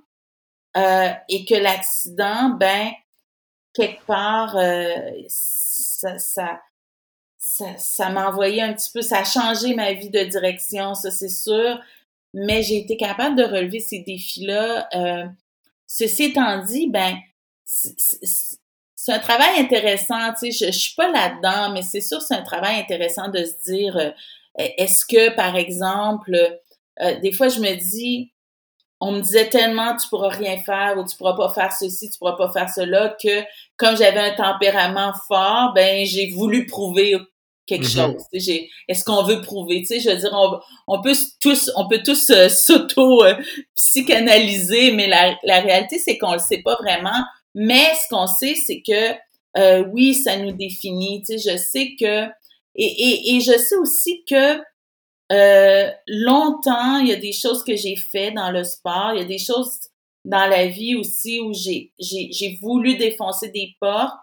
euh, 0.77 1.11
et 1.29 1.45
que 1.45 1.55
l'accident, 1.55 2.51
ben, 2.51 2.91
quelque 3.75 4.05
part, 4.07 4.57
euh, 4.57 4.95
ça, 5.29 6.19
ça, 6.19 6.61
ça, 7.39 7.67
ça 7.77 8.11
m'a 8.11 8.29
envoyé 8.29 8.63
un 8.63 8.73
petit 8.73 8.91
peu, 8.93 9.03
ça 9.03 9.19
a 9.19 9.25
changé 9.25 9.75
ma 9.75 9.93
vie 9.93 10.11
de 10.11 10.25
direction, 10.25 10.95
ça 10.95 11.11
c'est 11.11 11.29
sûr, 11.29 11.81
mais 12.39 12.63
j'ai 12.63 12.79
été 12.79 12.97
capable 12.97 13.37
de 13.37 13.45
relever 13.45 13.81
ces 13.81 14.01
défis-là. 14.01 14.89
Euh, 14.95 15.27
ceci 15.87 16.25
étant 16.25 16.65
dit, 16.65 16.89
ben, 16.89 17.17
c'est 17.65 19.13
un 19.13 19.19
travail 19.19 19.59
intéressant, 19.59 20.33
tu 20.39 20.51
sais, 20.51 20.67
je, 20.67 20.73
je 20.73 20.79
suis 20.79 20.95
pas 20.95 21.11
là-dedans, 21.11 21.73
mais 21.73 21.83
c'est 21.83 22.01
sûr 22.01 22.23
c'est 22.23 22.35
un 22.35 22.43
travail 22.43 22.79
intéressant 22.79 23.29
de 23.29 23.45
se 23.45 23.65
dire, 23.65 23.97
euh, 23.97 24.11
est-ce 24.55 25.05
que, 25.07 25.35
par 25.35 25.57
exemple, 25.57 26.35
euh, 27.01 27.21
des 27.21 27.33
fois 27.33 27.49
je 27.49 27.61
me 27.61 27.75
dis, 27.75 28.33
on 29.01 29.13
me 29.13 29.21
disait 29.21 29.49
tellement 29.49 29.97
tu 29.97 30.09
pourras 30.09 30.31
rien 30.31 30.59
faire 30.59 30.99
ou 30.99 31.05
tu 31.05 31.17
pourras 31.17 31.37
pas 31.37 31.53
faire 31.53 31.73
ceci, 31.73 32.11
tu 32.11 32.19
pourras 32.19 32.37
pas 32.37 32.53
faire 32.53 32.69
cela 32.69 33.17
que 33.23 33.43
comme 33.77 33.97
j'avais 33.97 34.21
un 34.21 34.35
tempérament 34.35 35.13
fort, 35.29 35.73
ben 35.75 36.05
j'ai 36.05 36.31
voulu 36.31 36.67
prouver 36.67 37.17
quelque 37.69 37.85
Mhm. 37.85 38.17
chose. 38.17 38.23
Est-ce 38.89 39.05
qu'on 39.05 39.23
veut 39.25 39.41
prouver? 39.43 39.81
Tu 39.81 39.87
sais, 39.87 40.01
je 40.01 40.11
veux 40.11 40.17
dire, 40.17 40.31
on, 40.33 40.59
on 40.97 41.03
peut 41.03 41.15
tous, 41.41 41.71
on 41.77 41.87
peut 41.89 42.03
tous 42.05 42.31
euh, 42.31 42.49
s'auto 42.49 43.23
euh, 43.25 43.35
mais 44.95 45.07
la, 45.07 45.37
la 45.45 45.61
réalité 45.61 45.99
c'est 45.99 46.19
qu'on 46.19 46.33
le 46.33 46.39
sait 46.39 46.63
pas 46.63 46.77
vraiment. 46.77 47.23
Mais 47.55 47.85
ce 47.95 48.09
qu'on 48.15 48.27
sait, 48.27 48.55
c'est 48.55 48.83
que 48.87 49.15
euh, 49.57 49.85
oui, 49.93 50.15
ça 50.15 50.37
nous 50.37 50.53
définit. 50.53 51.23
Tu 51.27 51.39
sais, 51.39 51.53
je 51.53 51.57
sais 51.57 51.97
que 51.99 52.27
et, 52.75 52.85
et, 52.85 53.35
et 53.37 53.41
je 53.41 53.53
sais 53.59 53.77
aussi 53.77 54.25
que 54.29 54.61
euh, 55.33 55.91
longtemps, 56.07 56.99
il 56.99 57.09
y 57.09 57.13
a 57.13 57.17
des 57.17 57.33
choses 57.33 57.63
que 57.65 57.77
j'ai 57.77 57.97
fait 57.97 58.31
dans 58.31 58.51
le 58.51 58.65
sport, 58.65 59.13
il 59.15 59.21
y 59.21 59.25
a 59.25 59.27
des 59.27 59.39
choses 59.39 59.79
dans 60.25 60.47
la 60.47 60.67
vie 60.67 60.95
aussi 60.95 61.41
où 61.41 61.53
j'ai 61.53 61.93
j'ai 61.99 62.29
j'ai 62.33 62.59
voulu 62.63 62.97
défoncer 62.97 63.51
des 63.51 63.77
portes. 63.81 64.15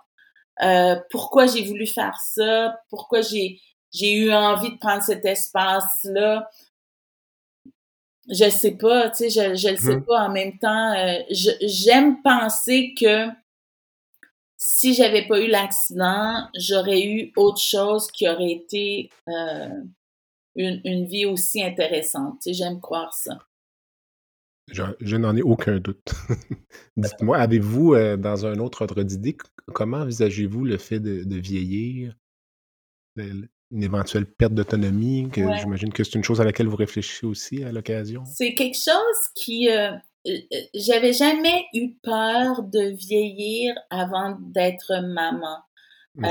Euh, 0.64 0.96
pourquoi 1.12 1.48
j'ai 1.48 1.64
voulu 1.66 1.86
faire 1.88 2.18
ça? 2.20 2.80
Pourquoi 2.90 3.22
j'ai 3.22 3.60
j'ai 3.94 4.14
eu 4.14 4.34
envie 4.34 4.72
de 4.72 4.78
prendre 4.78 5.04
cet 5.04 5.26
espace-là? 5.26 6.50
Je 8.30 8.50
sais 8.50 8.72
pas, 8.78 9.10
tu 9.10 9.30
sais, 9.30 9.30
je 9.30 9.56
je 9.56 9.70
le 9.70 9.78
sais 9.78 9.96
Mhm. 9.96 10.04
pas. 10.06 10.28
En 10.28 10.32
même 10.32 10.58
temps, 10.60 10.94
euh, 10.94 11.20
j'aime 11.62 12.22
penser 12.22 12.94
que 13.00 13.28
si 14.58 14.94
j'avais 14.94 15.28
pas 15.28 15.40
eu 15.40 15.48
l'accident, 15.48 16.48
j'aurais 16.58 17.02
eu 17.02 17.32
autre 17.38 17.62
chose 17.62 18.08
qui 18.12 18.28
aurait 18.28 18.52
été 18.52 19.10
euh, 19.30 19.70
une, 20.56 20.82
une 20.86 21.06
vie 21.08 21.26
aussi 21.26 21.64
intéressante. 21.64 22.40
Tu 22.42 22.50
sais, 22.50 22.54
j'aime 22.54 22.82
croire 22.82 23.14
ça. 23.14 23.40
Je, 24.72 24.82
je 25.00 25.16
n'en 25.16 25.36
ai 25.36 25.42
aucun 25.42 25.80
doute. 25.80 26.14
Dites-moi, 26.98 27.38
avez-vous, 27.38 27.94
euh, 27.94 28.18
dans 28.18 28.46
un 28.46 28.58
autre 28.60 28.82
ordre 28.82 29.04
d'idée, 29.04 29.38
comment 29.74 29.98
envisagez-vous 29.98 30.66
le 30.66 30.78
fait 30.78 31.00
de, 31.00 31.24
de 31.24 31.36
vieillir, 31.38 32.16
une 33.18 33.84
éventuelle 33.84 34.26
perte 34.26 34.54
d'autonomie, 34.54 35.30
que 35.32 35.42
Ouais. 35.42 35.58
j'imagine 35.60 35.94
que 35.94 36.04
c'est 36.04 36.16
une 36.16 36.24
chose 36.24 36.42
à 36.42 36.44
laquelle 36.44 36.68
vous 36.68 36.76
réfléchissez 36.76 37.26
aussi 37.26 37.64
à 37.64 37.72
l'occasion? 37.72 38.24
C'est 38.26 38.54
quelque 38.56 38.78
chose 38.78 39.30
qui... 39.36 39.70
euh, 39.70 39.92
euh, 40.28 40.38
j'avais 40.74 41.14
jamais 41.14 41.66
eu 41.74 41.94
peur 42.02 42.64
de 42.64 42.96
vieillir 42.96 43.76
avant 43.92 44.38
d'être 44.42 45.00
maman. 45.02 45.58
Euh, 46.24 46.28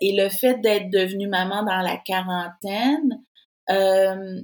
et 0.00 0.16
le 0.20 0.28
fait 0.28 0.60
d'être 0.60 0.90
devenue 0.90 1.28
maman 1.28 1.62
dans 1.62 1.80
la 1.80 1.96
quarantaine, 1.96 3.22
euh, 3.70 4.42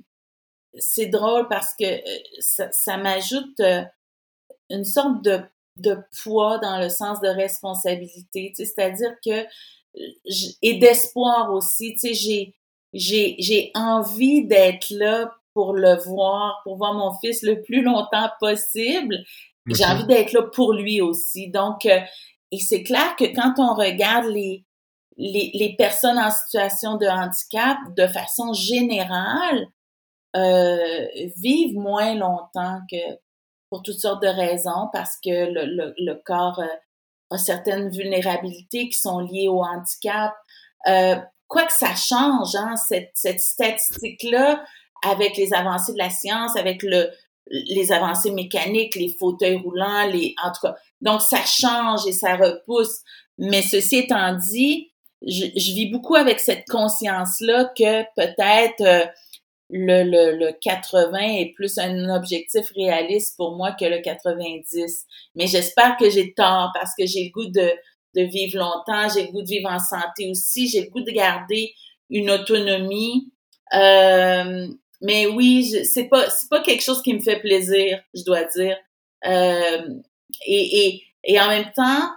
c'est 0.78 1.06
drôle 1.06 1.48
parce 1.48 1.74
que 1.78 1.84
euh, 1.84 2.18
ça, 2.40 2.70
ça 2.72 2.96
m'ajoute 2.96 3.60
euh, 3.60 3.82
une 4.70 4.84
sorte 4.84 5.22
de, 5.22 5.40
de 5.76 5.98
poids 6.22 6.58
dans 6.58 6.78
le 6.80 6.88
sens 6.88 7.20
de 7.20 7.28
responsabilité. 7.28 8.52
tu 8.56 8.64
sais, 8.64 8.72
C'est-à-dire 8.74 9.14
que 9.24 9.42
euh, 9.42 10.50
et 10.62 10.78
d'espoir 10.78 11.52
aussi. 11.52 11.94
Tu 11.94 12.08
sais, 12.08 12.14
j'ai 12.14 12.54
j'ai 12.92 13.36
j'ai 13.38 13.70
envie 13.74 14.46
d'être 14.46 14.90
là 14.90 15.32
pour 15.52 15.74
le 15.74 15.96
voir, 15.96 16.60
pour 16.64 16.76
voir 16.76 16.94
mon 16.94 17.16
fils 17.18 17.42
le 17.42 17.62
plus 17.62 17.82
longtemps 17.82 18.30
possible. 18.40 19.16
J'ai 19.66 19.84
envie 19.84 20.06
d'être 20.06 20.32
là 20.32 20.42
pour 20.42 20.72
lui 20.72 21.00
aussi. 21.00 21.48
Donc, 21.48 21.86
et 21.86 22.58
c'est 22.58 22.82
clair 22.82 23.16
que 23.16 23.24
quand 23.24 23.54
on 23.58 23.74
regarde 23.74 24.26
les, 24.26 24.64
les, 25.16 25.50
les 25.54 25.74
personnes 25.76 26.18
en 26.18 26.30
situation 26.30 26.96
de 26.96 27.06
handicap, 27.06 27.78
de 27.96 28.06
façon 28.06 28.52
générale, 28.52 29.68
euh, 30.36 31.06
vivent 31.36 31.76
moins 31.76 32.14
longtemps 32.14 32.80
que 32.90 32.96
pour 33.70 33.82
toutes 33.82 33.98
sortes 33.98 34.22
de 34.22 34.28
raisons, 34.28 34.88
parce 34.92 35.16
que 35.24 35.30
le, 35.30 35.64
le, 35.64 35.94
le 35.98 36.22
corps 36.24 36.60
euh, 36.60 36.66
a 37.30 37.38
certaines 37.38 37.90
vulnérabilités 37.90 38.88
qui 38.88 38.98
sont 38.98 39.20
liées 39.20 39.48
au 39.48 39.62
handicap. 39.62 40.32
Euh, 40.86 41.16
quoi 41.48 41.64
que 41.64 41.72
ça 41.72 41.94
change, 41.94 42.54
hein, 42.54 42.76
cette, 42.76 43.10
cette 43.14 43.40
statistique-là, 43.40 44.62
avec 45.04 45.36
les 45.36 45.52
avancées 45.52 45.92
de 45.92 45.98
la 45.98 46.10
science, 46.10 46.56
avec 46.56 46.82
le, 46.82 47.10
les 47.48 47.92
avancées 47.92 48.30
mécaniques, 48.30 48.94
les 48.94 49.14
fauteuils 49.18 49.56
roulants, 49.56 50.06
les, 50.06 50.34
en 50.42 50.50
tout 50.50 50.60
cas. 50.62 50.76
Donc, 51.00 51.20
ça 51.20 51.42
change 51.44 52.06
et 52.06 52.12
ça 52.12 52.36
repousse. 52.36 53.00
Mais 53.38 53.62
ceci 53.62 53.96
étant 53.96 54.34
dit, 54.34 54.92
je, 55.22 55.46
je 55.56 55.72
vis 55.72 55.90
beaucoup 55.90 56.14
avec 56.14 56.40
cette 56.40 56.66
conscience-là 56.68 57.72
que 57.76 58.02
peut-être 58.14 58.80
euh, 58.80 59.06
le, 59.70 60.02
le, 60.04 60.36
le 60.38 60.52
80 60.52 61.18
est 61.18 61.52
plus 61.54 61.78
un 61.78 62.14
objectif 62.14 62.70
réaliste 62.76 63.36
pour 63.36 63.56
moi 63.56 63.72
que 63.72 63.84
le 63.84 64.00
90. 64.00 65.06
Mais 65.34 65.46
j'espère 65.46 65.96
que 65.96 66.10
j'ai 66.10 66.34
tort 66.34 66.70
parce 66.74 66.92
que 66.98 67.06
j'ai 67.06 67.24
le 67.24 67.30
goût 67.30 67.50
de, 67.50 67.70
de 68.14 68.22
vivre 68.22 68.58
longtemps, 68.58 69.08
j'ai 69.14 69.26
le 69.26 69.32
goût 69.32 69.42
de 69.42 69.48
vivre 69.48 69.70
en 69.70 69.78
santé 69.78 70.30
aussi, 70.30 70.68
j'ai 70.68 70.82
le 70.82 70.90
goût 70.90 71.02
de 71.02 71.10
garder 71.10 71.72
une 72.10 72.30
autonomie. 72.30 73.32
Euh, 73.72 74.68
mais 75.00 75.26
oui, 75.26 75.84
c'est 75.84 76.08
pas 76.08 76.30
c'est 76.30 76.48
pas 76.48 76.62
quelque 76.62 76.82
chose 76.82 77.02
qui 77.02 77.14
me 77.14 77.20
fait 77.20 77.40
plaisir, 77.40 78.00
je 78.14 78.22
dois 78.24 78.44
dire. 78.44 78.76
Euh, 79.26 79.88
et, 80.46 80.86
et, 80.86 81.02
et 81.24 81.40
en 81.40 81.48
même 81.48 81.70
temps, 81.74 82.10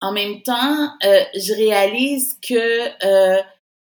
en 0.00 0.12
même 0.12 0.42
temps, 0.42 0.92
euh, 1.04 1.24
je 1.34 1.54
réalise 1.54 2.38
que 2.40 2.88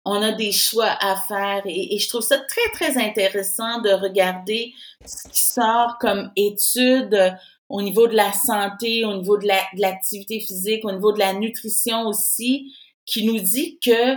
on 0.09 0.22
a 0.22 0.32
des 0.32 0.52
choix 0.52 0.96
à 1.00 1.16
faire 1.16 1.62
et, 1.66 1.98
je 1.98 2.09
trouve 2.09 2.22
ça 2.22 2.38
très, 2.38 2.70
très 2.72 2.96
intéressant 3.02 3.80
de 3.82 3.90
regarder 3.90 4.72
ce 5.04 5.28
qui 5.28 5.40
sort 5.40 5.98
comme 6.00 6.30
étude 6.36 7.36
au 7.68 7.82
niveau 7.82 8.09
de 8.09 8.16
la 8.16 8.32
santé, 8.32 9.04
au 9.04 9.16
niveau 9.16 9.36
de 9.36 9.46
l'activité 9.74 10.40
physique, 10.40 10.84
au 10.84 10.92
niveau 10.92 11.12
de 11.12 11.18
la 11.18 11.34
nutrition 11.34 12.06
aussi, 12.06 12.72
qui 13.04 13.26
nous 13.26 13.38
dit 13.38 13.78
que 13.84 14.14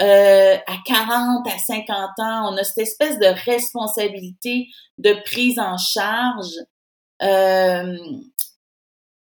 euh, 0.00 0.56
à 0.66 0.76
40, 0.84 1.46
à 1.46 1.58
50 1.58 2.10
ans, 2.18 2.52
on 2.52 2.56
a 2.56 2.64
cette 2.64 2.86
espèce 2.86 3.18
de 3.18 3.26
responsabilité 3.44 4.68
de 4.98 5.14
prise 5.24 5.58
en 5.58 5.78
charge 5.78 6.52
euh, 7.22 7.98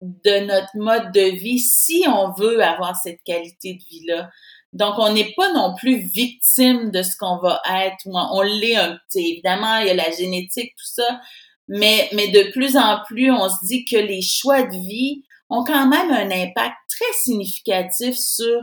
de 0.00 0.46
notre 0.46 0.76
mode 0.76 1.12
de 1.12 1.34
vie 1.36 1.60
si 1.60 2.04
on 2.08 2.32
veut 2.32 2.62
avoir 2.62 2.96
cette 2.96 3.22
qualité 3.24 3.74
de 3.74 3.84
vie-là. 3.84 4.30
Donc, 4.74 4.94
on 4.98 5.12
n'est 5.12 5.32
pas 5.36 5.52
non 5.52 5.74
plus 5.74 5.98
victime 5.98 6.90
de 6.90 7.02
ce 7.02 7.16
qu'on 7.16 7.38
va 7.38 7.62
être. 7.84 8.06
On 8.06 8.42
l'est 8.42 8.76
un 8.76 8.98
petit. 9.08 9.32
Évidemment, 9.32 9.78
il 9.78 9.86
y 9.86 9.90
a 9.90 9.94
la 9.94 10.10
génétique, 10.10 10.74
tout 10.76 10.84
ça. 10.84 11.20
Mais, 11.68 12.08
mais 12.12 12.28
de 12.28 12.50
plus 12.50 12.76
en 12.76 12.98
plus, 13.06 13.30
on 13.30 13.48
se 13.48 13.64
dit 13.66 13.84
que 13.84 13.96
les 13.96 14.20
choix 14.20 14.62
de 14.62 14.76
vie 14.76 15.22
ont 15.48 15.64
quand 15.64 15.86
même 15.86 16.10
un 16.10 16.30
impact 16.30 16.76
très 16.88 17.12
significatif 17.22 18.16
sur 18.16 18.60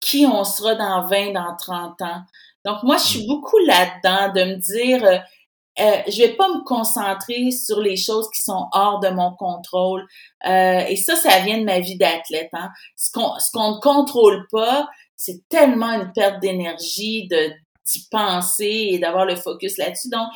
qui 0.00 0.26
on 0.26 0.44
sera 0.44 0.74
dans 0.74 1.06
20, 1.08 1.32
dans 1.32 1.56
30 1.56 2.02
ans. 2.02 2.22
Donc, 2.64 2.82
moi, 2.82 2.98
je 2.98 3.04
suis 3.04 3.26
beaucoup 3.26 3.58
là-dedans 3.58 4.32
de 4.34 4.44
me 4.44 4.56
dire, 4.56 5.04
euh, 5.04 5.18
euh, 5.78 6.02
je 6.08 6.18
vais 6.18 6.34
pas 6.34 6.48
me 6.48 6.64
concentrer 6.64 7.50
sur 7.50 7.80
les 7.80 7.96
choses 7.96 8.28
qui 8.30 8.42
sont 8.42 8.68
hors 8.72 9.00
de 9.00 9.08
mon 9.08 9.34
contrôle. 9.34 10.06
Euh, 10.46 10.80
et 10.86 10.96
ça, 10.96 11.16
ça 11.16 11.38
vient 11.40 11.58
de 11.58 11.64
ma 11.64 11.80
vie 11.80 11.96
d'athlète. 11.96 12.50
Hein. 12.52 12.70
Ce 12.96 13.10
qu'on 13.10 13.38
ce 13.38 13.50
qu'on 13.52 13.76
ne 13.76 13.80
contrôle 13.80 14.46
pas, 14.50 14.88
c'est 15.16 15.48
tellement 15.48 15.92
une 15.92 16.12
perte 16.12 16.40
d'énergie 16.40 17.26
de 17.28 17.50
d'y 17.86 18.06
penser 18.10 18.88
et 18.90 18.98
d'avoir 18.98 19.24
le 19.26 19.36
focus 19.36 19.78
là-dessus. 19.78 20.10
Donc, 20.10 20.28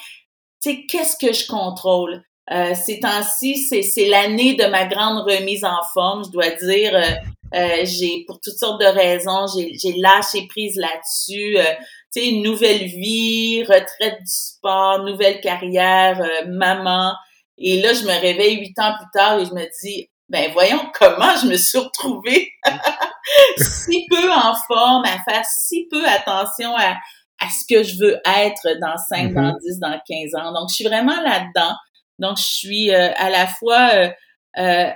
tu 0.63 0.71
sais, 0.71 0.87
qu'est-ce 0.89 1.17
que 1.17 1.33
je 1.33 1.47
contrôle? 1.47 2.23
Euh, 2.53 2.75
ces 2.75 3.01
temps-ci, 3.01 3.57
c'est, 3.57 4.09
l'année 4.09 4.55
de 4.55 4.67
ma 4.67 4.87
grande 4.87 5.25
remise 5.29 5.65
en 5.65 5.83
forme, 5.93 6.25
je 6.25 6.31
dois 6.31 6.51
dire. 6.51 6.95
Euh, 6.95 7.11
euh 7.55 7.85
j'ai, 7.85 8.25
pour 8.27 8.41
toutes 8.41 8.59
sortes 8.59 8.81
de 8.81 8.87
raisons, 8.87 9.47
j'ai, 9.49 9.93
lâché 9.99 10.47
prise 10.49 10.77
là-dessus. 10.77 11.59
Euh, 11.59 11.65
tu 12.13 12.21
sais, 12.23 12.33
nouvelle 12.33 12.87
vie, 12.87 13.63
retraite 13.63 14.19
du 14.21 14.33
sport, 14.33 15.05
nouvelle 15.05 15.41
carrière, 15.41 16.21
euh, 16.21 16.49
maman. 16.49 17.15
Et 17.57 17.81
là, 17.81 17.93
je 17.93 18.03
me 18.03 18.21
réveille 18.21 18.59
huit 18.59 18.79
ans 18.79 18.95
plus 18.99 19.11
tard 19.13 19.39
et 19.39 19.45
je 19.45 19.53
me 19.53 19.65
dis, 19.83 20.11
ben 20.29 20.51
voyons 20.53 20.81
comment 20.99 21.37
je 21.41 21.47
me 21.47 21.57
suis 21.57 21.79
retrouvée? 21.79 22.49
si 23.59 24.07
peu 24.11 24.31
en 24.33 24.55
forme, 24.67 25.05
à 25.05 25.19
faire 25.31 25.45
si 25.45 25.87
peu 25.91 26.05
attention 26.07 26.77
à, 26.77 26.97
à 27.41 27.49
ce 27.49 27.65
que 27.69 27.83
je 27.83 27.99
veux 27.99 28.17
être 28.27 28.79
dans 28.81 28.97
5, 29.09 29.33
dans 29.33 29.57
10, 29.59 29.79
mm-hmm. 29.79 29.81
dans 29.81 30.01
15 30.09 30.35
ans. 30.35 30.53
Donc, 30.53 30.69
je 30.69 30.75
suis 30.75 30.85
vraiment 30.85 31.21
là-dedans. 31.23 31.75
Donc, 32.21 32.37
je 32.37 32.45
suis 32.45 32.95
euh, 32.95 33.11
à 33.17 33.31
la 33.31 33.47
fois 33.47 33.91
euh, 33.95 34.09
euh, 34.59 34.91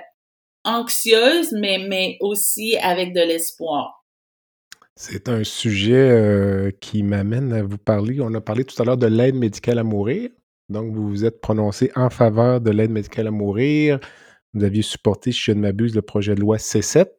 anxieuse, 0.63 1.51
mais, 1.53 1.79
mais 1.79 2.17
aussi 2.21 2.77
avec 2.77 3.13
de 3.13 3.21
l'espoir. 3.21 4.05
C'est 4.95 5.27
un 5.27 5.43
sujet 5.43 6.73
qui 6.79 7.03
m'amène 7.03 7.51
à 7.51 7.63
vous 7.63 7.77
parler. 7.77 8.21
On 8.21 8.33
a 8.33 8.39
parlé 8.39 8.63
tout 8.63 8.81
à 8.81 8.85
l'heure 8.85 8.95
de 8.95 9.07
l'aide 9.07 9.35
médicale 9.35 9.79
à 9.79 9.83
mourir. 9.83 10.29
Donc, 10.69 10.93
vous 10.93 11.09
vous 11.09 11.25
êtes 11.25 11.41
prononcé 11.41 11.91
en 11.95 12.09
faveur 12.09 12.61
de 12.61 12.71
l'aide 12.71 12.91
médicale 12.91 13.27
à 13.27 13.31
mourir. 13.31 13.99
Vous 14.53 14.63
aviez 14.63 14.83
supporté, 14.83 15.33
si 15.33 15.39
je 15.41 15.51
ne 15.51 15.59
m'abuse, 15.59 15.95
le 15.95 16.01
projet 16.01 16.33
de 16.33 16.39
loi 16.39 16.55
C7. 16.55 17.09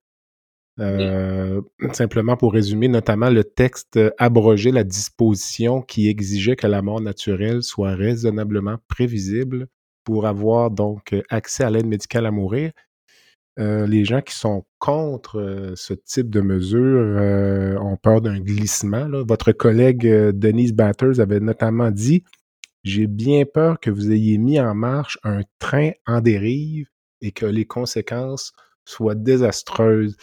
Euh, 0.79 1.63
simplement 1.93 2.37
pour 2.37 2.53
résumer, 2.53 2.89
notamment 2.89 3.31
le 3.31 3.45
texte 3.45 3.99
abrogeait 4.19 4.73
la 4.73 4.85
disposition 4.85 5.81
qui 5.81 6.09
exigeait 6.09 6.57
que 6.57 6.67
la 6.67 6.83
mort 6.83 7.01
naturelle 7.01 7.63
soit 7.63 7.95
raisonnablement 7.95 8.77
prévisible 8.89 9.69
pour 10.05 10.27
avoir 10.27 10.71
donc 10.71 11.15
accès 11.31 11.65
à 11.65 11.71
l'aide 11.71 11.87
médicale 11.87 12.27
à 12.27 12.31
mourir. 12.31 12.73
Euh, 13.59 13.87
les 13.87 14.05
gens 14.05 14.21
qui 14.21 14.35
sont 14.35 14.67
contre 14.79 15.41
euh, 15.41 15.73
ce 15.77 15.95
type 15.95 16.29
de 16.29 16.43
mesures 16.43 17.81
ont 17.83 17.97
peur 17.97 18.21
d'un 18.21 18.39
glissement. 18.39 19.09
Votre 19.27 19.53
collègue 19.53 20.07
Denise 20.07 20.75
Batters 20.75 21.21
avait 21.21 21.41
notamment 21.41 21.91
dit 21.91 22.23
J'ai 22.85 23.07
bien 23.07 23.47
peur 23.47 23.81
que 23.81 23.91
vous 23.91 24.13
ayez 24.13 24.37
mis 24.37 24.61
en 24.61 24.75
marche 24.75 25.19
un 25.25 25.41
train 25.59 25.93
en 26.07 26.21
dérive 26.21 26.89
et 27.23 27.33
que 27.33 27.47
les 27.47 27.65
conséquences 27.65 28.53
soient 28.85 29.15
désastreuses. 29.15 30.17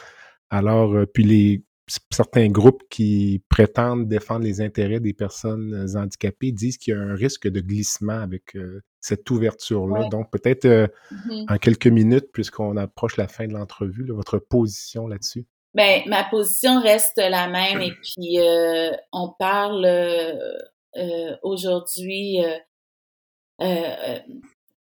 Alors, 0.54 0.94
euh, 0.94 1.08
puis 1.08 1.24
les 1.24 1.64
certains 2.12 2.48
groupes 2.48 2.84
qui 2.90 3.44
prétendent 3.50 4.08
défendre 4.08 4.46
les 4.46 4.62
intérêts 4.62 5.00
des 5.00 5.14
personnes 5.14 5.74
euh, 5.74 6.00
handicapées 6.00 6.52
disent 6.52 6.78
qu'il 6.78 6.94
y 6.94 6.98
a 6.98 7.00
un 7.00 7.16
risque 7.16 7.48
de 7.48 7.60
glissement 7.60 8.20
avec 8.20 8.56
euh, 8.56 8.84
cette 9.02 9.30
ouverture-là. 9.32 10.08
Donc, 10.10 10.32
peut-être 10.32 10.92
mmh 11.12 11.46
en 11.50 11.58
quelques 11.58 11.88
minutes, 11.88 12.28
puisqu'on 12.32 12.78
approche 12.78 13.18
la 13.18 13.28
fin 13.28 13.48
de 13.48 13.54
l'entrevue, 13.54 14.06
votre 14.12 14.38
position 14.38 15.08
là-dessus. 15.08 15.48
Bien, 15.74 16.04
ma 16.06 16.24
position 16.24 16.80
reste 16.80 17.18
la 17.18 17.48
même 17.48 17.82
et 17.82 17.92
puis 17.92 18.38
on 19.12 19.34
parle 19.40 19.88
aujourd'hui 21.42 22.38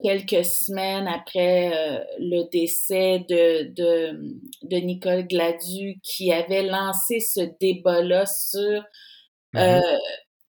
quelques 0.01 0.45
semaines 0.45 1.07
après 1.07 1.71
euh, 1.73 2.03
le 2.19 2.49
décès 2.49 3.25
de, 3.27 3.73
de, 3.73 4.19
de, 4.63 4.77
Nicole 4.77 5.27
Gladu, 5.27 5.99
qui 6.03 6.31
avait 6.31 6.63
lancé 6.63 7.19
ce 7.19 7.41
débat-là 7.59 8.25
sur 8.25 8.83
mm-hmm. 9.53 9.81
euh, 9.81 9.97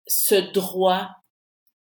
ce 0.07 0.35
droit 0.53 1.09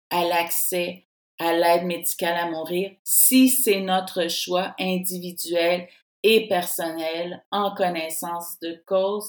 à 0.09 0.23
l'accès 0.25 1.05
à 1.41 1.53
l'aide 1.53 1.85
médicale 1.85 2.37
à 2.37 2.51
mourir, 2.51 2.91
si 3.03 3.49
c'est 3.49 3.79
notre 3.79 4.27
choix 4.27 4.75
individuel 4.79 5.87
et 6.21 6.47
personnel 6.47 7.43
en 7.49 7.73
connaissance 7.73 8.59
de 8.61 8.79
cause. 8.85 9.27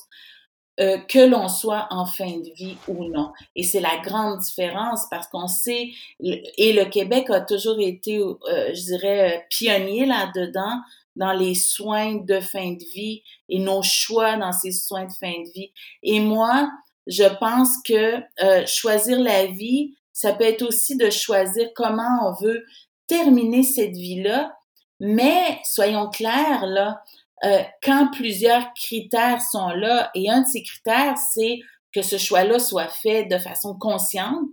Euh, 0.81 0.97
que 0.97 1.19
l'on 1.19 1.49
soit 1.49 1.87
en 1.91 2.07
fin 2.07 2.39
de 2.39 2.51
vie 2.57 2.79
ou 2.89 3.05
non. 3.05 3.31
Et 3.55 3.63
c'est 3.63 3.81
la 3.81 3.99
grande 3.99 4.39
différence 4.39 5.03
parce 5.11 5.27
qu'on 5.27 5.47
sait, 5.47 5.91
et 6.19 6.73
le 6.73 6.87
Québec 6.87 7.29
a 7.29 7.43
toujours 7.43 7.79
été, 7.79 8.17
euh, 8.17 8.35
je 8.73 8.81
dirais, 8.81 9.37
euh, 9.37 9.41
pionnier 9.51 10.07
là-dedans 10.07 10.81
dans 11.15 11.35
les 11.35 11.55
soins 11.55 12.15
de 12.15 12.41
fin 12.41 12.73
de 12.73 12.85
vie 12.95 13.23
et 13.51 13.59
nos 13.59 13.83
choix 13.83 14.39
dans 14.39 14.53
ces 14.53 14.73
soins 14.73 15.05
de 15.05 15.13
fin 15.13 15.43
de 15.43 15.53
vie. 15.53 15.73
Et 16.03 16.21
moi, 16.21 16.71
je 17.07 17.25
pense 17.39 17.77
que 17.87 18.23
choisir 18.65 19.21
la 19.21 19.45
vie, 19.45 19.95
ça 20.15 20.33
peut 20.33 20.45
être 20.45 20.63
aussi 20.63 20.97
de 20.97 21.11
choisir 21.11 21.69
comment 21.75 22.31
on 22.31 22.43
veut 22.43 22.65
terminer 23.07 23.63
cette 23.63 23.93
vie-là. 23.95 24.57
Mais 25.01 25.61
soyons 25.65 26.09
clairs, 26.09 26.65
là, 26.65 27.03
euh, 27.45 27.63
quand 27.83 28.11
plusieurs 28.13 28.73
critères 28.75 29.43
sont 29.43 29.71
là, 29.71 30.11
et 30.15 30.31
un 30.31 30.43
de 30.43 30.47
ces 30.47 30.63
critères, 30.63 31.17
c'est 31.33 31.61
que 31.93 32.03
ce 32.03 32.17
choix-là 32.17 32.59
soit 32.59 32.89
fait 32.89 33.25
de 33.25 33.39
façon 33.39 33.77
consciente. 33.77 34.49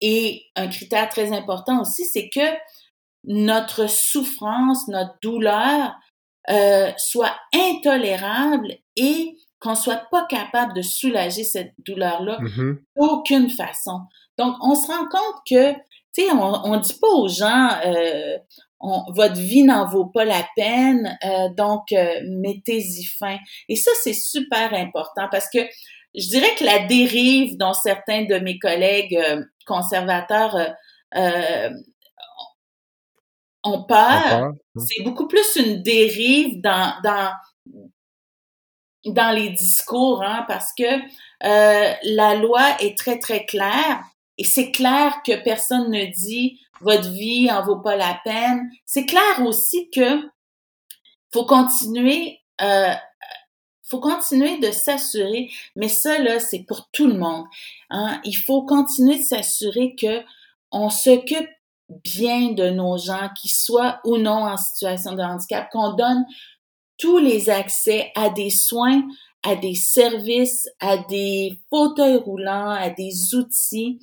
Et 0.00 0.44
un 0.56 0.68
critère 0.68 1.08
très 1.08 1.32
important 1.32 1.80
aussi, 1.80 2.04
c'est 2.04 2.28
que 2.28 2.56
notre 3.24 3.88
souffrance, 3.88 4.86
notre 4.88 5.14
douleur 5.22 5.94
euh, 6.50 6.92
soit 6.96 7.34
intolérable 7.54 8.76
et 8.96 9.36
qu'on 9.58 9.74
soit 9.74 10.06
pas 10.10 10.26
capable 10.26 10.74
de 10.74 10.82
soulager 10.82 11.42
cette 11.42 11.72
douleur-là 11.78 12.38
mm-hmm. 12.40 12.78
d'aucune 12.96 13.50
façon. 13.50 14.00
Donc, 14.38 14.54
on 14.60 14.74
se 14.74 14.86
rend 14.86 15.08
compte 15.08 15.40
que, 15.48 15.72
tu 15.72 16.22
sais, 16.24 16.30
on, 16.30 16.66
on 16.66 16.76
dit 16.76 16.98
pas 17.00 17.08
aux 17.08 17.28
gens, 17.28 17.70
euh, 17.86 18.36
votre 18.80 19.40
vie 19.40 19.62
n'en 19.62 19.88
vaut 19.88 20.06
pas 20.06 20.24
la 20.24 20.46
peine, 20.54 21.18
euh, 21.24 21.48
donc 21.56 21.92
euh, 21.92 22.20
mettez-y 22.28 23.04
fin. 23.04 23.38
Et 23.68 23.76
ça, 23.76 23.90
c'est 24.02 24.12
super 24.12 24.74
important 24.74 25.28
parce 25.30 25.48
que 25.48 25.60
je 26.14 26.28
dirais 26.28 26.54
que 26.58 26.64
la 26.64 26.86
dérive 26.86 27.56
dont 27.56 27.74
certains 27.74 28.24
de 28.24 28.38
mes 28.38 28.58
collègues 28.58 29.16
euh, 29.16 29.42
conservateurs 29.66 30.74
ont 33.64 33.82
peur, 33.84 34.52
c'est 34.76 35.02
beaucoup 35.02 35.26
plus 35.26 35.56
une 35.56 35.82
dérive 35.82 36.60
dans, 36.60 36.94
dans, 37.02 37.32
dans 39.06 39.34
les 39.34 39.50
discours, 39.50 40.22
hein, 40.22 40.44
parce 40.46 40.72
que 40.76 40.84
la 41.40 42.34
loi 42.36 42.76
est 42.80 42.96
très, 42.96 43.18
très 43.18 43.44
claire. 43.44 44.02
Et 44.38 44.44
c'est 44.44 44.70
clair 44.70 45.22
que 45.24 45.42
personne 45.42 45.90
ne 45.90 46.04
dit 46.12 46.60
votre 46.80 47.10
vie 47.10 47.50
en 47.50 47.62
vaut 47.62 47.80
pas 47.80 47.96
la 47.96 48.20
peine. 48.24 48.70
C'est 48.84 49.06
clair 49.06 49.44
aussi 49.44 49.90
que 49.90 50.22
faut 51.32 51.44
continuer, 51.44 52.40
euh, 52.60 52.92
faut 53.82 54.00
continuer 54.00 54.58
de 54.58 54.70
s'assurer, 54.70 55.50
mais 55.74 55.88
ça 55.88 56.18
là, 56.18 56.40
c'est 56.40 56.64
pour 56.64 56.88
tout 56.90 57.06
le 57.06 57.18
monde. 57.18 57.44
Hein. 57.90 58.20
Il 58.24 58.34
faut 58.34 58.62
continuer 58.62 59.18
de 59.18 59.24
s'assurer 59.24 59.94
que 59.94 60.22
on 60.72 60.90
s'occupe 60.90 61.48
bien 61.88 62.52
de 62.52 62.70
nos 62.70 62.96
gens, 62.98 63.30
qu'ils 63.40 63.52
soient 63.52 64.00
ou 64.04 64.16
non 64.16 64.44
en 64.44 64.56
situation 64.56 65.12
de 65.12 65.22
handicap, 65.22 65.70
qu'on 65.70 65.92
donne 65.92 66.24
tous 66.98 67.18
les 67.18 67.50
accès 67.50 68.10
à 68.16 68.30
des 68.30 68.50
soins 68.50 69.02
à 69.46 69.54
des 69.54 69.74
services, 69.74 70.68
à 70.80 70.98
des 70.98 71.60
fauteuils 71.70 72.16
roulants, 72.16 72.70
à 72.70 72.90
des 72.90 73.34
outils. 73.34 74.00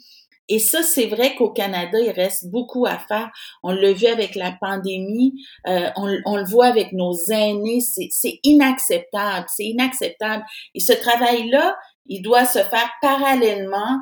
Et 0.54 0.60
ça, 0.60 0.84
c'est 0.84 1.08
vrai 1.08 1.34
qu'au 1.34 1.50
Canada, 1.50 1.98
il 2.00 2.12
reste 2.12 2.52
beaucoup 2.52 2.86
à 2.86 3.00
faire. 3.00 3.32
On 3.64 3.72
l'a 3.72 3.92
vu 3.92 4.06
avec 4.06 4.36
la 4.36 4.52
pandémie, 4.52 5.44
euh, 5.66 5.90
on, 5.96 6.16
on, 6.26 6.38
le 6.38 6.46
voit 6.46 6.68
avec 6.68 6.92
nos 6.92 7.12
aînés, 7.32 7.80
c'est 7.80 8.40
inacceptable, 8.44 9.48
c'est 9.50 9.66
inacceptable. 9.66 10.46
Et 10.76 10.80
ce 10.80 10.94
travail-là, 10.94 11.76
il 12.06 12.22
doit 12.22 12.46
se 12.46 12.60
faire 12.60 12.88
parallèlement 13.02 13.98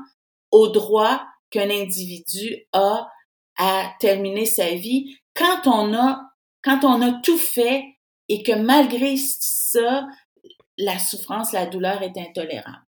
au 0.51 0.67
droit 0.67 1.23
qu'un 1.51 1.69
individu 1.69 2.67
a 2.73 3.07
à 3.57 3.93
terminer 4.01 4.45
sa 4.45 4.71
vie 4.71 5.15
quand 5.33 5.67
on 5.67 5.93
a 5.93 6.19
quand 6.65 6.83
on 6.83 7.01
a 7.01 7.13
tout 7.21 7.37
fait 7.37 7.85
et 8.27 8.43
que 8.43 8.51
malgré 8.51 9.15
ça, 9.15 10.05
la 10.77 10.99
souffrance, 10.99 11.53
la 11.53 11.65
douleur 11.65 12.03
est 12.03 12.17
intolérable. 12.17 12.85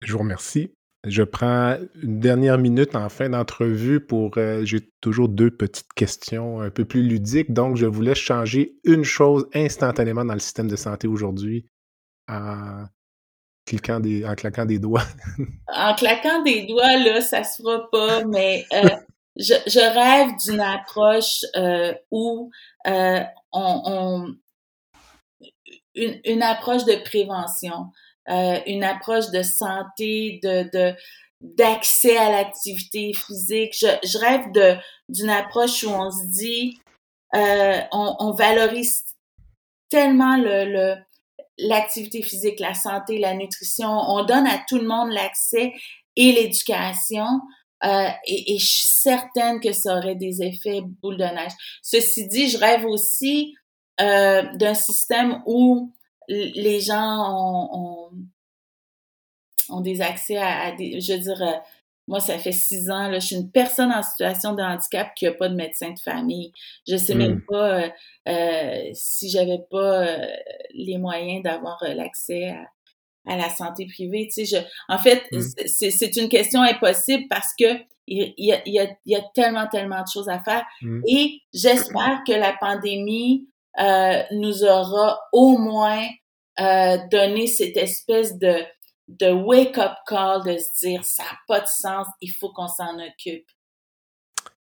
Je 0.00 0.14
vous 0.14 0.20
remercie. 0.20 0.72
Je 1.06 1.22
prends 1.22 1.78
une 2.02 2.20
dernière 2.20 2.58
minute 2.58 2.94
en 2.94 3.08
fin 3.08 3.30
d'entrevue 3.30 4.00
pour. 4.00 4.36
Euh, 4.36 4.64
j'ai 4.64 4.80
toujours 5.00 5.30
deux 5.30 5.50
petites 5.50 5.92
questions 5.94 6.60
un 6.60 6.70
peu 6.70 6.84
plus 6.84 7.02
ludiques. 7.02 7.54
Donc, 7.54 7.76
je 7.76 7.86
vous 7.86 8.02
laisse 8.02 8.18
changer 8.18 8.74
une 8.84 9.04
chose 9.04 9.48
instantanément 9.54 10.26
dans 10.26 10.34
le 10.34 10.40
système 10.40 10.68
de 10.68 10.76
santé 10.76 11.08
aujourd'hui 11.08 11.64
en, 12.28 12.84
cliquant 13.64 13.98
des, 13.98 14.26
en 14.26 14.34
claquant 14.34 14.66
des 14.66 14.78
doigts. 14.78 15.06
en 15.68 15.94
claquant 15.94 16.42
des 16.42 16.66
doigts, 16.66 16.98
là, 16.98 17.22
ça 17.22 17.44
se 17.44 17.62
fera 17.62 17.88
pas, 17.90 18.24
mais 18.24 18.66
euh, 18.72 18.88
je, 19.36 19.54
je, 19.66 19.80
rêve 19.80 20.36
d'une 20.44 20.60
approche 20.60 21.44
euh, 21.56 21.94
où 22.10 22.50
on, 22.84 23.26
on 23.52 24.34
une, 25.94 26.20
une, 26.24 26.42
approche 26.42 26.84
de 26.84 27.02
prévention, 27.04 27.90
euh, 28.30 28.58
une 28.66 28.84
approche 28.84 29.30
de 29.30 29.42
santé, 29.42 30.40
de, 30.42 30.94
d'accès 31.40 32.16
à 32.16 32.30
l'activité 32.30 33.12
physique. 33.14 33.74
Je, 33.78 33.88
je 34.06 34.18
rêve 34.18 34.52
de 34.52 34.76
d'une 35.08 35.30
approche 35.30 35.82
où 35.82 35.90
on 35.90 36.10
se 36.10 36.26
dit, 36.28 36.78
euh, 37.34 37.80
on, 37.92 38.14
on, 38.20 38.32
valorise 38.32 39.04
tellement 39.88 40.36
le, 40.36 40.64
le 40.64 40.94
l'activité 41.58 42.22
physique, 42.22 42.60
la 42.60 42.74
santé, 42.74 43.18
la 43.18 43.34
nutrition. 43.34 43.88
On 43.88 44.24
donne 44.24 44.46
à 44.46 44.62
tout 44.68 44.78
le 44.78 44.86
monde 44.86 45.10
l'accès 45.10 45.72
et 46.16 46.32
l'éducation. 46.32 47.26
Euh, 47.84 48.08
et, 48.26 48.54
et, 48.54 48.58
je 48.58 48.66
suis 48.66 48.86
certaine 48.86 49.60
que 49.60 49.72
ça 49.72 49.96
aurait 49.96 50.14
des 50.14 50.42
effets 50.42 50.80
boule 51.02 51.16
de 51.16 51.24
neige. 51.24 51.52
Ceci 51.82 52.28
dit, 52.28 52.48
je 52.48 52.58
rêve 52.58 52.84
aussi 52.84 53.54
euh, 54.00 54.42
d'un 54.54 54.74
système 54.74 55.42
où 55.46 55.92
les 56.30 56.80
gens 56.80 57.34
ont, 57.34 57.68
ont, 57.72 58.10
ont 59.68 59.80
des 59.80 60.00
accès 60.00 60.36
à, 60.36 60.66
à, 60.66 60.72
des, 60.72 61.00
je 61.00 61.12
veux 61.12 61.18
dire, 61.18 61.42
euh, 61.42 61.58
moi, 62.08 62.18
ça 62.18 62.38
fait 62.38 62.52
six 62.52 62.90
ans, 62.90 63.08
là, 63.08 63.20
je 63.20 63.26
suis 63.26 63.36
une 63.36 63.52
personne 63.52 63.92
en 63.92 64.02
situation 64.02 64.54
de 64.54 64.62
handicap 64.62 65.14
qui 65.14 65.26
n'a 65.26 65.32
pas 65.32 65.48
de 65.48 65.54
médecin 65.54 65.90
de 65.90 65.98
famille. 66.00 66.52
Je 66.88 66.96
sais 66.96 67.14
même 67.14 67.36
mmh. 67.36 67.44
pas 67.46 67.82
euh, 67.82 67.88
euh, 68.28 68.90
si 68.94 69.30
j'avais 69.30 69.60
pas 69.70 70.08
euh, 70.08 70.26
les 70.74 70.98
moyens 70.98 71.44
d'avoir 71.44 71.78
l'accès 71.82 72.48
à, 72.48 73.32
à 73.32 73.36
la 73.36 73.48
santé 73.48 73.86
privée. 73.86 74.26
Tu 74.26 74.44
sais, 74.44 74.56
je, 74.56 74.92
en 74.92 74.98
fait, 74.98 75.22
mmh. 75.30 75.40
c'est 75.66 76.16
une 76.16 76.28
question 76.28 76.62
impossible 76.62 77.24
parce 77.30 77.52
que 77.56 77.78
il 78.08 78.34
y 78.38 78.52
a, 78.52 78.60
il 78.66 78.74
y 78.74 78.80
a, 78.80 78.88
il 79.04 79.12
y 79.12 79.14
a 79.14 79.22
tellement, 79.34 79.68
tellement 79.68 80.02
de 80.02 80.08
choses 80.12 80.28
à 80.28 80.40
faire. 80.40 80.64
Mmh. 80.82 81.02
Et 81.06 81.40
j'espère 81.54 82.22
que 82.26 82.32
la 82.32 82.56
pandémie 82.60 83.46
euh, 83.78 84.20
nous 84.32 84.64
aura 84.64 85.20
au 85.32 85.58
moins 85.58 86.08
euh, 86.60 86.98
donné 87.10 87.46
cette 87.46 87.76
espèce 87.76 88.38
de, 88.38 88.54
de 89.08 89.30
wake-up 89.30 89.92
call, 90.06 90.42
de 90.44 90.58
se 90.58 90.86
dire, 90.86 91.04
ça 91.04 91.22
n'a 91.22 91.38
pas 91.48 91.60
de 91.60 91.66
sens, 91.66 92.06
il 92.20 92.30
faut 92.32 92.52
qu'on 92.52 92.68
s'en 92.68 92.98
occupe. 92.98 93.46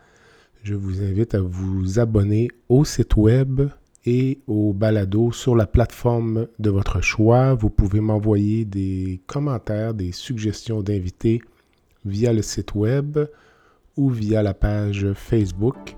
Je 0.63 0.73
vous 0.73 1.03
invite 1.03 1.35
à 1.35 1.41
vous 1.41 1.99
abonner 1.99 2.47
au 2.69 2.85
site 2.85 3.15
web 3.15 3.69
et 4.03 4.39
au 4.47 4.73
balado 4.73 5.31
sur 5.31 5.55
la 5.55 5.67
plateforme 5.67 6.47
de 6.57 6.71
votre 6.71 7.01
choix. 7.01 7.53
Vous 7.53 7.69
pouvez 7.69 7.99
m'envoyer 7.99 8.65
des 8.65 9.21
commentaires, 9.27 9.93
des 9.93 10.11
suggestions 10.11 10.81
d'invités 10.81 11.43
via 12.05 12.33
le 12.33 12.41
site 12.41 12.75
web 12.75 13.19
ou 13.97 14.09
via 14.09 14.41
la 14.41 14.53
page 14.53 15.07
Facebook. 15.13 15.95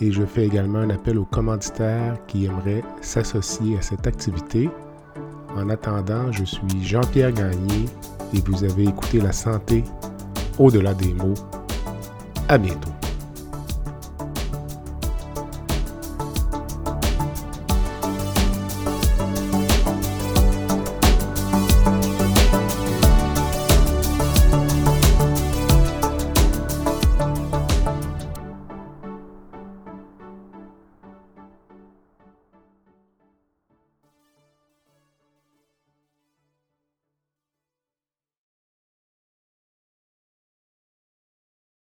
Et 0.00 0.12
je 0.12 0.24
fais 0.24 0.46
également 0.46 0.80
un 0.80 0.90
appel 0.90 1.18
aux 1.18 1.24
commanditaires 1.24 2.18
qui 2.26 2.44
aimeraient 2.44 2.84
s'associer 3.00 3.78
à 3.78 3.82
cette 3.82 4.06
activité. 4.06 4.68
En 5.56 5.70
attendant, 5.70 6.30
je 6.32 6.44
suis 6.44 6.84
Jean-Pierre 6.84 7.32
Gagné 7.32 7.86
et 8.34 8.40
vous 8.44 8.64
avez 8.64 8.84
écouté 8.84 9.20
La 9.20 9.32
santé 9.32 9.84
au-delà 10.58 10.92
des 10.94 11.14
mots. 11.14 11.34
À 12.48 12.58
bientôt. 12.58 12.90